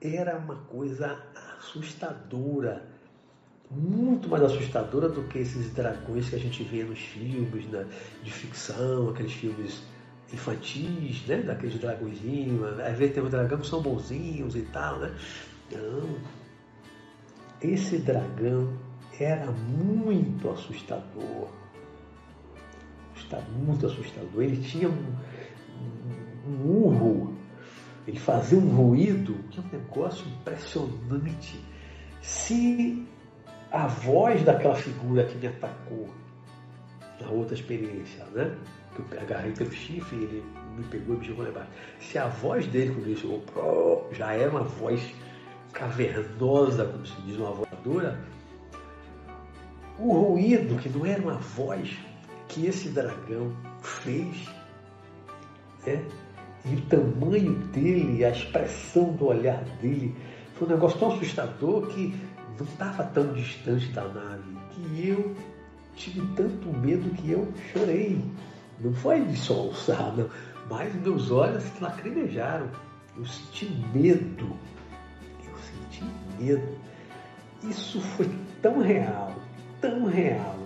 Era 0.00 0.36
uma 0.36 0.56
coisa 0.56 1.24
assustadora 1.58 2.95
muito 3.70 4.28
mais 4.28 4.42
assustadora 4.42 5.08
do 5.08 5.22
que 5.24 5.38
esses 5.38 5.72
dragões 5.72 6.28
que 6.28 6.36
a 6.36 6.38
gente 6.38 6.62
vê 6.64 6.84
nos 6.84 6.98
filmes 6.98 7.66
né, 7.66 7.86
de 8.22 8.32
ficção, 8.32 9.10
aqueles 9.10 9.32
filmes 9.32 9.82
infantis, 10.32 11.24
né? 11.26 11.42
Daqueles 11.42 11.78
dragõezinhos. 11.78 12.80
Às 12.80 12.98
vezes 12.98 13.14
tem 13.14 13.22
os 13.22 13.30
dragões 13.30 13.60
que 13.62 13.66
são 13.66 13.82
bonzinhos 13.82 14.56
e 14.56 14.62
tal, 14.62 14.98
né? 14.98 15.14
Não. 15.72 16.18
Esse 17.60 17.98
dragão 17.98 18.72
era 19.18 19.50
muito 19.50 20.50
assustador. 20.50 21.48
Está 23.16 23.40
muito 23.40 23.86
assustador. 23.86 24.42
Ele 24.42 24.62
tinha 24.62 24.88
um, 24.88 25.14
um, 26.46 26.52
um 26.52 26.70
urro, 26.84 27.34
ele 28.06 28.18
fazia 28.18 28.58
um 28.58 28.68
ruído 28.68 29.34
que 29.50 29.58
é 29.58 29.62
um 29.62 29.80
negócio 29.80 30.26
impressionante. 30.28 31.58
Se 32.20 33.06
a 33.72 33.86
voz 33.86 34.42
daquela 34.42 34.74
figura 34.74 35.24
que 35.24 35.36
me 35.36 35.48
atacou 35.48 36.08
na 37.20 37.30
outra 37.30 37.54
experiência, 37.54 38.24
né? 38.32 38.54
Que 38.94 39.02
eu 39.14 39.20
agarrei 39.20 39.52
pelo 39.52 39.72
chifre 39.72 40.16
e 40.16 40.22
ele 40.24 40.44
me 40.76 40.84
pegou 40.84 41.16
e 41.16 41.18
me 41.18 41.24
jogou 41.24 41.44
lá 41.44 41.50
embaixo. 41.50 41.70
Se 42.00 42.18
a 42.18 42.28
voz 42.28 42.66
dele, 42.66 42.94
quando 42.94 43.06
ele 43.06 43.16
chegou, 43.16 44.08
já 44.12 44.32
era 44.32 44.50
uma 44.50 44.62
voz 44.62 45.00
cavernosa, 45.72 46.86
como 46.86 47.06
se 47.06 47.20
diz, 47.22 47.36
uma 47.36 47.52
voadora, 47.52 48.18
o 49.98 50.12
ruído, 50.12 50.76
que 50.76 50.88
não 50.88 51.04
era 51.04 51.20
uma 51.20 51.34
voz, 51.38 51.96
que 52.48 52.66
esse 52.66 52.90
dragão 52.90 53.54
fez, 53.82 54.48
né? 55.86 56.02
e 56.64 56.74
o 56.74 56.80
tamanho 56.82 57.54
dele, 57.72 58.24
a 58.24 58.30
expressão 58.30 59.12
do 59.12 59.26
olhar 59.26 59.62
dele, 59.80 60.14
foi 60.54 60.66
um 60.66 60.70
negócio 60.70 60.98
tão 60.98 61.12
assustador 61.12 61.86
que 61.88 62.14
não 62.58 62.66
estava 62.66 63.04
tão 63.04 63.32
distante 63.32 63.86
da 63.88 64.04
nave 64.08 64.56
que 64.70 65.08
eu 65.08 65.36
tive 65.94 66.20
tanto 66.34 66.68
medo 66.68 67.10
que 67.16 67.30
eu 67.30 67.52
chorei. 67.72 68.22
Não 68.80 68.92
foi 68.94 69.24
de 69.24 69.36
soluçar, 69.36 70.14
não. 70.16 70.28
Mas 70.68 70.94
meus 70.94 71.30
olhos 71.30 71.64
lacrimejaram. 71.80 72.68
Eu 73.16 73.24
senti 73.26 73.66
medo. 73.94 74.56
Eu 75.44 75.56
senti 75.58 76.04
medo. 76.38 76.78
Isso 77.62 78.00
foi 78.00 78.28
tão 78.60 78.80
real, 78.80 79.34
tão 79.80 80.04
real, 80.04 80.58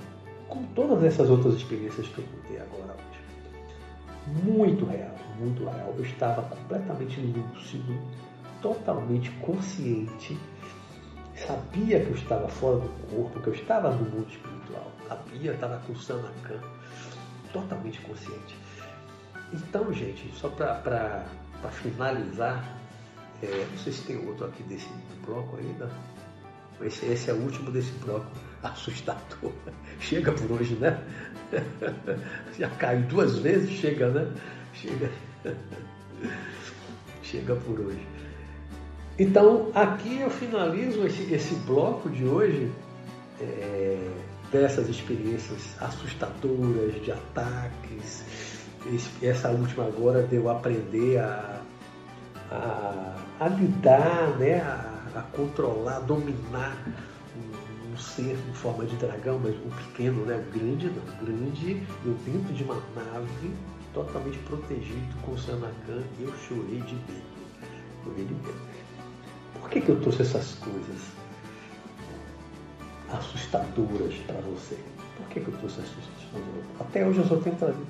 com 0.49 0.63
todas 0.75 1.05
essas 1.05 1.31
outras 1.31 1.55
experiências 1.55 2.07
que 2.09 2.19
eu 2.19 2.25
contei 2.25 2.59
agora 2.59 2.95
hoje. 2.95 4.45
Muito 4.45 4.85
real, 4.85 5.15
muito 5.39 5.65
real. 5.65 5.95
Eu 5.97 6.05
estava 6.05 6.43
completamente 6.43 7.21
lúcido, 7.21 7.97
totalmente 8.61 9.31
consciente 9.43 10.37
sabia 11.47 12.01
que 12.01 12.11
eu 12.11 12.15
estava 12.15 12.49
fora 12.49 12.77
do 12.81 12.89
corpo, 13.11 13.41
que 13.41 13.49
eu 13.49 13.55
estava 13.55 13.91
no 13.91 14.05
mundo 14.05 14.29
espiritual, 14.29 14.93
sabia, 15.09 15.53
estava 15.53 15.79
com 15.87 15.93
o 15.93 15.97
Sanakan, 15.97 16.61
totalmente 17.53 18.01
consciente. 18.01 18.57
Então, 19.53 19.93
gente, 19.93 20.33
só 20.37 20.49
para 20.49 21.25
finalizar, 21.73 22.65
é, 23.43 23.67
não 23.71 23.79
sei 23.79 23.93
se 23.93 24.03
tem 24.03 24.29
outro 24.29 24.47
aqui 24.47 24.63
desse 24.65 24.89
bloco 25.27 25.57
ainda. 25.57 25.91
Esse, 26.83 27.07
esse 27.07 27.31
é 27.31 27.35
o 27.35 27.37
último 27.37 27.71
desse 27.71 27.93
bloco 28.05 28.31
assustador. 28.63 29.53
Chega 29.99 30.33
por 30.33 30.53
hoje, 30.53 30.75
né? 30.77 31.03
Já 32.59 32.71
caiu 32.71 33.03
duas 33.03 33.39
vezes, 33.39 33.71
chega, 33.71 34.09
né? 34.09 34.33
Chega. 34.73 35.11
Chega 37.23 37.55
por 37.55 37.79
hoje. 37.79 38.20
Então, 39.21 39.71
aqui 39.75 40.19
eu 40.19 40.31
finalizo 40.31 41.07
esse, 41.07 41.31
esse 41.31 41.55
bloco 41.55 42.09
de 42.09 42.25
hoje 42.25 42.73
é, 43.39 44.11
dessas 44.51 44.89
experiências 44.89 45.77
assustadoras 45.79 46.95
de 47.05 47.13
ataques. 47.13 48.25
Essa 49.21 49.51
última 49.51 49.85
agora 49.85 50.23
de 50.23 50.37
eu 50.37 50.49
aprender 50.49 51.19
a, 51.19 51.61
a, 52.51 53.15
a 53.41 53.49
lidar, 53.49 54.39
né, 54.39 54.63
a, 54.63 55.19
a, 55.19 55.23
controlar, 55.37 55.99
a 55.99 56.01
dominar 56.01 56.79
um, 57.37 57.93
um, 57.93 57.99
ser 57.99 58.39
em 58.49 58.55
forma 58.55 58.87
de 58.87 58.97
dragão, 58.97 59.39
mas 59.39 59.55
um 59.55 59.69
pequeno, 59.69 60.25
né, 60.25 60.35
um 60.37 60.59
grande 60.59 60.87
não, 60.87 61.27
grande, 61.27 61.83
eu 62.07 62.15
dentro 62.25 62.55
de 62.55 62.65
uma 62.65 62.83
nave 62.97 63.51
totalmente 63.93 64.39
protegido 64.39 65.15
com 65.21 65.33
o 65.33 65.39
Sanakan, 65.39 66.05
eu 66.19 66.33
chorei 66.49 66.81
de 66.81 66.95
medo. 66.95 67.31
Chorei 68.03 68.25
de 68.25 68.33
medo. 68.33 68.70
Por 69.71 69.75
que, 69.75 69.83
que 69.83 69.89
eu 69.93 70.01
trouxe 70.01 70.23
essas 70.23 70.55
coisas 70.55 71.01
assustadoras 73.09 74.15
para 74.27 74.41
você? 74.41 74.77
Por 75.17 75.29
que, 75.29 75.39
que 75.39 75.47
eu 75.47 75.57
trouxe 75.59 75.79
essas 75.79 75.95
coisas? 76.33 76.65
Até 76.81 77.07
hoje 77.07 77.21
eu 77.21 77.27
só 77.29 77.37
tenho 77.37 77.55
trazido 77.55 77.87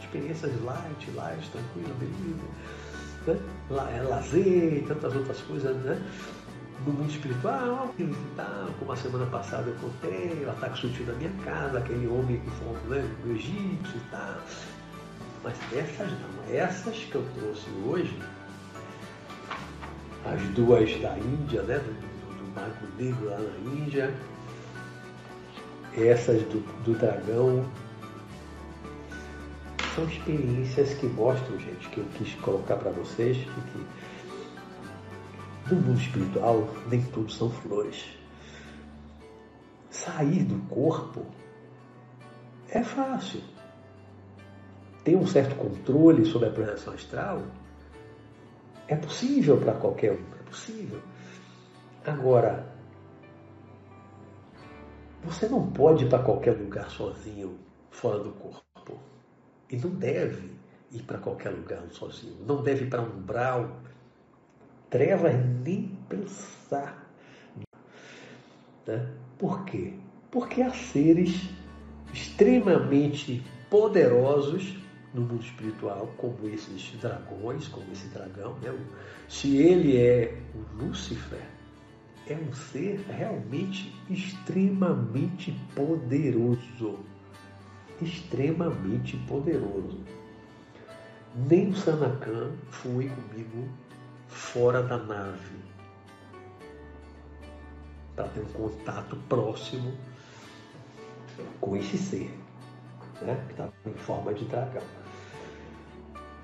experiências 0.00 0.52
light, 0.62 1.10
light, 1.16 1.50
tranquila, 1.50 1.96
beleza. 1.98 2.46
Né? 3.26 3.98
É 3.98 4.02
lazer 4.02 4.76
e 4.78 4.84
tantas 4.86 5.16
outras 5.16 5.40
coisas, 5.40 5.76
né? 5.78 6.00
No 6.86 6.92
mundo 6.92 7.10
espiritual, 7.10 7.92
tal, 8.36 8.68
como 8.78 8.92
a 8.92 8.96
semana 8.96 9.26
passada 9.26 9.68
eu 9.68 9.74
contei, 9.80 10.44
o 10.44 10.50
ataque 10.50 10.78
sutil 10.78 11.06
da 11.06 11.14
minha 11.14 11.32
casa, 11.44 11.78
aquele 11.78 12.06
homem 12.06 12.38
que 12.38 12.50
foi 12.50 12.98
né, 12.98 13.16
egípcio 13.34 13.96
e 13.96 14.10
tal. 14.12 14.36
Mas 15.42 15.56
essas 15.72 16.12
não, 16.12 16.54
essas 16.54 16.96
que 16.98 17.16
eu 17.16 17.26
trouxe 17.36 17.68
hoje, 17.84 18.16
as 20.24 20.42
duas 20.54 20.90
da 21.00 21.18
Índia, 21.18 21.62
né, 21.62 21.78
do, 21.78 21.92
do, 22.36 22.44
Mago 22.54 22.86
Negro 22.98 23.30
lá 23.30 23.38
na 23.38 23.58
Índia, 23.72 24.14
essas 25.96 26.42
do, 26.42 26.60
do 26.84 26.92
dragão, 26.98 27.64
são 29.94 30.04
experiências 30.04 30.94
que 30.94 31.06
mostram, 31.06 31.58
gente, 31.58 31.88
que 31.88 31.98
eu 31.98 32.04
quis 32.16 32.34
colocar 32.36 32.76
para 32.76 32.90
vocês, 32.90 33.36
que 33.36 35.74
no 35.74 35.80
mundo 35.80 36.00
espiritual 36.00 36.68
nem 36.88 37.02
tudo 37.02 37.32
são 37.32 37.50
flores. 37.50 38.04
Sair 39.90 40.44
do 40.44 40.58
corpo 40.68 41.26
é 42.68 42.82
fácil. 42.82 43.40
Ter 45.04 45.16
um 45.16 45.26
certo 45.26 45.56
controle 45.56 46.24
sobre 46.26 46.48
a 46.48 46.52
projeção 46.52 46.94
astral 46.94 47.42
é 48.90 48.96
possível 48.96 49.56
para 49.56 49.72
qualquer 49.74 50.12
um, 50.12 50.24
é 50.40 50.42
possível. 50.42 51.00
Agora, 52.04 52.66
você 55.22 55.48
não 55.48 55.70
pode 55.70 56.04
ir 56.04 56.08
para 56.08 56.24
qualquer 56.24 56.58
lugar 56.58 56.90
sozinho, 56.90 57.56
fora 57.88 58.18
do 58.18 58.32
corpo. 58.32 59.00
E 59.70 59.76
não 59.76 59.90
deve 59.90 60.50
ir 60.90 61.02
para 61.04 61.18
qualquer 61.18 61.50
lugar 61.50 61.84
sozinho. 61.90 62.44
Não 62.44 62.64
deve 62.64 62.86
ir 62.86 62.90
para 62.90 63.00
um 63.00 63.18
umbral. 63.18 63.80
Trevas 64.90 65.34
nem 65.64 65.96
pensar. 66.08 67.08
Né? 68.84 69.08
Por 69.38 69.64
quê? 69.66 69.94
Porque 70.32 70.62
há 70.62 70.72
seres 70.72 71.48
extremamente 72.12 73.40
poderosos 73.70 74.76
no 75.12 75.22
mundo 75.22 75.42
espiritual, 75.42 76.12
como 76.16 76.48
esses 76.48 76.92
dragões, 77.00 77.68
como 77.68 77.90
esse 77.92 78.06
dragão. 78.08 78.54
Né? 78.60 78.76
Se 79.28 79.56
ele 79.56 79.96
é 79.96 80.36
o 80.54 80.82
Lúcifer, 80.82 81.42
é 82.26 82.34
um 82.34 82.52
ser 82.52 83.04
realmente 83.08 83.92
extremamente 84.08 85.52
poderoso. 85.74 87.00
Extremamente 88.00 89.16
poderoso. 89.28 89.98
Nem 91.48 91.68
o 91.68 91.76
Sanakan 91.76 92.52
foi 92.70 93.08
comigo 93.08 93.68
fora 94.28 94.82
da 94.82 94.96
nave 94.96 95.60
para 98.14 98.28
ter 98.28 98.40
um 98.40 98.52
contato 98.52 99.16
próximo 99.28 99.92
com 101.60 101.76
esse 101.76 101.96
ser, 101.96 102.38
né? 103.22 103.42
que 103.46 103.52
está 103.52 103.68
em 103.86 103.94
forma 103.94 104.34
de 104.34 104.44
dragão. 104.44 104.99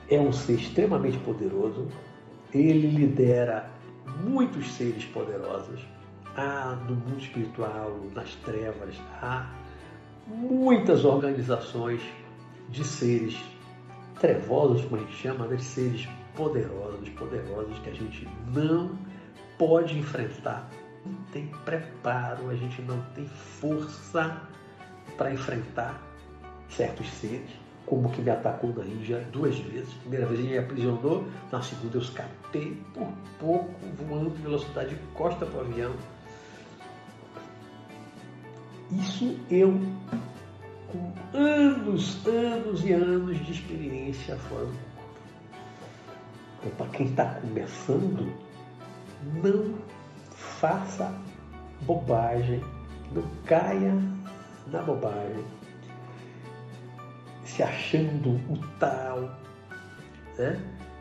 É 0.08 0.20
um 0.20 0.32
ser 0.32 0.54
extremamente 0.54 1.18
poderoso, 1.18 1.88
ele 2.52 2.88
lidera 2.88 3.68
muitos 4.22 4.70
seres 4.72 5.04
poderosos. 5.06 5.80
Há 6.36 6.76
no 6.88 6.94
mundo 6.94 7.18
espiritual, 7.18 7.98
nas 8.14 8.34
trevas, 8.36 8.94
há 9.20 9.50
muitas 10.26 11.04
organizações 11.04 12.02
de 12.68 12.84
seres 12.84 13.36
trevosos, 14.20 14.84
como 14.84 14.96
a 14.96 14.98
gente 15.00 15.16
chama, 15.16 15.46
né? 15.46 15.56
de 15.56 15.64
seres 15.64 16.08
poderosos, 16.34 17.08
poderosos 17.10 17.78
que 17.80 17.90
a 17.90 17.94
gente 17.94 18.28
não 18.52 18.98
pode 19.58 19.98
enfrentar. 19.98 20.68
Não 21.04 21.14
tem 21.32 21.46
preparo, 21.64 22.50
a 22.50 22.54
gente 22.56 22.82
não 22.82 23.00
tem 23.14 23.26
força 23.26 24.42
para 25.16 25.32
enfrentar 25.32 26.00
certos 26.68 27.08
seres, 27.12 27.50
como 27.86 28.10
que 28.10 28.20
me 28.20 28.30
atacou 28.30 28.74
na 28.74 28.84
Índia 28.84 29.26
duas 29.32 29.56
vezes. 29.58 29.92
primeira 29.94 30.26
vez 30.26 30.40
ele 30.40 30.50
me 30.50 30.58
aprisionou, 30.58 31.24
na 31.50 31.62
segunda 31.62 31.96
eu 31.96 32.02
escapei 32.02 32.82
por 32.92 33.08
pouco, 33.38 33.74
voando 33.96 34.30
velocidade 34.30 34.90
de 34.90 35.00
costa 35.14 35.46
para 35.46 35.58
o 35.58 35.60
avião. 35.60 35.94
Isso 38.90 39.38
eu, 39.50 39.80
com 40.88 41.12
anos, 41.36 42.24
anos 42.26 42.84
e 42.84 42.92
anos 42.92 43.44
de 43.44 43.52
experiência 43.52 44.36
fora 44.36 44.66
do 44.66 44.72
corpo. 44.72 44.86
Então, 46.58 46.70
para 46.76 46.86
quem 46.88 47.06
está 47.06 47.24
começando, 47.40 48.32
não 49.42 49.74
faça 50.30 51.12
bobagem, 51.82 52.62
não 53.12 53.22
caia 53.44 53.94
na 54.68 54.82
bobagem, 54.82 55.44
se 57.56 57.62
achando 57.62 58.30
o 58.50 58.58
tal, 58.78 59.40
né? 60.36 60.60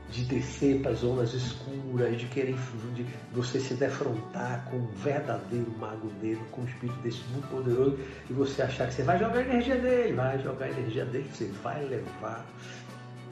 de 0.10 0.24
descer 0.26 0.82
para 0.82 0.92
as 0.92 1.00
zonas 1.00 1.34
escuras, 1.34 2.18
de 2.18 2.26
querer 2.28 2.56
de 2.94 3.06
você 3.34 3.60
se 3.60 3.74
defrontar 3.74 4.64
com 4.70 4.78
um 4.78 4.88
verdadeiro 5.04 5.70
mago 5.78 6.10
negro, 6.22 6.46
com 6.52 6.62
um 6.62 6.66
espírito 6.66 6.98
desse 7.02 7.22
muito 7.32 7.48
poderoso, 7.50 8.00
e 8.30 8.34
você 8.34 8.62
achar 8.62 8.88
que 8.88 8.94
você 8.94 9.04
vai 9.04 9.18
jogar 9.18 9.42
energia 9.42 9.76
dele, 9.76 10.14
vai 10.14 10.40
jogar 10.40 10.70
energia 10.70 11.06
dele, 11.06 11.28
você 11.34 11.52
vai 11.64 11.84
levar 11.86 12.46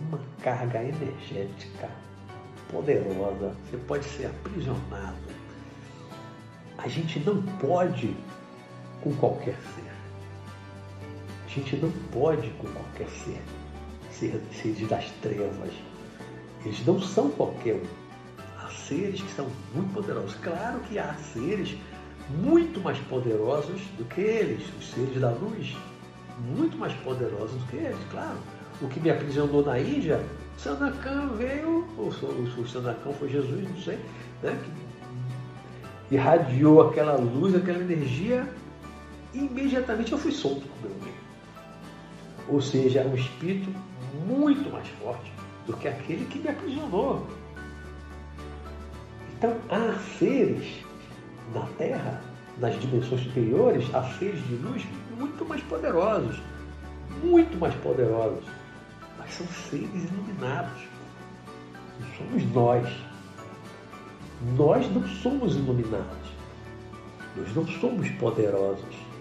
uma 0.02 0.20
carga 0.42 0.84
energética 0.84 1.90
poderosa, 2.70 3.56
você 3.70 3.78
pode 3.88 4.06
ser 4.06 4.26
aprisionado. 4.26 5.16
A 6.80 6.88
gente 6.88 7.20
não 7.20 7.42
pode 7.60 8.14
com 9.02 9.14
qualquer 9.16 9.56
ser. 9.56 9.93
A 11.54 11.60
gente 11.60 11.76
não 11.76 11.92
pode 12.12 12.50
com 12.58 12.68
qualquer 12.68 13.08
ser, 13.10 13.40
ser, 14.10 14.42
ser 14.52 14.88
das 14.88 15.12
trevas. 15.22 15.72
Eles 16.66 16.84
não 16.84 17.00
são 17.00 17.30
qualquer 17.30 17.76
um. 17.76 17.84
Há 18.58 18.70
seres 18.72 19.22
que 19.22 19.32
são 19.34 19.48
muito 19.76 19.94
poderosos. 19.94 20.34
Claro 20.42 20.80
que 20.90 20.98
há 20.98 21.14
seres 21.14 21.78
muito 22.42 22.82
mais 22.82 22.98
poderosos 23.02 23.80
do 24.00 24.06
que 24.06 24.22
eles, 24.22 24.64
os 24.80 24.90
seres 24.90 25.22
da 25.22 25.30
luz, 25.30 25.78
muito 26.58 26.76
mais 26.76 26.94
poderosos 27.02 27.62
do 27.62 27.68
que 27.68 27.78
eles, 27.78 28.00
claro. 28.10 28.40
O 28.82 28.88
que 28.88 29.00
me 29.00 29.12
aprisionou 29.12 29.64
na 29.64 29.80
Índia, 29.80 30.26
Sanakan 30.58 31.36
veio, 31.38 31.88
ou 32.00 32.08
o 32.08 32.68
Sanakan 32.68 33.14
foi 33.14 33.30
Jesus, 33.30 33.70
não 33.70 33.78
sei, 33.78 34.00
né, 34.42 34.60
que 36.10 36.16
irradiou 36.16 36.90
aquela 36.90 37.16
luz, 37.16 37.54
aquela 37.54 37.80
energia 37.80 38.48
e 39.36 39.38
imediatamente 39.38 40.12
eu 40.14 40.18
fui 40.18 40.32
solto 40.32 40.64
meu 40.82 40.92
meio. 41.04 41.13
Ou 42.48 42.62
seja, 42.62 43.02
é 43.02 43.08
um 43.08 43.16
espírito 43.16 43.74
muito 44.28 44.70
mais 44.72 44.88
forte 45.02 45.32
do 45.66 45.74
que 45.78 45.88
aquele 45.88 46.26
que 46.26 46.40
me 46.40 46.50
aprisionou. 46.50 47.26
Então, 49.38 49.56
há 49.70 49.98
seres 50.18 50.84
na 51.54 51.66
Terra, 51.78 52.22
nas 52.60 52.80
dimensões 52.80 53.22
superiores, 53.24 53.94
há 53.94 54.04
seres 54.18 54.46
de 54.48 54.56
luz 54.56 54.86
muito 55.18 55.46
mais 55.46 55.62
poderosos. 55.64 56.42
Muito 57.24 57.58
mais 57.58 57.76
poderosos. 57.76 58.46
Mas 59.18 59.34
são 59.34 59.48
seres 59.70 60.10
iluminados. 60.12 60.84
Não 62.00 62.08
somos 62.18 62.54
nós. 62.54 62.90
Nós 64.58 64.94
não 64.94 65.08
somos 65.08 65.56
iluminados. 65.56 66.34
Nós 67.36 67.56
não 67.56 67.68
somos 67.68 68.10
poderosos 68.12 69.14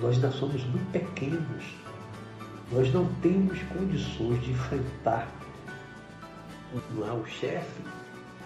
nós 0.00 0.14
ainda 0.14 0.30
somos 0.30 0.62
muito 0.64 0.92
pequenos. 0.92 1.64
Nós 2.70 2.92
não 2.92 3.06
temos 3.22 3.62
condições 3.62 4.42
de 4.42 4.50
enfrentar 4.50 5.26
lá, 6.98 7.14
o 7.14 7.24
chefe 7.26 7.82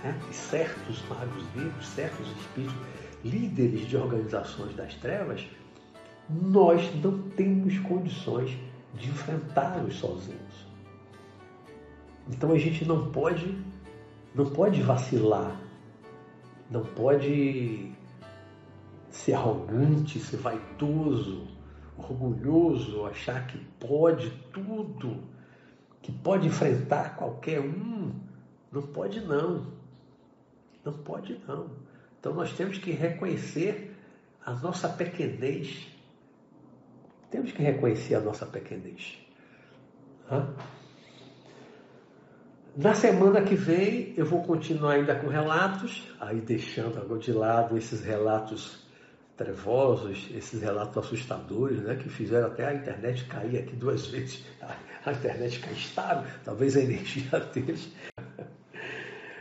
né? 0.05 0.17
e 0.31 0.35
certos 0.35 1.03
magos 1.09 1.43
vivos, 1.55 1.87
certos 1.89 2.27
espíritos, 2.39 2.77
líderes 3.25 3.89
de 3.89 3.97
organizações 3.97 4.77
das 4.77 4.95
trevas. 4.95 5.45
Nós 6.31 6.89
não 7.03 7.19
temos 7.31 7.79
condições 7.81 8.57
de 8.95 9.09
enfrentá-los 9.09 9.97
sozinhos. 9.97 10.67
Então 12.29 12.53
a 12.53 12.59
gente 12.59 12.85
não 12.85 13.11
pode, 13.11 13.59
não 14.35 14.47
pode 14.47 14.81
vacilar, 14.83 15.61
não 16.71 16.85
pode 16.85 17.91
ser 19.11 19.35
arrogante, 19.35 20.21
ser 20.21 20.37
vaidoso, 20.37 21.49
orgulhoso, 21.97 23.07
achar 23.07 23.47
que 23.47 23.59
pode 23.79 24.31
tudo, 24.53 25.23
que 26.01 26.11
pode 26.13 26.49
enfrentar 26.49 27.17
qualquer 27.17 27.61
um. 27.61 28.13
Não 28.71 28.83
pode 28.83 29.21
não. 29.21 29.67
Não 30.85 30.93
pode 30.93 31.41
não. 31.47 31.71
Então 32.19 32.35
nós 32.35 32.53
temos 32.53 32.79
que 32.79 32.91
reconhecer 32.91 33.97
a 34.45 34.53
nossa 34.53 34.89
pequenez. 34.89 35.89
Temos 37.31 37.53
que 37.53 37.63
reconhecer 37.63 38.15
a 38.15 38.21
nossa 38.21 38.45
pequenez. 38.47 39.19
Na 42.77 42.95
semana 42.95 43.43
que 43.43 43.55
vem 43.55 44.15
eu 44.17 44.25
vou 44.25 44.43
continuar 44.43 44.93
ainda 44.93 45.15
com 45.15 45.29
relatos, 45.29 46.11
aí 46.19 46.41
deixando 46.41 47.19
de 47.19 47.33
lado 47.33 47.77
esses 47.77 48.03
relatos 48.03 48.82
trevosos, 49.37 50.29
esses 50.35 50.61
relatos 50.61 51.05
assustadores, 51.05 51.81
né, 51.81 51.97
que 51.97 52.09
fizeram 52.09 52.49
até 52.49 52.67
a 52.67 52.75
internet 52.75 53.25
cair 53.25 53.59
aqui 53.59 53.75
duas 53.77 54.07
vezes. 54.13 54.45
A 55.05 55.13
internet 55.13 55.59
cair 55.61 55.77
estável, 55.77 56.31
talvez 56.45 56.77
a 56.77 56.81
energia 56.81 57.41
deles. 57.53 57.91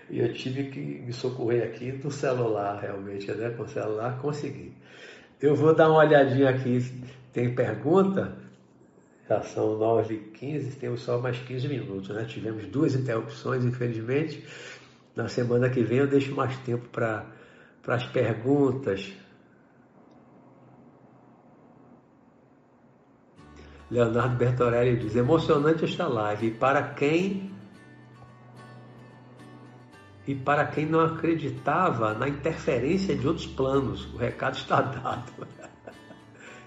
E 0.10 0.20
eu 0.20 0.34
tive 0.34 0.66
que 0.66 0.80
me 0.80 1.14
socorrer 1.14 1.64
aqui 1.64 1.92
do 1.94 2.12
celular, 2.12 2.82
realmente, 2.82 3.32
né? 3.32 3.50
Com 3.52 3.64
o 3.64 3.68
celular 3.68 4.20
consegui. 4.20 4.74
Eu 5.42 5.56
vou 5.56 5.74
dar 5.74 5.90
uma 5.90 6.00
olhadinha 6.00 6.50
aqui, 6.50 6.84
tem 7.32 7.56
pergunta? 7.56 8.38
Já 9.30 9.42
são 9.42 9.80
9h15, 9.80 10.76
temos 10.78 11.02
só 11.02 11.18
mais 11.18 11.38
15 11.40 11.68
minutos, 11.70 12.10
né? 12.10 12.26
Tivemos 12.26 12.66
duas 12.68 12.94
interrupções, 12.94 13.64
infelizmente. 13.64 14.46
Na 15.16 15.30
semana 15.30 15.70
que 15.70 15.82
vem 15.82 16.00
eu 16.00 16.08
deixo 16.08 16.36
mais 16.36 16.58
tempo 16.60 16.90
para 16.90 17.26
as 17.88 18.06
perguntas, 18.08 19.14
Leonardo 23.92 24.38
Bertorelli 24.38 24.98
diz: 24.98 25.16
emocionante 25.16 25.84
esta 25.84 26.08
live. 26.08 26.48
E 26.48 26.52
para 26.52 26.82
quem 26.82 27.52
e 30.26 30.36
para 30.36 30.66
quem 30.66 30.86
não 30.86 31.02
acreditava 31.02 32.14
na 32.14 32.30
interferência 32.30 33.16
de 33.16 33.28
outros 33.28 33.48
planos, 33.48 34.06
o 34.14 34.18
recado 34.18 34.56
está 34.56 34.82
dado. 34.82 35.32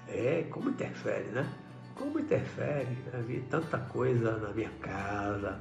É, 0.07 0.45
como 0.49 0.71
interfere, 0.71 1.25
né? 1.33 1.45
Como 1.97 2.21
interfere? 2.21 2.87
Já 3.11 3.19
vi 3.19 3.41
tanta 3.51 3.79
coisa 3.79 4.37
na 4.37 4.51
minha 4.51 4.71
casa, 4.81 5.59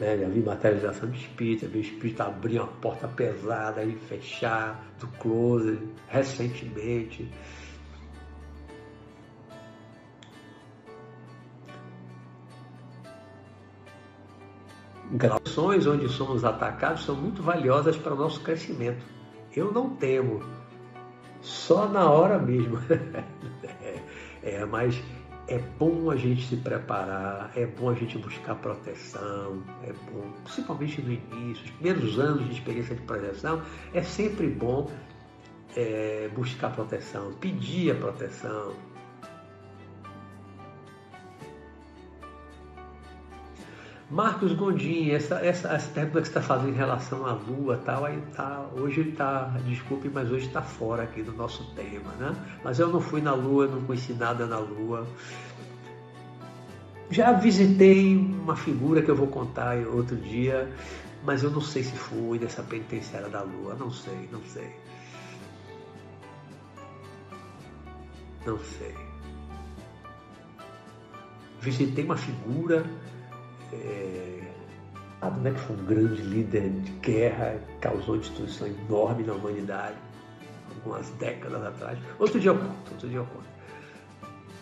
né? 0.00 0.16
já 0.16 0.28
vi 0.28 0.40
materialização 0.40 1.10
de 1.10 1.18
espírito, 1.18 1.66
já 1.66 1.68
vi 1.68 1.80
espírito 1.80 2.22
abrir 2.22 2.58
uma 2.58 2.68
porta 2.68 3.06
pesada 3.06 3.84
e 3.84 3.94
fechar 4.08 4.82
do 4.98 5.06
closet 5.18 5.78
recentemente. 6.08 7.30
Gravações 15.12 15.86
onde 15.86 16.08
somos 16.08 16.44
atacados 16.44 17.04
são 17.04 17.14
muito 17.14 17.42
valiosas 17.42 17.96
para 17.96 18.14
o 18.14 18.16
nosso 18.16 18.40
crescimento. 18.40 19.04
Eu 19.54 19.72
não 19.72 19.90
temo, 19.90 20.42
só 21.40 21.88
na 21.88 22.10
hora 22.10 22.38
mesmo. 22.38 22.78
é, 24.42 24.64
mas 24.64 25.00
é 25.48 25.58
bom 25.78 26.10
a 26.10 26.16
gente 26.16 26.46
se 26.46 26.56
preparar, 26.56 27.52
é 27.54 27.66
bom 27.66 27.90
a 27.90 27.94
gente 27.94 28.18
buscar 28.18 28.56
proteção, 28.56 29.62
é 29.84 29.92
bom, 30.10 30.32
principalmente 30.42 31.00
no 31.00 31.12
início, 31.12 31.64
os 31.64 31.70
primeiros 31.70 32.18
anos 32.18 32.44
de 32.46 32.52
experiência 32.52 32.96
de 32.96 33.02
proteção, 33.02 33.62
é 33.94 34.02
sempre 34.02 34.48
bom 34.48 34.90
é, 35.76 36.28
buscar 36.34 36.70
proteção, 36.70 37.32
pedir 37.34 37.92
a 37.92 37.94
proteção. 37.94 38.74
Marcos 44.08 44.52
Gondim, 44.52 45.10
essa, 45.10 45.34
essa, 45.44 45.68
essa 45.68 45.90
pergunta 45.90 46.20
que 46.20 46.28
você 46.28 46.38
está 46.38 46.42
fazendo 46.42 46.68
em 46.68 46.76
relação 46.76 47.26
à 47.26 47.32
Lua, 47.32 47.76
tal, 47.84 48.04
aí 48.04 48.22
tá, 48.36 48.64
hoje 48.76 49.00
ele 49.00 49.10
está, 49.10 49.48
desculpe, 49.66 50.08
mas 50.08 50.30
hoje 50.30 50.46
está 50.46 50.62
fora 50.62 51.02
aqui 51.02 51.22
do 51.22 51.32
nosso 51.32 51.64
tema, 51.74 52.12
né? 52.12 52.32
Mas 52.62 52.78
eu 52.78 52.86
não 52.88 53.00
fui 53.00 53.20
na 53.20 53.34
Lua, 53.34 53.66
não 53.66 53.82
conheci 53.82 54.12
nada 54.12 54.46
na 54.46 54.58
Lua. 54.58 55.04
Já 57.10 57.32
visitei 57.32 58.16
uma 58.16 58.54
figura 58.54 59.02
que 59.02 59.10
eu 59.10 59.16
vou 59.16 59.26
contar 59.26 59.76
outro 59.88 60.14
dia, 60.14 60.72
mas 61.24 61.42
eu 61.42 61.50
não 61.50 61.60
sei 61.60 61.82
se 61.82 61.96
fui 61.96 62.38
nessa 62.38 62.62
penitenciária 62.62 63.28
da 63.28 63.42
Lua, 63.42 63.74
não 63.74 63.90
sei, 63.90 64.28
não 64.30 64.42
sei. 64.44 64.70
Não 68.46 68.58
sei. 68.60 68.94
Visitei 71.60 72.04
uma 72.04 72.16
figura 72.16 72.86
é, 73.72 74.42
né, 75.42 75.50
que 75.50 75.60
foi 75.60 75.76
um 75.76 75.84
grande 75.84 76.22
líder 76.22 76.70
de 76.70 76.92
guerra, 76.92 77.58
causou 77.80 78.18
destruição 78.18 78.66
enorme 78.66 79.24
na 79.24 79.32
humanidade, 79.34 79.96
algumas 80.74 81.08
décadas 81.18 81.64
atrás. 81.64 81.98
Outro 82.18 82.38
dia 82.38 82.50
eu 82.50 82.58
conto, 82.58 82.92
outro 82.92 83.08
dia 83.08 83.18
eu 83.18 83.24
conto. 83.24 83.46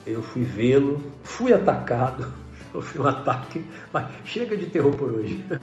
Eu 0.06 0.22
fui 0.22 0.42
vê-lo, 0.42 1.00
fui 1.22 1.52
atacado, 1.52 2.32
sofri 2.72 3.00
um 3.00 3.06
ataque, 3.06 3.64
mas 3.92 4.06
chega 4.24 4.56
de 4.56 4.66
terror 4.66 4.94
por 4.96 5.12
hoje. 5.12 5.44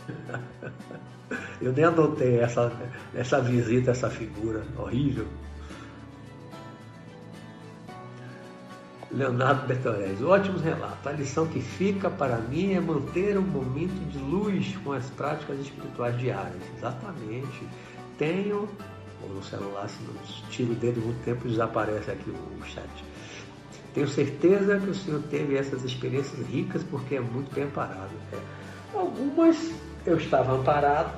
Eu 1.61 1.71
nem 1.71 1.85
anotei 1.85 2.39
essa, 2.39 2.71
essa 3.15 3.39
visita, 3.39 3.91
essa 3.91 4.09
figura 4.09 4.63
horrível. 4.77 5.25
Leonardo 9.13 9.67
Bertorelli. 9.67 10.23
Ótimos 10.23 10.61
relatos. 10.61 11.05
A 11.05 11.11
lição 11.11 11.45
que 11.47 11.59
fica 11.59 12.09
para 12.09 12.37
mim 12.37 12.73
é 12.73 12.79
manter 12.79 13.37
um 13.37 13.41
momento 13.41 13.93
de 14.09 14.17
luz 14.17 14.77
com 14.83 14.93
as 14.93 15.09
práticas 15.09 15.59
espirituais 15.59 16.17
diárias. 16.17 16.61
Exatamente. 16.77 17.67
Tenho, 18.17 18.69
ou 19.21 19.29
no 19.29 19.43
celular, 19.43 19.89
se 19.89 20.01
não 20.03 20.13
tiro 20.49 20.71
o 20.71 20.75
dedo 20.75 21.01
muito 21.01 21.23
tempo, 21.23 21.47
desaparece 21.47 22.11
aqui 22.11 22.29
o 22.29 22.65
chat. 22.65 22.87
Tenho 23.93 24.07
certeza 24.07 24.79
que 24.79 24.89
o 24.89 24.95
senhor 24.95 25.21
teve 25.23 25.57
essas 25.57 25.83
experiências 25.83 26.47
ricas 26.47 26.81
porque 26.83 27.15
é 27.15 27.19
muito 27.19 27.53
bem 27.53 27.65
amparado. 27.65 28.11
É. 28.31 28.37
Algumas 28.97 29.71
eu 30.05 30.17
estava 30.17 30.53
amparado 30.53 31.13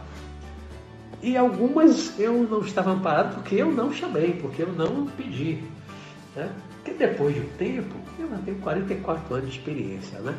e 1.22 1.38
algumas 1.38 2.20
eu 2.20 2.34
não 2.44 2.62
estava 2.62 2.92
amparado 2.92 3.36
porque 3.36 3.56
eu 3.56 3.72
não 3.72 3.94
chamei, 3.94 4.34
porque 4.34 4.64
eu 4.64 4.74
não 4.74 5.06
pedi. 5.06 5.64
Né? 6.36 6.52
Porque 6.84 6.98
depois 6.98 7.34
de 7.34 7.42
um 7.42 7.50
tempo, 7.58 7.96
eu 8.20 8.30
já 8.30 8.38
tenho 8.40 8.58
44 8.60 9.36
anos 9.36 9.50
de 9.50 9.58
experiência, 9.58 10.20
né? 10.20 10.38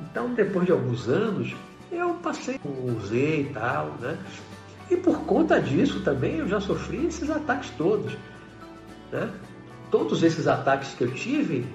Então, 0.00 0.32
depois 0.32 0.64
de 0.64 0.72
alguns 0.72 1.06
anos, 1.06 1.54
eu 1.90 2.14
passei, 2.14 2.58
usei 2.96 3.42
e 3.42 3.52
tal, 3.52 3.88
né? 4.00 4.18
E 4.90 4.96
por 4.96 5.20
conta 5.20 5.60
disso 5.60 6.00
também 6.00 6.36
eu 6.36 6.48
já 6.48 6.60
sofri 6.60 7.06
esses 7.06 7.28
ataques 7.28 7.70
todos, 7.76 8.16
né? 9.12 9.30
Todos 9.90 10.22
esses 10.22 10.48
ataques 10.48 10.94
que 10.94 11.04
eu 11.04 11.12
tive, 11.12 11.66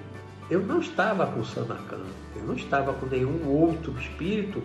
eu 0.50 0.60
não 0.60 0.80
estava 0.80 1.24
com 1.28 1.38
o 1.38 1.44
Sanacan, 1.44 2.04
eu 2.34 2.42
não 2.42 2.54
estava 2.54 2.92
com 2.94 3.06
nenhum 3.06 3.46
outro 3.46 3.96
espírito 4.00 4.60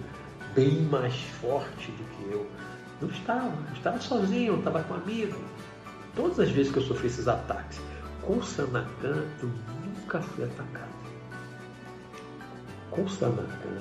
bem 0.55 0.81
mais 0.81 1.13
forte 1.39 1.91
do 1.91 2.03
que 2.15 2.33
eu. 2.33 2.47
Não 2.99 3.09
estava, 3.09 3.53
eu 3.69 3.73
estava 3.75 3.99
sozinho, 3.99 4.53
eu 4.53 4.57
estava 4.57 4.81
com 4.83 4.95
um 4.95 4.97
amigo. 4.97 5.37
Todas 6.15 6.39
as 6.39 6.49
vezes 6.49 6.71
que 6.71 6.79
eu 6.79 6.83
sofri 6.83 7.07
esses 7.07 7.27
ataques, 7.27 7.79
com 8.25 8.41
Sanacan, 8.41 9.25
eu 9.41 9.49
nunca 9.85 10.21
fui 10.21 10.45
atacado. 10.45 10.93
Com 12.91 13.07
Sanacan, 13.07 13.77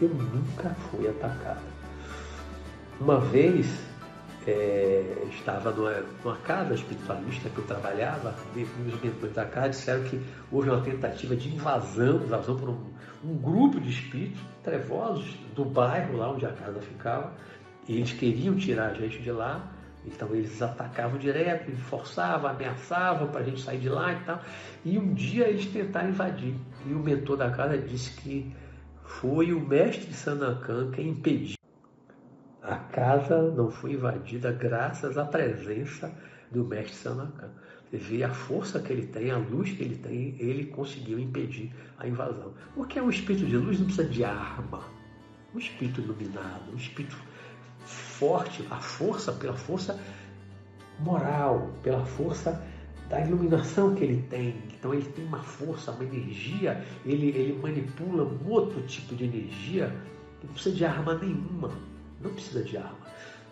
eu 0.00 0.08
nunca 0.08 0.70
fui 0.90 1.08
atacado. 1.08 1.62
Uma 3.00 3.20
vez, 3.20 3.66
é, 4.46 5.26
estava 5.30 5.70
numa, 5.70 6.02
numa, 6.22 6.36
casa 6.38 6.74
espiritualista 6.74 7.48
que 7.50 7.58
eu 7.58 7.64
trabalhava, 7.64 8.34
e 8.54 8.62
os 8.62 9.02
mentores 9.02 9.34
da 9.34 9.44
casa 9.44 9.70
disseram 9.70 10.04
que 10.04 10.20
houve 10.50 10.70
uma 10.70 10.80
tentativa 10.80 11.34
de 11.36 11.54
invasão, 11.54 12.16
invasão 12.16 12.56
por 12.56 12.70
um, 12.70 12.78
um 13.24 13.36
grupo 13.36 13.80
de 13.80 13.90
espíritos 13.90 14.40
trevosos 14.62 15.34
do 15.54 15.64
bairro 15.64 16.16
lá 16.16 16.30
onde 16.30 16.46
a 16.46 16.52
casa 16.52 16.80
ficava, 16.80 17.32
e 17.88 17.96
eles 17.96 18.12
queriam 18.12 18.56
tirar 18.56 18.92
a 18.92 18.94
gente 18.94 19.20
de 19.20 19.30
lá, 19.30 19.73
então 20.06 20.34
eles 20.34 20.60
atacavam 20.60 21.18
direto, 21.18 21.70
forçavam, 21.76 22.50
ameaçavam 22.50 23.28
para 23.28 23.40
a 23.40 23.44
gente 23.44 23.62
sair 23.62 23.78
de 23.78 23.88
lá 23.88 24.12
e 24.12 24.20
tal. 24.24 24.42
E 24.84 24.98
um 24.98 25.14
dia 25.14 25.48
eles 25.48 25.66
tentaram 25.66 26.10
invadir. 26.10 26.54
E 26.86 26.92
o 26.92 26.98
mentor 26.98 27.36
da 27.36 27.50
casa 27.50 27.78
disse 27.78 28.20
que 28.20 28.54
foi 29.02 29.52
o 29.52 29.60
mestre 29.60 30.12
Sanacan 30.12 30.90
quem 30.90 31.10
impediu. 31.10 31.56
A 32.62 32.76
casa 32.76 33.50
não 33.52 33.70
foi 33.70 33.92
invadida 33.92 34.52
graças 34.52 35.18
à 35.18 35.24
presença 35.24 36.12
do 36.50 36.64
mestre 36.64 36.96
Sanacan. 36.96 37.50
Você 37.90 37.96
vê 37.98 38.24
a 38.24 38.30
força 38.30 38.80
que 38.80 38.92
ele 38.92 39.06
tem, 39.06 39.30
a 39.30 39.36
luz 39.36 39.72
que 39.72 39.82
ele 39.82 39.96
tem, 39.96 40.36
ele 40.38 40.66
conseguiu 40.66 41.18
impedir 41.18 41.72
a 41.98 42.06
invasão. 42.08 42.52
Porque 42.74 43.00
um 43.00 43.10
espírito 43.10 43.46
de 43.46 43.56
luz 43.56 43.78
não 43.78 43.86
precisa 43.86 44.08
de 44.08 44.24
arma. 44.24 44.82
Um 45.54 45.58
espírito 45.58 46.00
iluminado, 46.00 46.72
um 46.72 46.76
espírito 46.76 47.16
forte, 48.26 48.64
a 48.70 48.76
força, 48.76 49.32
pela 49.32 49.54
força 49.54 49.98
moral, 51.00 51.70
pela 51.82 52.04
força 52.04 52.62
da 53.08 53.20
iluminação 53.20 53.94
que 53.94 54.04
ele 54.04 54.22
tem. 54.30 54.54
Então 54.78 54.94
ele 54.94 55.04
tem 55.04 55.24
uma 55.24 55.42
força, 55.42 55.90
uma 55.90 56.04
energia, 56.04 56.84
ele, 57.04 57.28
ele 57.28 57.58
manipula 57.60 58.24
um 58.24 58.50
outro 58.50 58.80
tipo 58.82 59.14
de 59.14 59.24
energia 59.24 59.92
não 60.44 60.52
precisa 60.52 60.76
de 60.76 60.84
arma 60.84 61.14
nenhuma. 61.14 61.70
Não 62.20 62.30
precisa 62.32 62.62
de 62.62 62.76
arma. 62.76 62.98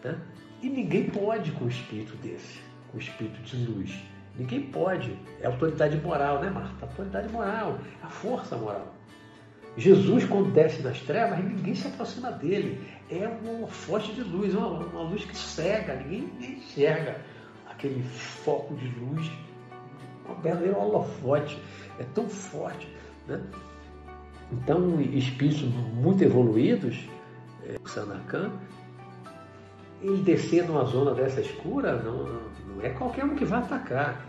Né? 0.05 0.19
E 0.63 0.69
ninguém 0.69 1.09
pode 1.09 1.51
com 1.53 1.65
um 1.65 1.69
espírito 1.69 2.17
desse, 2.19 2.61
com 2.91 2.99
um 2.99 3.01
espírito 3.01 3.41
de 3.43 3.57
luz. 3.65 3.95
Ninguém 4.37 4.63
pode. 4.63 5.17
É 5.41 5.47
autoridade 5.47 5.97
moral, 5.99 6.41
né, 6.41 6.51
Marta? 6.51 6.85
Autoridade 6.85 7.33
moral, 7.33 7.79
a 8.03 8.09
força 8.09 8.57
moral. 8.57 8.95
Jesus, 9.77 10.25
quando 10.27 10.53
desce 10.53 10.83
das 10.83 11.01
trevas, 11.01 11.43
ninguém 11.43 11.75
se 11.75 11.89
aproxima 11.89 12.31
dele. 12.31 12.81
É 13.13 13.29
uma 13.29 13.69
fonte 13.69 14.11
de 14.15 14.23
luz, 14.23 14.55
uma, 14.55 14.69
uma 14.69 15.03
luz 15.03 15.23
que 15.23 15.37
cega, 15.37 15.97
ninguém, 15.97 16.31
enxerga 16.41 17.21
aquele 17.69 18.03
foco 18.03 18.75
de 18.75 18.89
luz, 18.99 19.31
uma 20.25 20.35
verdadeira 20.37 20.79
holofote. 20.79 21.61
É 21.99 22.05
tão 22.15 22.27
forte. 22.27 22.89
Né? 23.29 23.39
Então, 24.51 24.99
espíritos 24.99 25.63
muito 25.93 26.25
evoluídos, 26.25 27.07
é, 27.67 27.77
o 27.85 27.87
Sanacan, 27.87 28.51
ele 30.01 30.23
descer 30.23 30.67
numa 30.67 30.85
zona 30.85 31.13
dessa 31.13 31.43
escura, 31.43 32.03
não, 32.03 32.25
não 32.67 32.83
é 32.83 32.89
qualquer 32.89 33.27
um 33.27 33.35
que 33.35 33.45
vai 33.45 33.59
atacar. 33.59 34.25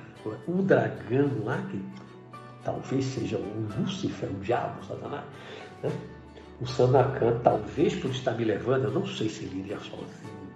O 0.46 0.62
dragão 0.62 1.30
lá, 1.46 1.58
que 1.72 1.82
talvez 2.66 3.06
seja 3.06 3.38
o 3.38 3.68
Lúcifer, 3.80 4.30
o 4.30 4.40
diabo, 4.42 4.84
Satanás. 4.86 5.24
Né? 5.82 5.92
O 6.62 6.66
Sanacan, 6.66 7.40
talvez 7.44 7.96
por 7.96 8.12
estar 8.12 8.34
me 8.34 8.44
levando, 8.46 8.86
eu 8.86 8.92
não 8.92 9.06
sei 9.06 9.28
se 9.28 9.44
ele 9.46 9.60
iria 9.60 9.80
sozinho, 9.80 10.54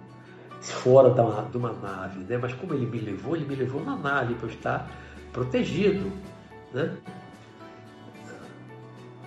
fora 0.60 1.10
de 1.10 1.20
uma, 1.20 1.42
de 1.42 1.56
uma 1.56 1.72
nave, 1.72 2.20
né? 2.20 2.38
mas 2.38 2.52
como 2.54 2.74
ele 2.74 2.86
me 2.86 2.98
levou, 2.98 3.36
ele 3.36 3.44
me 3.44 3.54
levou 3.54 3.84
na 3.84 3.96
nave 3.96 4.34
para 4.34 4.46
eu 4.46 4.50
estar 4.50 4.90
protegido. 5.32 6.10
Né? 6.72 6.96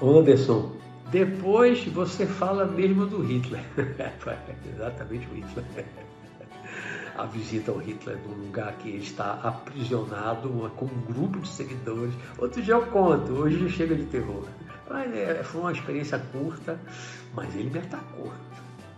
Anderson, 0.01 0.71
depois 1.11 1.85
você 1.85 2.25
fala 2.25 2.65
mesmo 2.65 3.05
do 3.05 3.21
Hitler. 3.21 3.61
Exatamente 4.73 5.27
o 5.27 5.35
Hitler 5.35 5.65
a 7.21 7.25
visita 7.25 7.71
ao 7.71 7.77
Hitler 7.77 8.17
num 8.27 8.45
lugar 8.45 8.73
que 8.77 8.89
ele 8.89 9.03
está 9.03 9.33
aprisionado 9.43 10.49
com 10.75 10.85
um 10.85 11.01
grupo 11.13 11.39
de 11.39 11.47
seguidores. 11.47 12.13
Outro 12.37 12.61
dia 12.61 12.73
eu 12.73 12.85
conto, 12.87 13.33
hoje 13.33 13.69
chega 13.69 13.95
de 13.95 14.05
terror. 14.05 14.43
Mas 14.91 15.13
é, 15.15 15.43
foi 15.43 15.61
uma 15.61 15.71
experiência 15.71 16.19
curta, 16.19 16.79
mas 17.33 17.55
ele 17.55 17.69
me 17.69 17.79
atacou. 17.79 18.31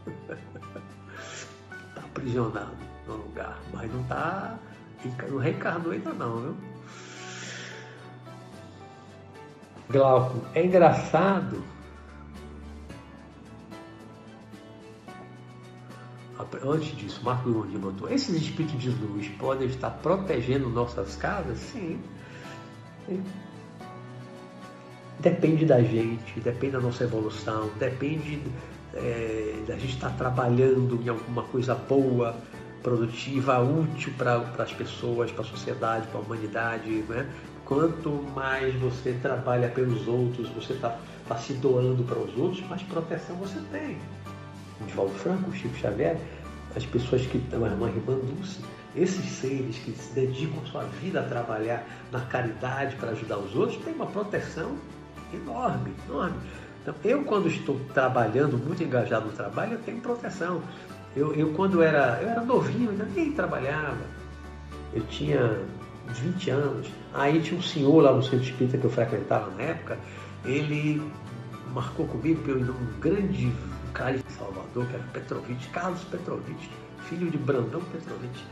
Está 0.07 2.01
aprisionado 2.01 2.75
no 3.07 3.15
lugar, 3.17 3.59
mas 3.73 3.91
não 3.91 4.01
está. 4.01 4.57
Não 5.29 5.37
reencarnou 5.37 5.91
ainda 5.91 6.13
não, 6.13 6.41
viu? 6.41 6.57
Glauco, 9.89 10.41
é 10.55 10.65
engraçado 10.65 11.61
antes 16.65 16.95
disso, 16.95 17.21
Marco 17.23 17.51
Gondi 17.51 17.77
botou, 17.77 18.09
esses 18.09 18.35
espíritos 18.41 18.79
de 18.79 18.89
luz 18.89 19.27
podem 19.37 19.67
estar 19.67 19.89
protegendo 19.89 20.69
nossas 20.69 21.15
casas? 21.15 21.57
Sim. 21.59 21.99
Sim. 23.05 23.23
Depende 25.23 25.65
da 25.65 25.81
gente, 25.81 26.37
depende 26.41 26.73
da 26.73 26.81
nossa 26.81 27.05
evolução, 27.05 27.69
depende 27.79 28.41
é, 28.93 29.63
da 29.65 29.75
gente 29.75 29.93
estar 29.93 30.09
trabalhando 30.17 31.01
em 31.01 31.07
alguma 31.07 31.43
coisa 31.43 31.73
boa, 31.73 32.35
produtiva, 32.81 33.57
útil 33.61 34.11
para 34.17 34.43
as 34.59 34.73
pessoas, 34.73 35.31
para 35.31 35.43
a 35.43 35.47
sociedade, 35.47 36.07
para 36.07 36.19
a 36.19 36.23
humanidade. 36.23 36.89
Né? 37.07 37.25
Quanto 37.63 38.09
mais 38.35 38.75
você 38.75 39.17
trabalha 39.21 39.69
pelos 39.69 40.05
outros, 40.09 40.49
você 40.49 40.73
está 40.73 40.99
tá 41.25 41.37
se 41.37 41.53
doando 41.53 42.03
para 42.03 42.19
os 42.19 42.37
outros, 42.37 42.61
mais 42.67 42.83
proteção 42.83 43.37
você 43.37 43.61
tem. 43.71 43.97
Divaldo 44.85 45.13
Franco, 45.13 45.53
Chico 45.53 45.77
Xavier, 45.77 46.17
as 46.75 46.85
pessoas 46.85 47.25
que 47.25 47.37
estão, 47.37 47.63
a 47.63 47.69
irmã 47.69 47.89
Dulce, 48.05 48.59
esses 48.93 49.25
seres 49.25 49.77
que 49.77 49.93
se 49.93 50.13
dedicam 50.13 50.65
sua 50.65 50.83
vida 50.83 51.21
a 51.21 51.23
trabalhar 51.23 51.87
na 52.11 52.19
caridade 52.25 52.97
para 52.97 53.11
ajudar 53.11 53.37
os 53.37 53.55
outros, 53.55 53.81
têm 53.85 53.93
uma 53.93 54.07
proteção 54.07 54.75
enorme, 55.35 55.93
enorme. 56.07 56.37
Então, 56.81 56.95
eu 57.03 57.23
quando 57.23 57.47
estou 57.47 57.79
trabalhando, 57.93 58.57
muito 58.57 58.83
engajado 58.83 59.27
no 59.27 59.31
trabalho, 59.31 59.73
eu 59.73 59.79
tenho 59.79 60.01
proteção. 60.01 60.61
Eu, 61.15 61.33
eu 61.33 61.53
quando 61.53 61.81
era, 61.81 62.19
eu 62.21 62.29
era 62.29 62.41
novinho, 62.41 62.89
ainda 62.89 63.05
nem 63.15 63.31
trabalhava. 63.31 64.01
Eu 64.93 65.03
tinha 65.07 65.61
20 66.07 66.49
anos. 66.49 66.87
Aí 67.13 67.41
tinha 67.41 67.57
um 67.57 67.63
senhor 67.63 68.01
lá 68.01 68.11
no 68.13 68.21
centro 68.21 68.41
espírita 68.41 68.77
que 68.77 68.85
eu 68.85 68.89
frequentava 68.89 69.49
na 69.51 69.63
época, 69.63 69.97
ele 70.45 71.01
marcou 71.73 72.05
comigo 72.07 72.41
pelo 72.43 72.71
um 72.71 72.99
grande 72.99 73.51
cara 73.93 74.17
de 74.17 74.31
Salvador, 74.33 74.85
que 74.87 74.95
era 74.95 75.03
Petrovich, 75.13 75.69
Carlos 75.69 76.03
Petrovich, 76.05 76.69
filho 77.07 77.29
de 77.29 77.37
Brandão 77.37 77.81
Petrovich. 77.81 78.45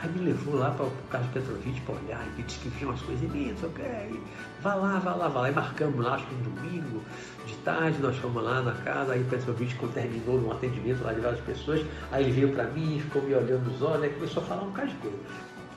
Aí 0.00 0.08
me 0.10 0.26
levou 0.26 0.54
lá 0.54 0.70
para 0.70 0.86
o 0.86 0.92
Carlos 1.10 1.28
Petrovich 1.32 1.80
para 1.80 1.96
olhar, 1.96 2.24
e 2.38 2.42
disse 2.42 2.60
que 2.60 2.68
vinha 2.68 2.88
umas 2.88 3.02
coisas 3.02 3.28
ok? 3.64 3.84
Aí, 3.84 4.20
vá 4.60 4.74
lá, 4.74 5.00
vá 5.00 5.14
lá, 5.14 5.26
vá 5.26 5.40
lá. 5.40 5.50
E 5.50 5.52
marcamos 5.52 6.04
lá, 6.04 6.14
acho 6.14 6.26
que 6.26 6.34
um 6.36 6.42
domingo, 6.42 7.02
de 7.44 7.54
tarde, 7.56 8.00
nós 8.00 8.16
fomos 8.18 8.44
lá 8.44 8.62
na 8.62 8.72
casa, 8.72 9.14
aí 9.14 9.24
Petrovich, 9.24 9.74
quando 9.74 9.94
terminou 9.94 10.38
um 10.38 10.52
atendimento 10.52 11.02
lá 11.02 11.12
de 11.12 11.20
várias 11.20 11.40
pessoas, 11.40 11.84
aí 12.12 12.22
ele 12.22 12.32
veio 12.32 12.52
para 12.52 12.64
mim, 12.64 13.00
ficou 13.00 13.22
me 13.22 13.34
olhando 13.34 13.68
nos 13.68 13.82
olhos, 13.82 14.04
aí 14.04 14.10
começou 14.10 14.42
a 14.42 14.46
falar 14.46 14.62
um 14.62 14.66
bocado 14.66 14.88
de 14.88 14.96
coisa. 14.98 15.18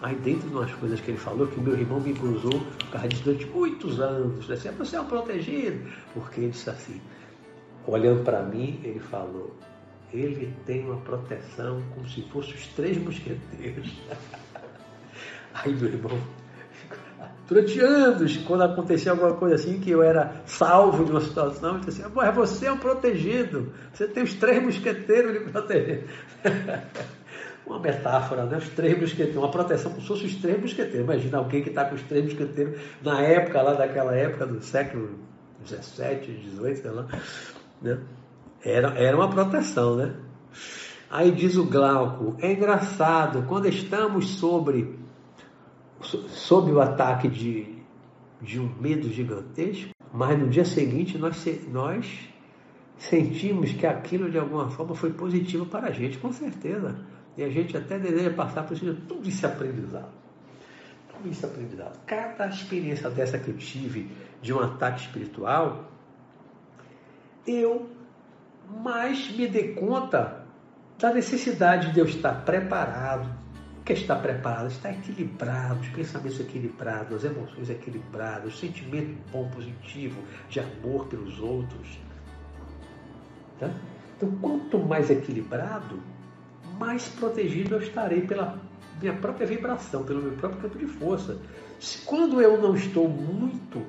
Aí 0.04 0.16
dentro 0.16 0.50
de 0.50 0.56
umas 0.56 0.74
coisas 0.74 1.02
que 1.02 1.12
ele 1.12 1.18
falou, 1.18 1.48
que 1.48 1.60
o 1.60 1.62
meu 1.62 1.74
irmão 1.74 2.00
me 2.00 2.14
cruzou 2.14 2.60
por 2.78 2.90
causa 2.92 3.08
disso 3.08 3.24
durante 3.24 3.46
muitos 3.48 4.00
anos, 4.00 4.40
disse 4.40 4.68
assim, 4.68 4.78
você 4.78 4.96
é 4.98 5.02
um 5.02 5.06
protegido, 5.06 5.90
porque 6.14 6.42
ele 6.42 6.50
disse 6.52 6.70
assim, 6.70 7.02
olhando 7.88 8.24
para 8.24 8.44
mim, 8.44 8.80
ele 8.84 9.00
falou, 9.00 9.56
ele 10.14 10.54
tem 10.66 10.86
uma 10.86 10.98
proteção 10.98 11.82
como 11.94 12.08
se 12.08 12.22
fosse 12.30 12.54
os 12.54 12.68
três 12.68 12.98
mosqueteiros. 12.98 14.02
Aí 15.54 15.74
meu 15.74 15.90
irmão, 15.90 16.18
durante 17.48 17.80
anos, 17.80 18.38
quando 18.38 18.64
acontecia 18.64 19.12
alguma 19.12 19.34
coisa 19.34 19.56
assim, 19.56 19.80
que 19.80 19.92
eu 19.92 20.02
era 20.02 20.42
salvo 20.46 21.04
de 21.04 21.12
uma 21.12 21.22
situação, 21.22 21.76
eu 21.76 21.80
disse 21.80 22.02
assim, 22.02 22.12
mas 22.14 22.36
você 22.36 22.68
é 22.68 22.72
um 22.72 22.78
protegido, 22.78 23.74
você 23.94 24.08
tem 24.08 24.24
os 24.24 24.34
três 24.34 24.64
mosqueteiros 24.64 25.34
lhe 25.34 25.40
protegendo. 25.52 26.04
uma 27.66 27.80
metáfora, 27.80 28.46
né? 28.46 28.58
Os 28.58 28.70
três 28.70 29.00
mosqueteiros, 29.00 29.38
uma 29.38 29.52
proteção 29.52 29.92
como 29.92 30.02
se 30.02 30.08
fosse 30.08 30.26
os 30.26 30.36
três 30.36 30.60
mosqueteiros. 30.60 31.02
Imagina 31.02 31.38
alguém 31.38 31.62
que 31.62 31.70
está 31.70 31.86
com 31.86 31.96
os 31.96 32.02
três 32.04 32.26
mosqueteiros 32.26 32.80
na 33.02 33.22
época, 33.22 33.62
lá 33.62 33.74
daquela 33.74 34.16
época 34.16 34.46
do 34.46 34.62
século 34.62 35.20
XVII, 35.66 36.52
XVIII, 36.56 36.76
sei 36.76 36.92
lá, 36.92 37.08
né? 37.82 37.98
Era, 38.64 38.90
era 38.98 39.18
uma 39.18 39.30
proteção, 39.30 39.96
né? 39.96 40.16
Aí 41.10 41.32
diz 41.32 41.58
o 41.58 41.66
Glauco, 41.66 42.38
é 42.40 42.54
engraçado, 42.54 43.44
quando 43.48 43.68
estamos 43.68 44.30
sobre, 44.36 44.98
sob 46.00 46.72
o 46.72 46.80
ataque 46.80 47.28
de, 47.28 47.76
de 48.42 48.60
um 48.60 48.74
medo 48.80 49.10
gigantesco, 49.10 49.92
mas 50.14 50.40
no 50.40 50.48
dia 50.48 50.64
seguinte 50.64 51.18
nós, 51.18 51.46
nós 51.70 52.30
sentimos 52.98 53.74
que 53.74 53.86
aquilo 53.86 54.30
de 54.30 54.38
alguma 54.38 54.70
forma 54.70 54.96
foi 54.96 55.12
positivo 55.12 55.66
para 55.66 55.88
a 55.88 55.92
gente, 55.92 56.18
com 56.18 56.32
certeza. 56.32 56.96
E 57.36 57.44
a 57.44 57.50
gente 57.50 57.76
até 57.76 57.98
deseja 57.98 58.30
passar 58.30 58.64
por 58.64 58.78
isso, 58.78 58.96
tudo 59.08 59.28
esse 59.28 59.46
aprendizado. 59.46 60.12
Tudo 61.10 61.30
esse 61.30 61.46
aprendizado. 61.46 62.00
Cada 62.06 62.48
experiência 62.48 63.10
dessa 63.10 63.38
que 63.38 63.50
eu 63.50 63.58
tive 63.58 64.10
de 64.42 64.54
um 64.54 64.60
ataque 64.60 65.02
espiritual, 65.02 65.92
eu 67.46 67.90
mais 68.80 69.30
me 69.32 69.48
dei 69.48 69.74
conta 69.74 70.46
da 70.98 71.14
necessidade 71.14 71.92
de 71.92 72.00
eu 72.00 72.06
estar 72.06 72.46
preparado. 72.46 73.30
O 73.80 73.84
que 73.84 73.94
é 73.94 73.96
estar 73.96 74.18
preparado? 74.18 74.68
Estar 74.68 74.92
equilibrado, 74.92 75.80
os 75.80 75.90
pensamentos 75.90 76.40
equilibrados, 76.40 77.16
as 77.18 77.24
emoções 77.24 77.70
equilibradas, 77.70 78.54
o 78.54 78.58
sentimento 78.58 79.18
bom, 79.32 79.50
positivo, 79.50 80.22
de 80.48 80.60
amor 80.60 81.08
pelos 81.08 81.40
outros. 81.40 82.00
Tá? 83.60 83.72
Então, 84.16 84.32
quanto 84.40 84.78
mais 84.78 85.10
equilibrado, 85.10 86.00
mais 86.80 87.10
protegido 87.10 87.76
eu 87.76 87.82
estarei 87.82 88.22
pela 88.22 88.60
minha 89.02 89.14
própria 89.14 89.48
vibração, 89.48 90.04
pelo 90.04 90.22
meu 90.22 90.34
próprio 90.34 90.62
campo 90.62 90.78
de 90.78 90.86
força. 90.86 91.40
Se, 91.80 92.00
quando 92.06 92.40
eu 92.40 92.62
não 92.62 92.76
estou 92.76 93.10
muito 93.10 93.84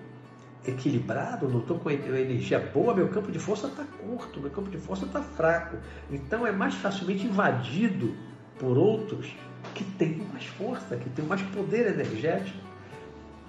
equilibrado, 0.66 1.48
não 1.48 1.60
estou 1.60 1.78
com 1.78 1.90
energia 1.90 2.58
boa, 2.58 2.94
meu 2.94 3.08
campo 3.08 3.32
de 3.32 3.38
força 3.38 3.66
está 3.66 3.84
curto, 3.84 4.40
meu 4.40 4.50
campo 4.50 4.70
de 4.70 4.78
força 4.78 5.04
está 5.04 5.20
fraco. 5.20 5.76
Então 6.10 6.46
é 6.46 6.52
mais 6.52 6.74
facilmente 6.74 7.26
invadido 7.26 8.14
por 8.58 8.78
outros 8.78 9.34
que 9.74 9.84
têm 9.84 10.18
mais 10.32 10.46
força, 10.46 10.96
que 10.96 11.10
têm 11.10 11.24
mais 11.24 11.42
poder 11.42 11.88
energético. 11.92 12.58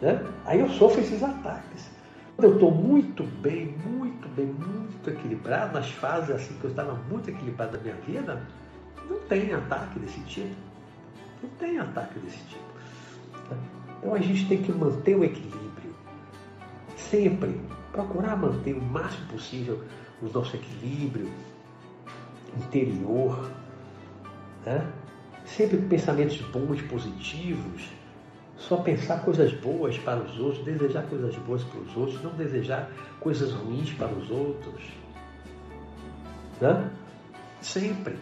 Né? 0.02 0.26
Aí 0.46 0.60
eu 0.60 0.70
sofro 0.70 1.02
esses 1.02 1.22
ataques. 1.22 1.92
Quando 2.36 2.50
eu 2.50 2.54
estou 2.56 2.72
muito 2.72 3.24
bem, 3.24 3.76
muito 3.86 4.28
bem, 4.30 4.48
muito 4.48 5.10
equilibrado, 5.10 5.74
nas 5.74 5.92
fases 5.92 6.32
assim 6.32 6.56
que 6.56 6.64
eu 6.64 6.72
estava 6.72 6.96
muito 7.10 7.30
equilibrado 7.30 7.78
na 7.78 7.84
minha 7.84 7.96
vida, 7.96 8.42
não 9.08 9.20
tem 9.28 9.54
ataque 9.54 10.00
desse 10.00 10.20
tipo. 10.22 10.56
Não 11.44 11.50
tem 11.60 11.78
ataque 11.78 12.18
desse 12.20 12.44
tipo. 12.46 12.64
Então 14.00 14.16
a 14.16 14.20
gente 14.20 14.48
tem 14.48 14.64
que 14.64 14.72
manter 14.72 15.16
o 15.16 15.24
equilíbrio 15.24 15.63
sempre 17.10 17.60
procurar 17.92 18.36
manter 18.36 18.74
o 18.74 18.82
máximo 18.82 19.28
possível 19.28 19.84
o 20.22 20.30
nosso 20.30 20.56
equilíbrio 20.56 21.30
interior, 22.58 23.52
né? 24.66 24.92
sempre 25.46 25.78
pensamentos 25.78 26.40
bons, 26.42 26.82
positivos, 26.84 27.90
só 28.58 28.78
pensar 28.78 29.22
coisas 29.24 29.52
boas 29.54 29.98
para 29.98 30.22
os 30.22 30.40
outros, 30.40 30.64
desejar 30.64 31.04
coisas 31.04 31.36
boas 31.38 31.64
para 31.64 31.80
os 31.82 31.98
outros, 31.98 32.24
não 32.24 32.32
desejar 32.32 32.90
coisas 33.20 33.52
ruins 33.52 33.92
para 33.94 34.14
os 34.14 34.30
outros. 34.30 34.84
Né? 36.62 36.90
Sempre. 37.62 38.16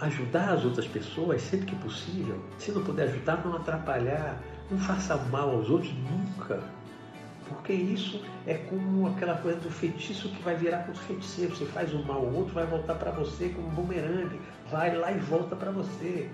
Ajudar 0.00 0.52
as 0.54 0.64
outras 0.64 0.86
pessoas 0.86 1.42
sempre 1.42 1.66
que 1.66 1.76
possível. 1.76 2.38
Se 2.58 2.70
não 2.72 2.82
puder 2.82 3.08
ajudar, 3.08 3.44
não 3.44 3.56
atrapalhar. 3.56 4.40
Não 4.70 4.78
faça 4.78 5.16
mal 5.16 5.50
aos 5.50 5.68
outros 5.68 5.92
nunca. 5.94 6.62
Porque 7.54 7.72
isso 7.72 8.20
é 8.46 8.54
como 8.54 9.06
aquela 9.08 9.36
coisa 9.36 9.60
do 9.60 9.70
feitiço 9.70 10.28
que 10.28 10.42
vai 10.42 10.56
virar 10.56 10.78
contra 10.78 11.00
o 11.02 11.04
feiticeiro. 11.04 11.54
Você 11.54 11.66
faz 11.66 11.92
um 11.94 12.02
mal 12.02 12.18
ao 12.18 12.32
outro, 12.32 12.54
vai 12.54 12.66
voltar 12.66 12.94
para 12.94 13.10
você 13.10 13.48
como 13.50 13.68
um 13.68 13.70
bumerangue. 13.70 14.40
Vai 14.70 14.96
lá 14.96 15.12
e 15.12 15.18
volta 15.18 15.54
para 15.54 15.70
você. 15.70 16.28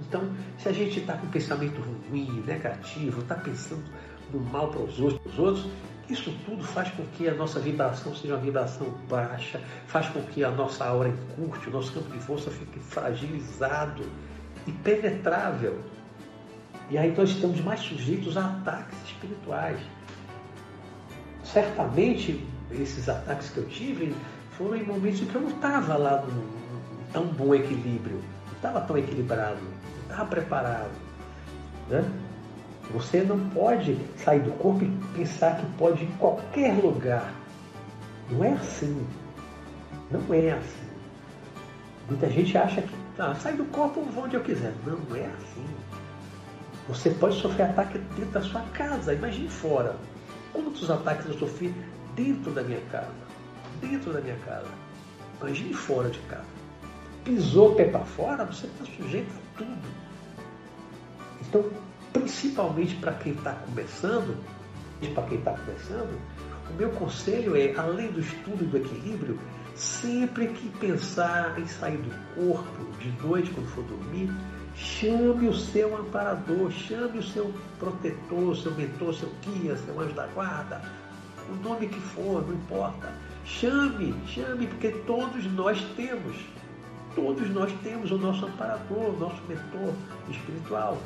Então, 0.00 0.30
se 0.58 0.68
a 0.68 0.72
gente 0.72 1.00
está 1.00 1.14
com 1.14 1.26
pensamento 1.28 1.80
ruim, 2.10 2.42
negativo, 2.46 3.20
está 3.20 3.34
pensando 3.34 3.84
no 4.32 4.40
mal 4.40 4.68
para 4.68 4.82
os 4.82 5.00
outros, 5.00 5.32
os 5.32 5.38
outros, 5.38 5.66
isso 6.08 6.32
tudo 6.44 6.62
faz 6.62 6.90
com 6.90 7.04
que 7.06 7.28
a 7.28 7.34
nossa 7.34 7.58
vibração 7.58 8.14
seja 8.14 8.34
uma 8.34 8.40
vibração 8.40 8.86
baixa, 9.08 9.60
faz 9.86 10.08
com 10.08 10.22
que 10.22 10.44
a 10.44 10.50
nossa 10.50 10.84
aura 10.84 11.08
encurte, 11.08 11.68
o 11.68 11.72
nosso 11.72 11.92
campo 11.92 12.10
de 12.10 12.18
força 12.18 12.50
fique 12.50 12.78
fragilizado 12.78 14.04
e 14.66 14.72
penetrável. 14.72 15.80
E 16.90 16.98
aí 16.98 17.12
nós 17.16 17.30
estamos 17.30 17.60
mais 17.60 17.80
sujeitos 17.80 18.36
a 18.36 18.46
ataques 18.46 18.96
espirituais 19.04 19.80
certamente 21.52 22.44
esses 22.70 23.08
ataques 23.08 23.50
que 23.50 23.58
eu 23.58 23.68
tive 23.68 24.14
foram 24.52 24.76
em 24.76 24.84
momentos 24.84 25.20
em 25.20 25.26
que 25.26 25.34
eu 25.34 25.40
não 25.40 25.50
estava 25.50 25.96
lá 25.96 26.22
num 26.22 26.66
tão 27.12 27.26
bom 27.26 27.54
equilíbrio, 27.54 28.22
não 28.46 28.52
estava 28.54 28.80
tão 28.82 28.98
equilibrado, 28.98 29.58
não 29.60 30.02
estava 30.02 30.26
preparado. 30.26 30.90
Né? 31.88 32.04
Você 32.92 33.22
não 33.22 33.38
pode 33.50 33.98
sair 34.16 34.40
do 34.40 34.52
corpo 34.52 34.84
e 34.84 34.90
pensar 35.16 35.56
que 35.56 35.66
pode 35.76 36.04
ir 36.04 36.08
em 36.08 36.12
qualquer 36.12 36.72
lugar. 36.74 37.32
Não 38.30 38.44
é 38.44 38.52
assim. 38.52 39.06
Não 40.10 40.34
é 40.34 40.52
assim. 40.52 40.86
Muita 42.08 42.30
gente 42.30 42.56
acha 42.56 42.82
que 42.82 42.94
ah, 43.18 43.34
sai 43.34 43.54
do 43.54 43.64
corpo 43.66 44.02
vou 44.02 44.24
onde 44.24 44.36
eu 44.36 44.42
quiser. 44.42 44.72
Não 44.84 45.16
é 45.16 45.26
assim. 45.26 45.66
Você 46.88 47.10
pode 47.10 47.40
sofrer 47.40 47.64
ataque 47.64 47.98
dentro 47.98 48.30
da 48.30 48.42
sua 48.42 48.60
casa, 48.72 49.12
imagine 49.14 49.48
fora. 49.48 49.96
Quantos 50.56 50.90
ataques 50.90 51.26
eu 51.26 51.38
sofri 51.38 51.74
dentro 52.14 52.50
da 52.50 52.62
minha 52.62 52.80
casa? 52.90 53.12
Dentro 53.78 54.10
da 54.10 54.22
minha 54.22 54.36
casa. 54.36 54.68
Imagine 55.38 55.74
fora 55.74 56.08
de 56.08 56.18
casa. 56.20 56.46
pisou 57.24 57.72
o 57.72 57.74
pé 57.74 57.84
para 57.84 58.00
fora, 58.00 58.44
você 58.46 58.66
está 58.66 58.86
sujeito 58.86 59.30
a 59.30 59.58
tudo. 59.58 59.88
Então, 61.42 61.64
principalmente 62.10 62.94
para 62.94 63.12
quem 63.12 63.32
está 63.32 63.52
começando, 63.52 64.34
e 65.02 65.08
para 65.08 65.24
quem 65.24 65.38
está 65.38 65.52
começando, 65.52 66.18
o 66.70 66.74
meu 66.78 66.90
conselho 66.92 67.54
é, 67.54 67.74
além 67.76 68.10
do 68.10 68.20
estudo 68.20 68.64
e 68.64 68.66
do 68.66 68.78
equilíbrio, 68.78 69.38
sempre 69.74 70.48
que 70.48 70.70
pensar 70.78 71.58
em 71.58 71.66
sair 71.66 71.98
do 71.98 72.10
corpo 72.34 72.98
de 72.98 73.10
noite 73.22 73.50
quando 73.50 73.68
for 73.68 73.84
dormir, 73.84 74.30
chame 74.76 75.48
o 75.48 75.54
seu 75.54 75.96
amparador, 75.96 76.70
chame 76.70 77.18
o 77.18 77.22
seu 77.22 77.52
protetor, 77.78 78.56
seu 78.56 78.72
mentor, 78.72 79.14
seu 79.14 79.30
guia, 79.42 79.76
seu 79.76 79.98
anjo 79.98 80.14
da 80.14 80.26
guarda, 80.28 80.82
o 81.48 81.54
nome 81.66 81.88
que 81.88 82.00
for, 82.00 82.46
não 82.46 82.54
importa. 82.54 83.12
Chame, 83.44 84.14
chame, 84.26 84.66
porque 84.66 84.90
todos 85.06 85.44
nós 85.52 85.80
temos, 85.96 86.36
todos 87.14 87.48
nós 87.50 87.72
temos 87.82 88.10
o 88.10 88.18
nosso 88.18 88.44
amparador, 88.46 89.14
o 89.14 89.18
nosso 89.18 89.40
mentor 89.48 89.94
espiritual. 90.28 90.98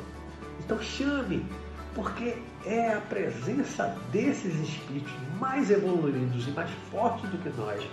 Então 0.59 0.81
chame, 0.81 1.45
porque 1.93 2.35
é 2.65 2.93
a 2.93 3.01
presença 3.01 3.95
desses 4.11 4.53
espíritos 4.55 5.13
mais 5.39 5.69
evoluídos 5.69 6.47
e 6.47 6.51
mais 6.51 6.69
fortes 6.91 7.29
do 7.29 7.37
que 7.37 7.49
nós, 7.57 7.87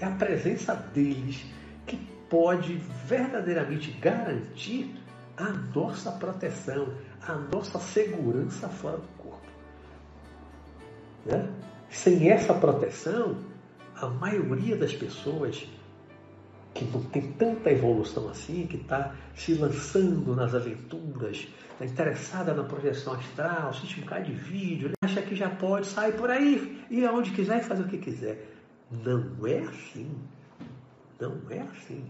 é 0.00 0.04
a 0.04 0.10
presença 0.10 0.74
deles 0.92 1.44
que 1.86 1.96
pode 2.30 2.76
verdadeiramente 3.06 3.90
garantir 3.90 4.96
a 5.36 5.50
nossa 5.74 6.12
proteção, 6.12 6.88
a 7.26 7.34
nossa 7.34 7.78
segurança 7.78 8.68
fora 8.68 8.98
do 8.98 9.08
corpo. 9.18 9.46
Né? 11.26 11.46
Sem 11.90 12.30
essa 12.30 12.54
proteção, 12.54 13.36
a 13.96 14.06
maioria 14.06 14.76
das 14.76 14.94
pessoas 14.94 15.68
que 16.72 16.84
não 16.84 17.02
tem 17.02 17.32
tanta 17.32 17.70
evolução 17.70 18.28
assim, 18.28 18.66
que 18.66 18.76
está 18.76 19.14
se 19.34 19.54
lançando 19.54 20.36
nas 20.36 20.54
aventuras, 20.54 21.48
está 21.72 21.84
interessada 21.84 22.54
na 22.54 22.62
projeção 22.62 23.14
astral, 23.14 23.70
assiste 23.70 24.00
um 24.00 24.22
de 24.22 24.32
vídeo, 24.32 24.92
acha 25.02 25.20
que 25.20 25.34
já 25.34 25.50
pode 25.50 25.86
sair 25.86 26.12
por 26.12 26.30
aí, 26.30 26.84
ir 26.88 27.04
aonde 27.06 27.32
quiser 27.32 27.58
e 27.58 27.64
fazer 27.64 27.82
o 27.82 27.88
que 27.88 27.98
quiser. 27.98 28.54
Não 28.90 29.46
é 29.46 29.58
assim. 29.58 30.10
Não 31.20 31.36
é 31.50 31.60
assim. 31.60 32.04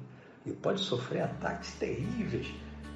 E 0.46 0.52
pode 0.52 0.80
sofrer 0.80 1.22
ataques 1.22 1.74
terríveis 1.74 2.52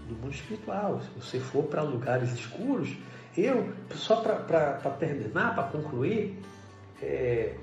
no 0.09 0.17
mundo 0.17 0.33
espiritual. 0.33 1.01
Se 1.01 1.21
você 1.21 1.41
for 1.41 1.65
para 1.65 1.83
lugares 1.83 2.33
escuros, 2.33 2.97
eu, 3.37 3.73
só 3.95 4.17
para 4.17 4.91
terminar, 4.99 5.55
para 5.55 5.65
concluir, 5.65 6.41
é, 7.03 7.55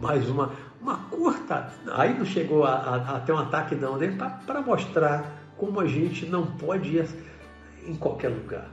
mais 0.00 0.28
uma, 0.28 0.52
uma 0.80 0.96
curta. 1.08 1.72
Aí 1.92 2.16
não 2.16 2.24
chegou 2.24 2.64
a, 2.64 2.74
a, 2.74 3.16
a 3.16 3.20
ter 3.20 3.32
um 3.32 3.38
ataque, 3.38 3.74
não, 3.74 3.96
né? 3.96 4.16
Para 4.46 4.60
mostrar 4.62 5.30
como 5.56 5.80
a 5.80 5.86
gente 5.86 6.26
não 6.26 6.46
pode 6.46 6.96
ir 6.96 7.08
em 7.86 7.94
qualquer 7.94 8.28
lugar. 8.28 8.68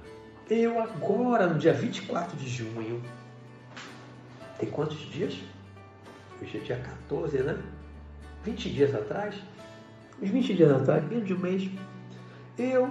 Eu 0.50 0.82
agora, 0.82 1.48
no 1.48 1.60
dia 1.60 1.74
24 1.74 2.36
de 2.38 2.50
junho, 2.50 3.02
tem 4.60 4.70
quantos 4.70 5.00
dias? 5.00 5.38
Hoje 6.42 6.58
é 6.58 6.62
dia 6.62 6.78
14, 7.08 7.38
né? 7.40 7.58
20 8.44 8.70
dias 8.70 8.96
atrás, 8.96 9.36
uns 10.22 10.30
20 10.30 10.54
dias 10.54 10.72
atrás, 10.72 11.04
menos 11.08 11.26
de 11.26 11.34
um 11.34 11.40
mês, 11.40 11.70
eu 12.58 12.90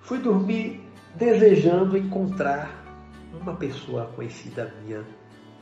fui 0.00 0.18
dormir 0.18 0.80
desejando 1.14 1.96
encontrar 1.96 2.80
uma 3.40 3.54
pessoa 3.56 4.06
conhecida 4.16 4.74
minha 4.82 5.04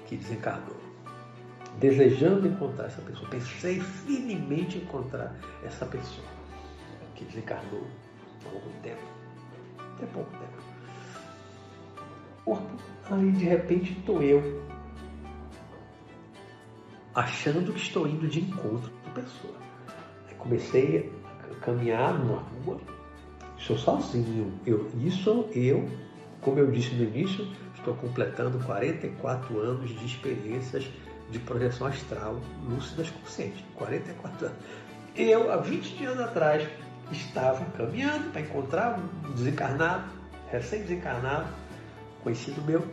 que 0.06 0.16
desencarnou. 0.16 0.76
Desejando 1.78 2.46
encontrar 2.46 2.86
essa 2.86 3.02
pessoa. 3.02 3.28
Pensei 3.28 3.80
firmemente 3.80 4.78
em 4.78 4.82
encontrar 4.82 5.34
essa 5.64 5.86
pessoa 5.86 6.26
que 7.14 7.24
desencarnou 7.24 7.86
há 8.44 8.48
algum 8.48 8.80
tempo. 8.80 9.02
Até 9.96 10.06
pouco 10.06 10.30
tempo. 10.30 10.62
Corpo, 12.44 12.76
aí 13.10 13.30
de 13.32 13.44
repente 13.44 13.92
estou 13.92 14.22
eu. 14.22 14.62
Achando 17.14 17.72
que 17.72 17.80
estou 17.80 18.06
indo 18.06 18.28
de 18.28 18.40
encontro 18.40 18.90
com 19.04 19.10
pessoa. 19.10 19.67
Comecei 20.48 21.12
a 21.50 21.64
caminhar 21.64 22.18
numa 22.18 22.42
rua 22.64 22.80
Estou 23.58 23.76
sozinho. 23.76 24.52
Eu, 24.64 24.88
isso 24.98 25.48
eu, 25.52 25.86
como 26.40 26.58
eu 26.58 26.70
disse 26.70 26.94
no 26.94 27.04
início, 27.04 27.46
estou 27.74 27.92
completando 27.94 28.58
44 28.64 29.58
anos 29.58 29.90
de 29.90 30.06
experiências 30.06 30.88
de 31.30 31.38
projeção 31.40 31.88
astral 31.88 32.40
lúcidas 32.66 33.10
conscientes. 33.10 33.62
44 33.74 34.46
anos. 34.46 34.58
Eu, 35.16 35.52
há 35.52 35.56
20 35.56 35.96
dias 35.96 36.18
atrás, 36.20 36.66
estava 37.10 37.64
caminhando 37.76 38.30
para 38.30 38.40
encontrar 38.40 38.98
um 38.98 39.32
desencarnado, 39.32 40.04
recém-desencarnado, 40.50 41.48
conhecido 42.22 42.62
meu, 42.62 42.86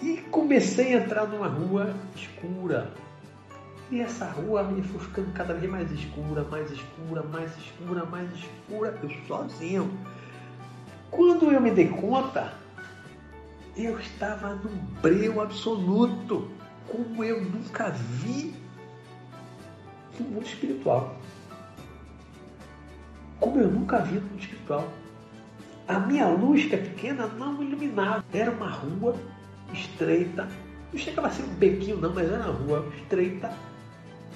e 0.00 0.18
comecei 0.30 0.94
a 0.94 1.02
entrar 1.02 1.26
numa 1.26 1.48
rua 1.48 1.92
escura, 2.14 2.92
e 3.90 4.00
essa 4.00 4.26
rua 4.26 4.64
me 4.64 4.82
foi 4.82 5.00
ficando 5.00 5.32
cada 5.32 5.54
vez 5.54 5.70
mais 5.70 5.90
escura, 5.92 6.42
mais 6.50 6.70
escura, 6.72 7.22
mais 7.22 7.56
escura, 7.56 8.04
mais 8.04 8.28
escura, 8.32 8.98
eu 9.02 9.10
sozinho. 9.28 9.90
Quando 11.10 11.52
eu 11.52 11.60
me 11.60 11.70
dei 11.70 11.88
conta, 11.88 12.52
eu 13.76 13.98
estava 14.00 14.54
num 14.56 14.76
breu 15.00 15.40
absoluto, 15.40 16.50
como 16.88 17.22
eu 17.22 17.44
nunca 17.44 17.90
vi 17.90 18.54
no 20.18 20.26
mundo 20.30 20.46
espiritual. 20.46 21.16
Como 23.38 23.60
eu 23.60 23.70
nunca 23.70 24.00
vi 24.00 24.16
no 24.16 24.22
mundo 24.22 24.40
espiritual. 24.40 24.88
A 25.86 26.00
minha 26.00 26.26
luz, 26.26 26.64
que 26.64 26.74
é 26.74 26.78
pequena, 26.78 27.28
não 27.28 27.62
iluminava. 27.62 28.24
Era 28.32 28.50
uma 28.50 28.68
rua 28.68 29.14
estreita. 29.72 30.48
Não 30.92 30.98
chegava 30.98 31.28
a 31.28 31.30
ser 31.30 31.44
um 31.44 31.54
bequinho, 31.54 31.98
não, 31.98 32.12
mas 32.12 32.28
era 32.28 32.50
uma 32.50 32.52
rua 32.52 32.92
estreita 32.96 33.52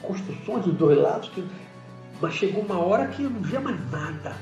construções 0.02 0.64
dos 0.64 0.74
dois 0.74 0.98
lados, 0.98 1.28
que... 1.30 1.44
mas 2.20 2.34
chegou 2.34 2.62
uma 2.62 2.78
hora 2.78 3.08
que 3.08 3.22
eu 3.22 3.30
não 3.30 3.40
via 3.40 3.60
mais 3.60 3.90
nada. 3.90 4.34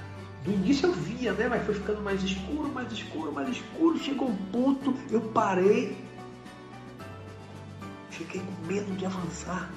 No 0.45 0.53
início 0.53 0.89
eu 0.89 0.93
via, 0.93 1.33
né? 1.33 1.49
Mas 1.49 1.65
foi 1.65 1.75
ficando 1.75 2.01
mais 2.01 2.23
escuro, 2.23 2.69
mais 2.73 2.91
escuro, 2.93 3.33
mais 3.33 3.49
escuro. 3.49 3.99
Chegou 3.99 4.29
um 4.29 4.37
ponto, 4.51 4.95
eu 5.11 5.21
parei. 5.21 5.97
Fiquei 8.11 8.41
com 8.41 8.67
medo 8.67 8.97
de 8.97 9.05
avançar. 9.05 9.71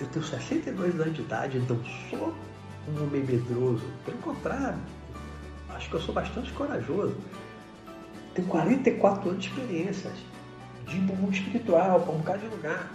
Eu 0.00 0.06
tenho 0.06 0.24
62 0.24 0.98
anos 0.98 1.14
de 1.14 1.20
idade, 1.20 1.58
então 1.58 1.78
sou 2.08 2.34
um 2.88 3.04
homem 3.04 3.22
medroso. 3.22 3.84
Pelo 4.04 4.18
contrário, 4.18 4.80
acho 5.68 5.88
que 5.90 5.96
eu 5.96 6.00
sou 6.00 6.14
bastante 6.14 6.50
corajoso. 6.52 7.16
Tenho 8.34 8.48
44 8.48 9.30
anos 9.30 9.44
de 9.44 9.50
experiências 9.50 10.14
de 10.90 10.98
mundo 10.98 11.32
espiritual, 11.32 12.00
para 12.00 12.12
um 12.12 12.18
bocado 12.18 12.38
de 12.40 12.46
lugar. 12.48 12.90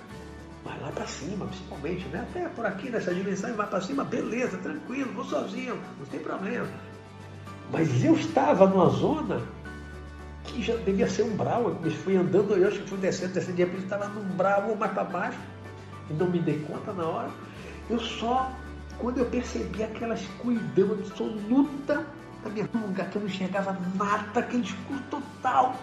Mas 0.63 0.81
lá 0.81 0.91
para 0.91 1.05
cima, 1.05 1.45
principalmente, 1.45 2.05
né? 2.07 2.25
Até 2.29 2.47
por 2.49 2.65
aqui 2.65 2.89
nessa 2.89 3.13
dimensão, 3.13 3.53
vai 3.53 3.67
para 3.67 3.81
cima, 3.81 4.03
beleza, 4.03 4.57
tranquilo, 4.57 5.13
vou 5.13 5.25
sozinho, 5.25 5.79
não 5.99 6.05
tem 6.07 6.19
problema. 6.19 6.67
Mas 7.71 8.03
eu 8.03 8.15
estava 8.15 8.67
numa 8.67 8.89
zona 8.89 9.41
que 10.43 10.61
já 10.61 10.75
devia 10.77 11.07
ser 11.07 11.23
umbral. 11.23 11.77
Eu 11.83 11.91
fui 11.91 12.17
andando, 12.17 12.55
eu 12.55 12.67
acho 12.67 12.79
que 12.79 12.89
fui 12.89 12.97
descendo, 12.97 13.33
descendo, 13.33 13.55
de 13.55 13.63
repente 13.63 13.83
estava 13.83 14.07
no 14.07 14.21
umbral 14.21 14.69
ou 14.69 14.75
mais 14.75 14.91
para 14.91 15.03
baixo, 15.03 15.39
e 16.09 16.13
não 16.13 16.29
me 16.29 16.39
dei 16.39 16.59
conta 16.59 16.91
na 16.93 17.05
hora. 17.05 17.29
Eu 17.89 17.99
só, 17.99 18.51
quando 18.97 19.19
eu 19.19 19.25
percebi 19.25 19.83
aquela 19.83 20.15
escuridão 20.15 20.91
absoluta 20.93 22.05
na 22.43 22.49
minha 22.49 22.69
lugar, 22.73 23.09
que 23.09 23.17
eu 23.17 23.21
não 23.21 23.27
enxergava 23.27 23.77
nada, 23.95 24.39
aquele 24.39 24.63
escuro 24.63 24.99
total 25.09 25.75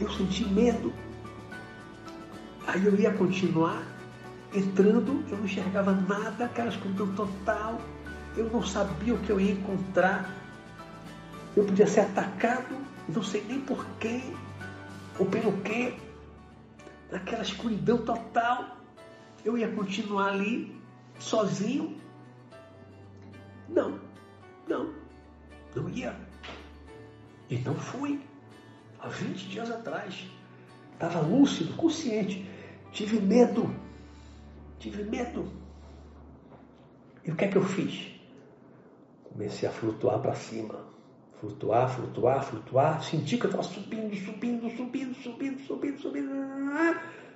eu 0.00 0.10
senti 0.12 0.44
medo. 0.44 0.92
Aí 2.66 2.84
eu 2.84 2.94
ia 2.94 3.12
continuar 3.12 3.82
entrando, 4.54 5.24
eu 5.30 5.36
não 5.36 5.44
enxergava 5.44 5.92
nada, 5.92 6.46
aquela 6.46 6.68
escuridão 6.68 7.12
total, 7.14 7.80
eu 8.36 8.50
não 8.50 8.62
sabia 8.62 9.14
o 9.14 9.18
que 9.18 9.30
eu 9.30 9.40
ia 9.40 9.52
encontrar. 9.52 10.34
Eu 11.56 11.64
podia 11.64 11.86
ser 11.86 12.00
atacado, 12.00 12.76
não 13.08 13.22
sei 13.22 13.44
nem 13.44 13.60
por 13.60 13.84
quem 13.98 14.22
ou 15.18 15.26
pelo 15.26 15.52
quê. 15.62 15.94
Naquela 17.10 17.42
escuridão 17.42 17.98
total, 17.98 18.76
eu 19.44 19.56
ia 19.56 19.68
continuar 19.68 20.28
ali, 20.28 20.78
sozinho. 21.18 21.98
Não, 23.68 23.98
não, 24.68 24.92
não 25.74 25.88
ia. 25.88 26.14
E 27.50 27.58
não 27.58 27.74
fui 27.74 28.20
há 29.00 29.08
20 29.08 29.48
dias 29.48 29.70
atrás. 29.70 30.26
Estava 30.92 31.20
lúcido, 31.20 31.74
consciente. 31.74 32.48
Tive 32.92 33.20
medo. 33.20 33.74
Tive 34.78 35.04
medo. 35.04 35.46
E 37.24 37.30
o 37.30 37.36
que 37.36 37.44
é 37.44 37.48
que 37.48 37.56
eu 37.56 37.62
fiz? 37.62 38.12
Comecei 39.24 39.68
a 39.68 39.72
flutuar 39.72 40.18
para 40.20 40.34
cima. 40.34 40.86
Flutuar, 41.40 41.88
flutuar, 41.88 42.42
flutuar. 42.42 43.02
Senti 43.02 43.36
que 43.38 43.44
eu 43.44 43.50
estava 43.50 43.62
subindo, 43.62 44.16
subindo, 44.16 44.68
subindo, 44.76 45.14
subindo, 45.14 45.60
subindo, 45.60 45.98
subindo. 46.00 46.30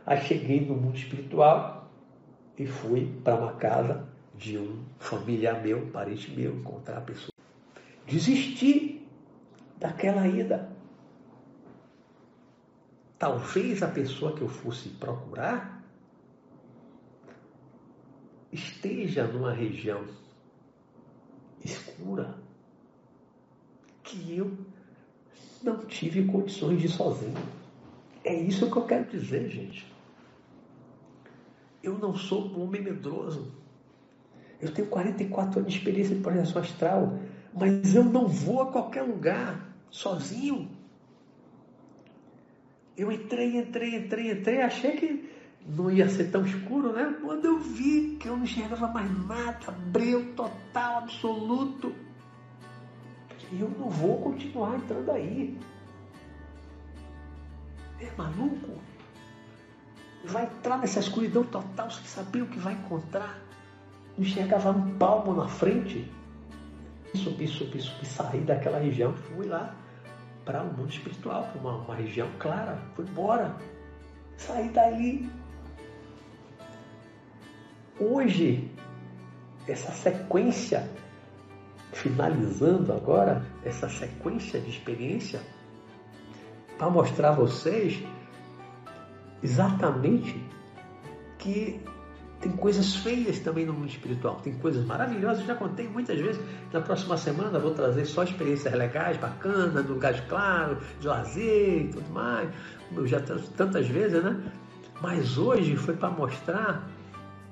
Aí 0.05 0.21
cheguei 0.23 0.67
no 0.67 0.75
mundo 0.75 0.97
espiritual 0.97 1.89
e 2.59 2.67
fui 2.67 3.07
para 3.23 3.37
uma 3.37 3.53
casa 3.53 4.09
de 4.35 4.59
um 4.59 4.83
familiar 4.99 5.63
meu, 5.63 5.87
parente 5.93 6.31
meu, 6.33 6.57
encontrar 6.57 6.99
a 6.99 7.03
pessoa. 7.03 7.33
Desisti 8.07 9.07
daquela 9.79 10.27
ida. 10.27 10.72
Talvez 13.23 13.81
a 13.85 13.87
pessoa 13.87 14.35
que 14.35 14.43
eu 14.43 14.49
fosse 14.49 14.89
procurar 14.89 15.81
esteja 18.51 19.25
numa 19.29 19.53
região 19.53 20.05
escura 21.65 22.37
que 24.03 24.37
eu 24.37 24.59
não 25.63 25.87
tive 25.87 26.27
condições 26.27 26.81
de 26.81 26.87
ir 26.87 26.89
sozinho. 26.89 27.39
É 28.25 28.35
isso 28.35 28.69
que 28.69 28.77
eu 28.77 28.87
quero 28.87 29.09
dizer, 29.09 29.49
gente. 29.49 29.87
Eu 31.81 31.97
não 31.97 32.17
sou 32.17 32.49
um 32.49 32.65
homem 32.65 32.83
medroso. 32.83 33.53
Eu 34.61 34.75
tenho 34.75 34.89
44 34.89 35.61
anos 35.61 35.73
de 35.73 35.79
experiência 35.79 36.17
de 36.17 36.23
projeção 36.23 36.61
astral, 36.61 37.21
mas 37.55 37.95
eu 37.95 38.03
não 38.03 38.27
vou 38.27 38.63
a 38.63 38.73
qualquer 38.73 39.03
lugar 39.03 39.73
sozinho. 39.93 40.82
Eu 42.97 43.11
entrei, 43.11 43.57
entrei, 43.57 43.97
entrei, 43.97 44.33
entrei, 44.33 44.61
achei 44.61 44.93
que 44.93 45.31
não 45.67 45.91
ia 45.91 46.09
ser 46.09 46.31
tão 46.31 46.45
escuro, 46.45 46.93
né? 46.93 47.17
Quando 47.23 47.45
eu 47.45 47.59
vi 47.59 48.17
que 48.21 48.29
eu 48.29 48.37
não 48.37 48.45
enxergava 48.45 48.89
mais 48.89 49.27
nada, 49.27 49.71
breu 49.71 50.35
total, 50.35 50.99
absoluto. 50.99 51.95
Eu 53.53 53.69
não 53.71 53.89
vou 53.89 54.21
continuar 54.21 54.77
entrando 54.77 55.11
aí. 55.11 55.59
É 58.01 58.11
maluco? 58.17 58.81
Vai 60.25 60.45
entrar 60.45 60.79
nessa 60.79 61.01
escuridão 61.01 61.45
total 61.45 61.91
sem 61.91 62.05
saber 62.05 62.43
o 62.43 62.47
que 62.47 62.59
vai 62.59 62.75
encontrar. 62.75 63.43
Não 64.17 64.25
enxergava 64.25 64.71
um 64.71 64.97
palmo 64.99 65.35
na 65.35 65.49
frente. 65.49 66.11
Subi, 67.15 67.47
subi, 67.47 67.81
subi, 67.81 68.07
saí 68.07 68.41
daquela 68.41 68.79
região, 68.79 69.15
fui 69.15 69.47
lá 69.47 69.82
para 70.45 70.63
o 70.63 70.67
um 70.67 70.73
mundo 70.73 70.91
espiritual, 70.91 71.45
para 71.53 71.61
uma, 71.61 71.77
uma 71.77 71.95
região 71.95 72.29
clara. 72.39 72.79
Fui 72.95 73.05
embora. 73.05 73.57
Saí 74.37 74.69
dali. 74.71 75.31
Hoje, 78.01 78.71
essa 79.69 79.93
sequência, 79.93 80.89
finalizando 81.93 82.93
agora, 82.93 83.45
essa 83.65 83.89
sequência 83.89 84.61
de 84.61 84.71
experiência, 84.71 85.41
para 86.79 86.91
mostrar 86.91 87.31
a 87.31 87.33
vocês 87.33 88.03
exatamente 89.43 90.43
que 91.39 91.81
tem 92.43 92.51
coisas 92.51 92.97
feias 92.97 93.39
também 93.39 93.65
no 93.65 93.73
mundo 93.73 93.89
espiritual, 93.89 94.41
tem 94.43 94.53
coisas 94.55 94.85
maravilhosas, 94.85 95.47
já 95.47 95.55
contei 95.55 95.89
muitas 95.89 96.19
vezes. 96.19 96.43
Na 96.73 96.81
próxima 96.81 97.17
semana 97.17 97.59
vou 97.59 97.71
trazer 97.71 98.05
só 98.05 98.25
experiências 98.25 98.75
legais, 98.75 99.17
bacanas, 99.17 99.87
de 99.87 99.93
lugares 99.93 100.21
claros, 100.29 100.79
de 101.01 101.07
lazer 101.07 101.83
e 101.83 101.89
tudo 101.89 102.11
mais, 102.13 102.51
eu 102.95 103.07
já 103.07 103.21
tantas 103.21 103.87
vezes, 103.87 104.23
né? 104.23 104.43
Mas 105.01 105.39
hoje 105.39 105.77
foi 105.77 105.95
para 105.95 106.11
mostrar 106.11 106.89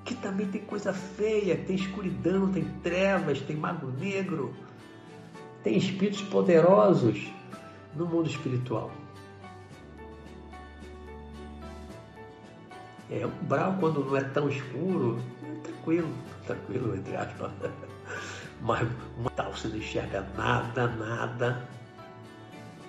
que 0.05 0.15
também 0.17 0.49
tem 0.49 0.61
coisa 0.63 0.93
feia, 0.93 1.57
tem 1.57 1.77
escuridão, 1.77 2.51
tem 2.51 2.65
trevas, 2.83 3.41
tem 3.41 3.57
mago 3.57 3.93
negro, 3.93 4.53
tem 5.63 5.77
espíritos 5.77 6.23
poderosos 6.23 7.31
no 7.95 8.07
mundo 8.07 8.29
espiritual. 8.29 8.91
É, 13.11 13.27
um 13.27 13.47
brau 13.47 13.77
quando 13.81 14.05
não 14.05 14.17
é 14.17 14.23
tão 14.23 14.49
escuro, 14.49 15.19
é 15.43 15.61
tranquilo, 15.63 16.09
tranquilo, 16.47 16.95
entre 16.97 17.17
aspas. 17.17 17.51
Mas 18.63 18.87
tal 19.35 19.53
você 19.53 19.69
não 19.69 19.77
enxerga 19.77 20.25
nada, 20.37 20.87
nada. 20.87 21.69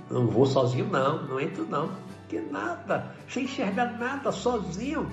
Não 0.10 0.28
vou 0.28 0.46
sozinho 0.46 0.88
não, 0.88 1.24
não 1.24 1.40
entro 1.40 1.66
não. 1.66 1.90
Que 2.28 2.40
nada, 2.40 3.14
sem 3.28 3.46
enxergar 3.46 3.98
nada, 3.98 4.32
sozinho. 4.32 5.10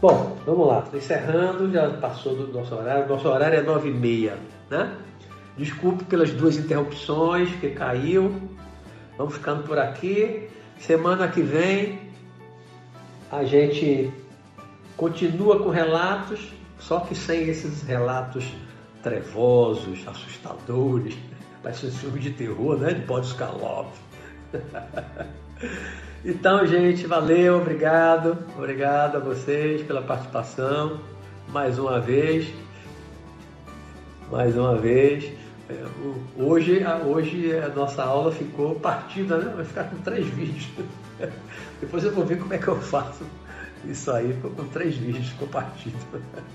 Bom, 0.00 0.36
vamos 0.46 0.66
lá, 0.68 0.84
encerrando, 0.92 1.72
já 1.72 1.90
passou 1.94 2.36
do 2.36 2.52
nosso 2.52 2.74
horário. 2.74 3.08
Nosso 3.08 3.28
horário 3.28 3.58
é 3.58 3.62
nove 3.62 3.88
e 3.88 3.94
meia, 3.94 4.38
né? 4.70 4.96
Desculpe 5.56 6.04
pelas 6.04 6.30
duas 6.32 6.56
interrupções 6.56 7.50
que 7.56 7.70
caiu. 7.70 8.32
Vamos 9.16 9.34
ficando 9.34 9.64
por 9.64 9.76
aqui. 9.76 10.48
Semana 10.78 11.26
que 11.26 11.42
vem 11.42 12.07
a 13.30 13.44
gente 13.44 14.10
continua 14.96 15.62
com 15.62 15.68
relatos, 15.68 16.52
só 16.78 17.00
que 17.00 17.14
sem 17.14 17.48
esses 17.48 17.82
relatos 17.82 18.52
trevosos, 19.02 20.06
assustadores, 20.06 21.16
parece 21.62 21.86
um 21.86 21.90
filme 21.90 22.20
de 22.20 22.30
terror, 22.30 22.78
né? 22.78 22.94
De 22.94 23.00
Boris 23.02 23.32
Karloff. 23.32 23.90
então, 26.24 26.66
gente, 26.66 27.06
valeu, 27.06 27.58
obrigado, 27.58 28.38
obrigado 28.56 29.16
a 29.16 29.20
vocês 29.20 29.82
pela 29.82 30.02
participação, 30.02 31.00
mais 31.48 31.78
uma 31.78 32.00
vez, 32.00 32.52
mais 34.30 34.56
uma 34.56 34.76
vez. 34.76 35.32
É, 35.68 35.84
hoje, 36.38 36.82
hoje 37.06 37.58
a 37.58 37.68
nossa 37.68 38.02
aula 38.02 38.32
ficou 38.32 38.74
partida, 38.76 39.36
né? 39.36 39.52
Vai 39.54 39.64
ficar 39.66 39.84
com 39.84 39.98
três 39.98 40.26
vídeos. 40.26 40.66
Depois 41.80 42.04
eu 42.04 42.12
vou 42.12 42.24
ver 42.24 42.38
como 42.38 42.52
é 42.54 42.58
que 42.58 42.68
eu 42.68 42.80
faço 42.80 43.24
isso 43.84 44.10
aí. 44.10 44.32
Ficou 44.32 44.50
com 44.50 44.64
três 44.68 44.96
vídeos, 44.96 45.28
ficou 45.28 45.48
partido. 45.48 45.96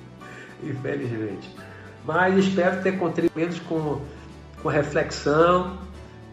Infelizmente. 0.63 1.49
Mas 2.05 2.37
espero 2.37 2.81
ter 2.81 2.97
contribuído 2.97 3.59
com, 3.61 4.01
com 4.61 4.69
reflexão, 4.69 5.77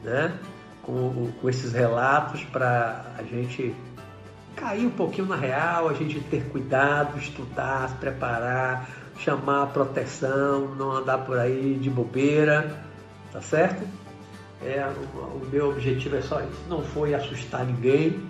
né? 0.03 0.37
com, 0.83 1.31
com 1.41 1.49
esses 1.49 1.73
relatos 1.73 2.43
para 2.45 3.05
a 3.17 3.23
gente 3.23 3.75
cair 4.57 4.87
um 4.87 4.91
pouquinho 4.91 5.29
na 5.29 5.37
real, 5.37 5.89
a 5.89 5.95
gente 5.95 6.21
ter 6.21 6.45
cuidado, 6.51 7.19
estudar, 7.19 7.89
se 7.89 7.95
preparar, 7.97 8.89
chamar 9.19 9.63
a 9.63 9.67
proteção, 9.67 10.75
não 10.75 10.93
andar 10.93 11.19
por 11.19 11.39
aí 11.39 11.79
de 11.81 11.89
bobeira, 11.89 12.79
tá 13.33 13.41
certo? 13.41 13.87
É, 14.63 14.87
o, 15.15 15.19
o 15.19 15.49
meu 15.51 15.71
objetivo 15.71 16.17
é 16.17 16.23
só 16.23 16.41
isso. 16.41 16.63
Não 16.69 16.83
foi 16.83 17.15
assustar 17.15 17.65
ninguém, 17.65 18.21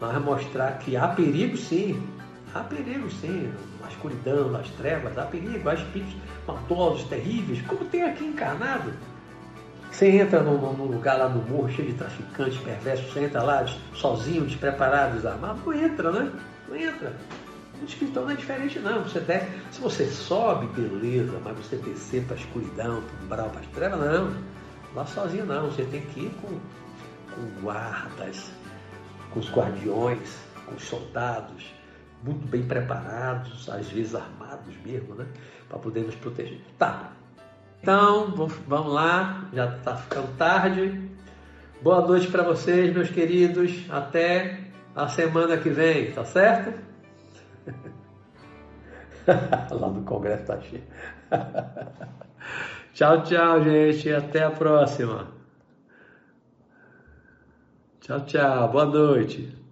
mas 0.00 0.22
mostrar 0.22 0.78
que 0.78 0.96
há 0.96 1.08
perigo 1.08 1.56
sim. 1.56 2.02
Há 2.54 2.60
perigo 2.60 3.10
sim. 3.10 3.52
Na 3.80 3.88
escuridão, 3.88 4.50
nas 4.50 4.68
trevas, 4.70 5.16
há 5.16 5.22
perigo. 5.22 5.68
Há 5.68 5.74
espíritos 5.74 6.14
maldosos, 6.46 7.04
terríveis, 7.04 7.62
como 7.62 7.84
tem 7.86 8.02
aqui 8.02 8.24
encarnado. 8.24 8.92
Você 9.90 10.08
entra 10.08 10.40
num, 10.42 10.58
num, 10.72 10.86
lugar 10.86 11.16
lá 11.16 11.28
no 11.28 11.40
morro 11.42 11.70
cheio 11.70 11.88
de 11.88 11.94
traficantes 11.94 12.58
perversos, 12.58 13.12
você 13.12 13.20
entra 13.26 13.44
lá 13.44 13.64
sozinho, 13.94 14.44
despreparado, 14.44 15.14
desarmado, 15.14 15.60
não 15.64 15.72
entra, 15.72 16.10
né? 16.10 16.32
Não 16.68 16.76
entra. 16.76 17.12
O 17.80 17.84
espiritual 17.84 18.24
não 18.24 18.32
é 18.32 18.36
diferente 18.36 18.80
não. 18.80 19.04
Você 19.04 19.20
desce, 19.20 19.46
se 19.70 19.80
você 19.80 20.06
sobe, 20.06 20.66
beleza, 20.66 21.38
mas 21.44 21.56
você 21.58 21.76
descer 21.76 22.24
para 22.24 22.34
a 22.34 22.38
escuridão, 22.40 23.02
para 23.02 23.20
o 23.20 23.24
umbral, 23.24 23.50
para 23.50 23.60
as 23.60 23.66
trevas, 23.68 24.00
não. 24.00 24.34
Lá 24.94 25.04
sozinho 25.06 25.44
não. 25.44 25.70
Você 25.70 25.84
tem 25.84 26.02
que 26.02 26.20
ir 26.20 26.30
com, 26.40 26.60
com 27.34 27.62
guardas, 27.62 28.50
com 29.32 29.40
os 29.40 29.50
guardiões, 29.50 30.38
com 30.66 30.74
os 30.74 30.84
soldados, 30.84 31.74
muito 32.22 32.46
bem 32.46 32.62
preparados, 32.62 33.68
às 33.68 33.90
vezes 33.90 34.14
armados 34.14 34.74
mesmo, 34.84 35.14
né? 35.14 35.26
Para 35.68 35.78
poder 35.78 36.04
nos 36.04 36.14
proteger. 36.14 36.60
Tá. 36.78 37.12
Então, 37.82 38.34
vamos 38.66 38.92
lá, 38.92 39.46
já 39.52 39.76
está 39.76 39.96
ficando 39.96 40.34
tarde. 40.38 41.10
Boa 41.82 42.00
noite 42.00 42.28
para 42.28 42.42
vocês, 42.42 42.94
meus 42.94 43.10
queridos. 43.10 43.84
Até 43.90 44.60
a 44.96 45.06
semana 45.08 45.58
que 45.58 45.68
vem, 45.68 46.12
tá 46.12 46.24
certo? 46.24 46.80
Lá 49.70 49.88
no 49.88 50.02
Congresso 50.02 50.46
tá 50.46 50.60
cheio. 50.60 50.84
tchau, 52.94 53.22
tchau, 53.22 53.62
gente. 53.62 54.10
Até 54.10 54.44
a 54.44 54.50
próxima. 54.50 55.28
Tchau, 58.00 58.20
tchau. 58.24 58.68
Boa 58.70 58.86
noite. 58.86 59.63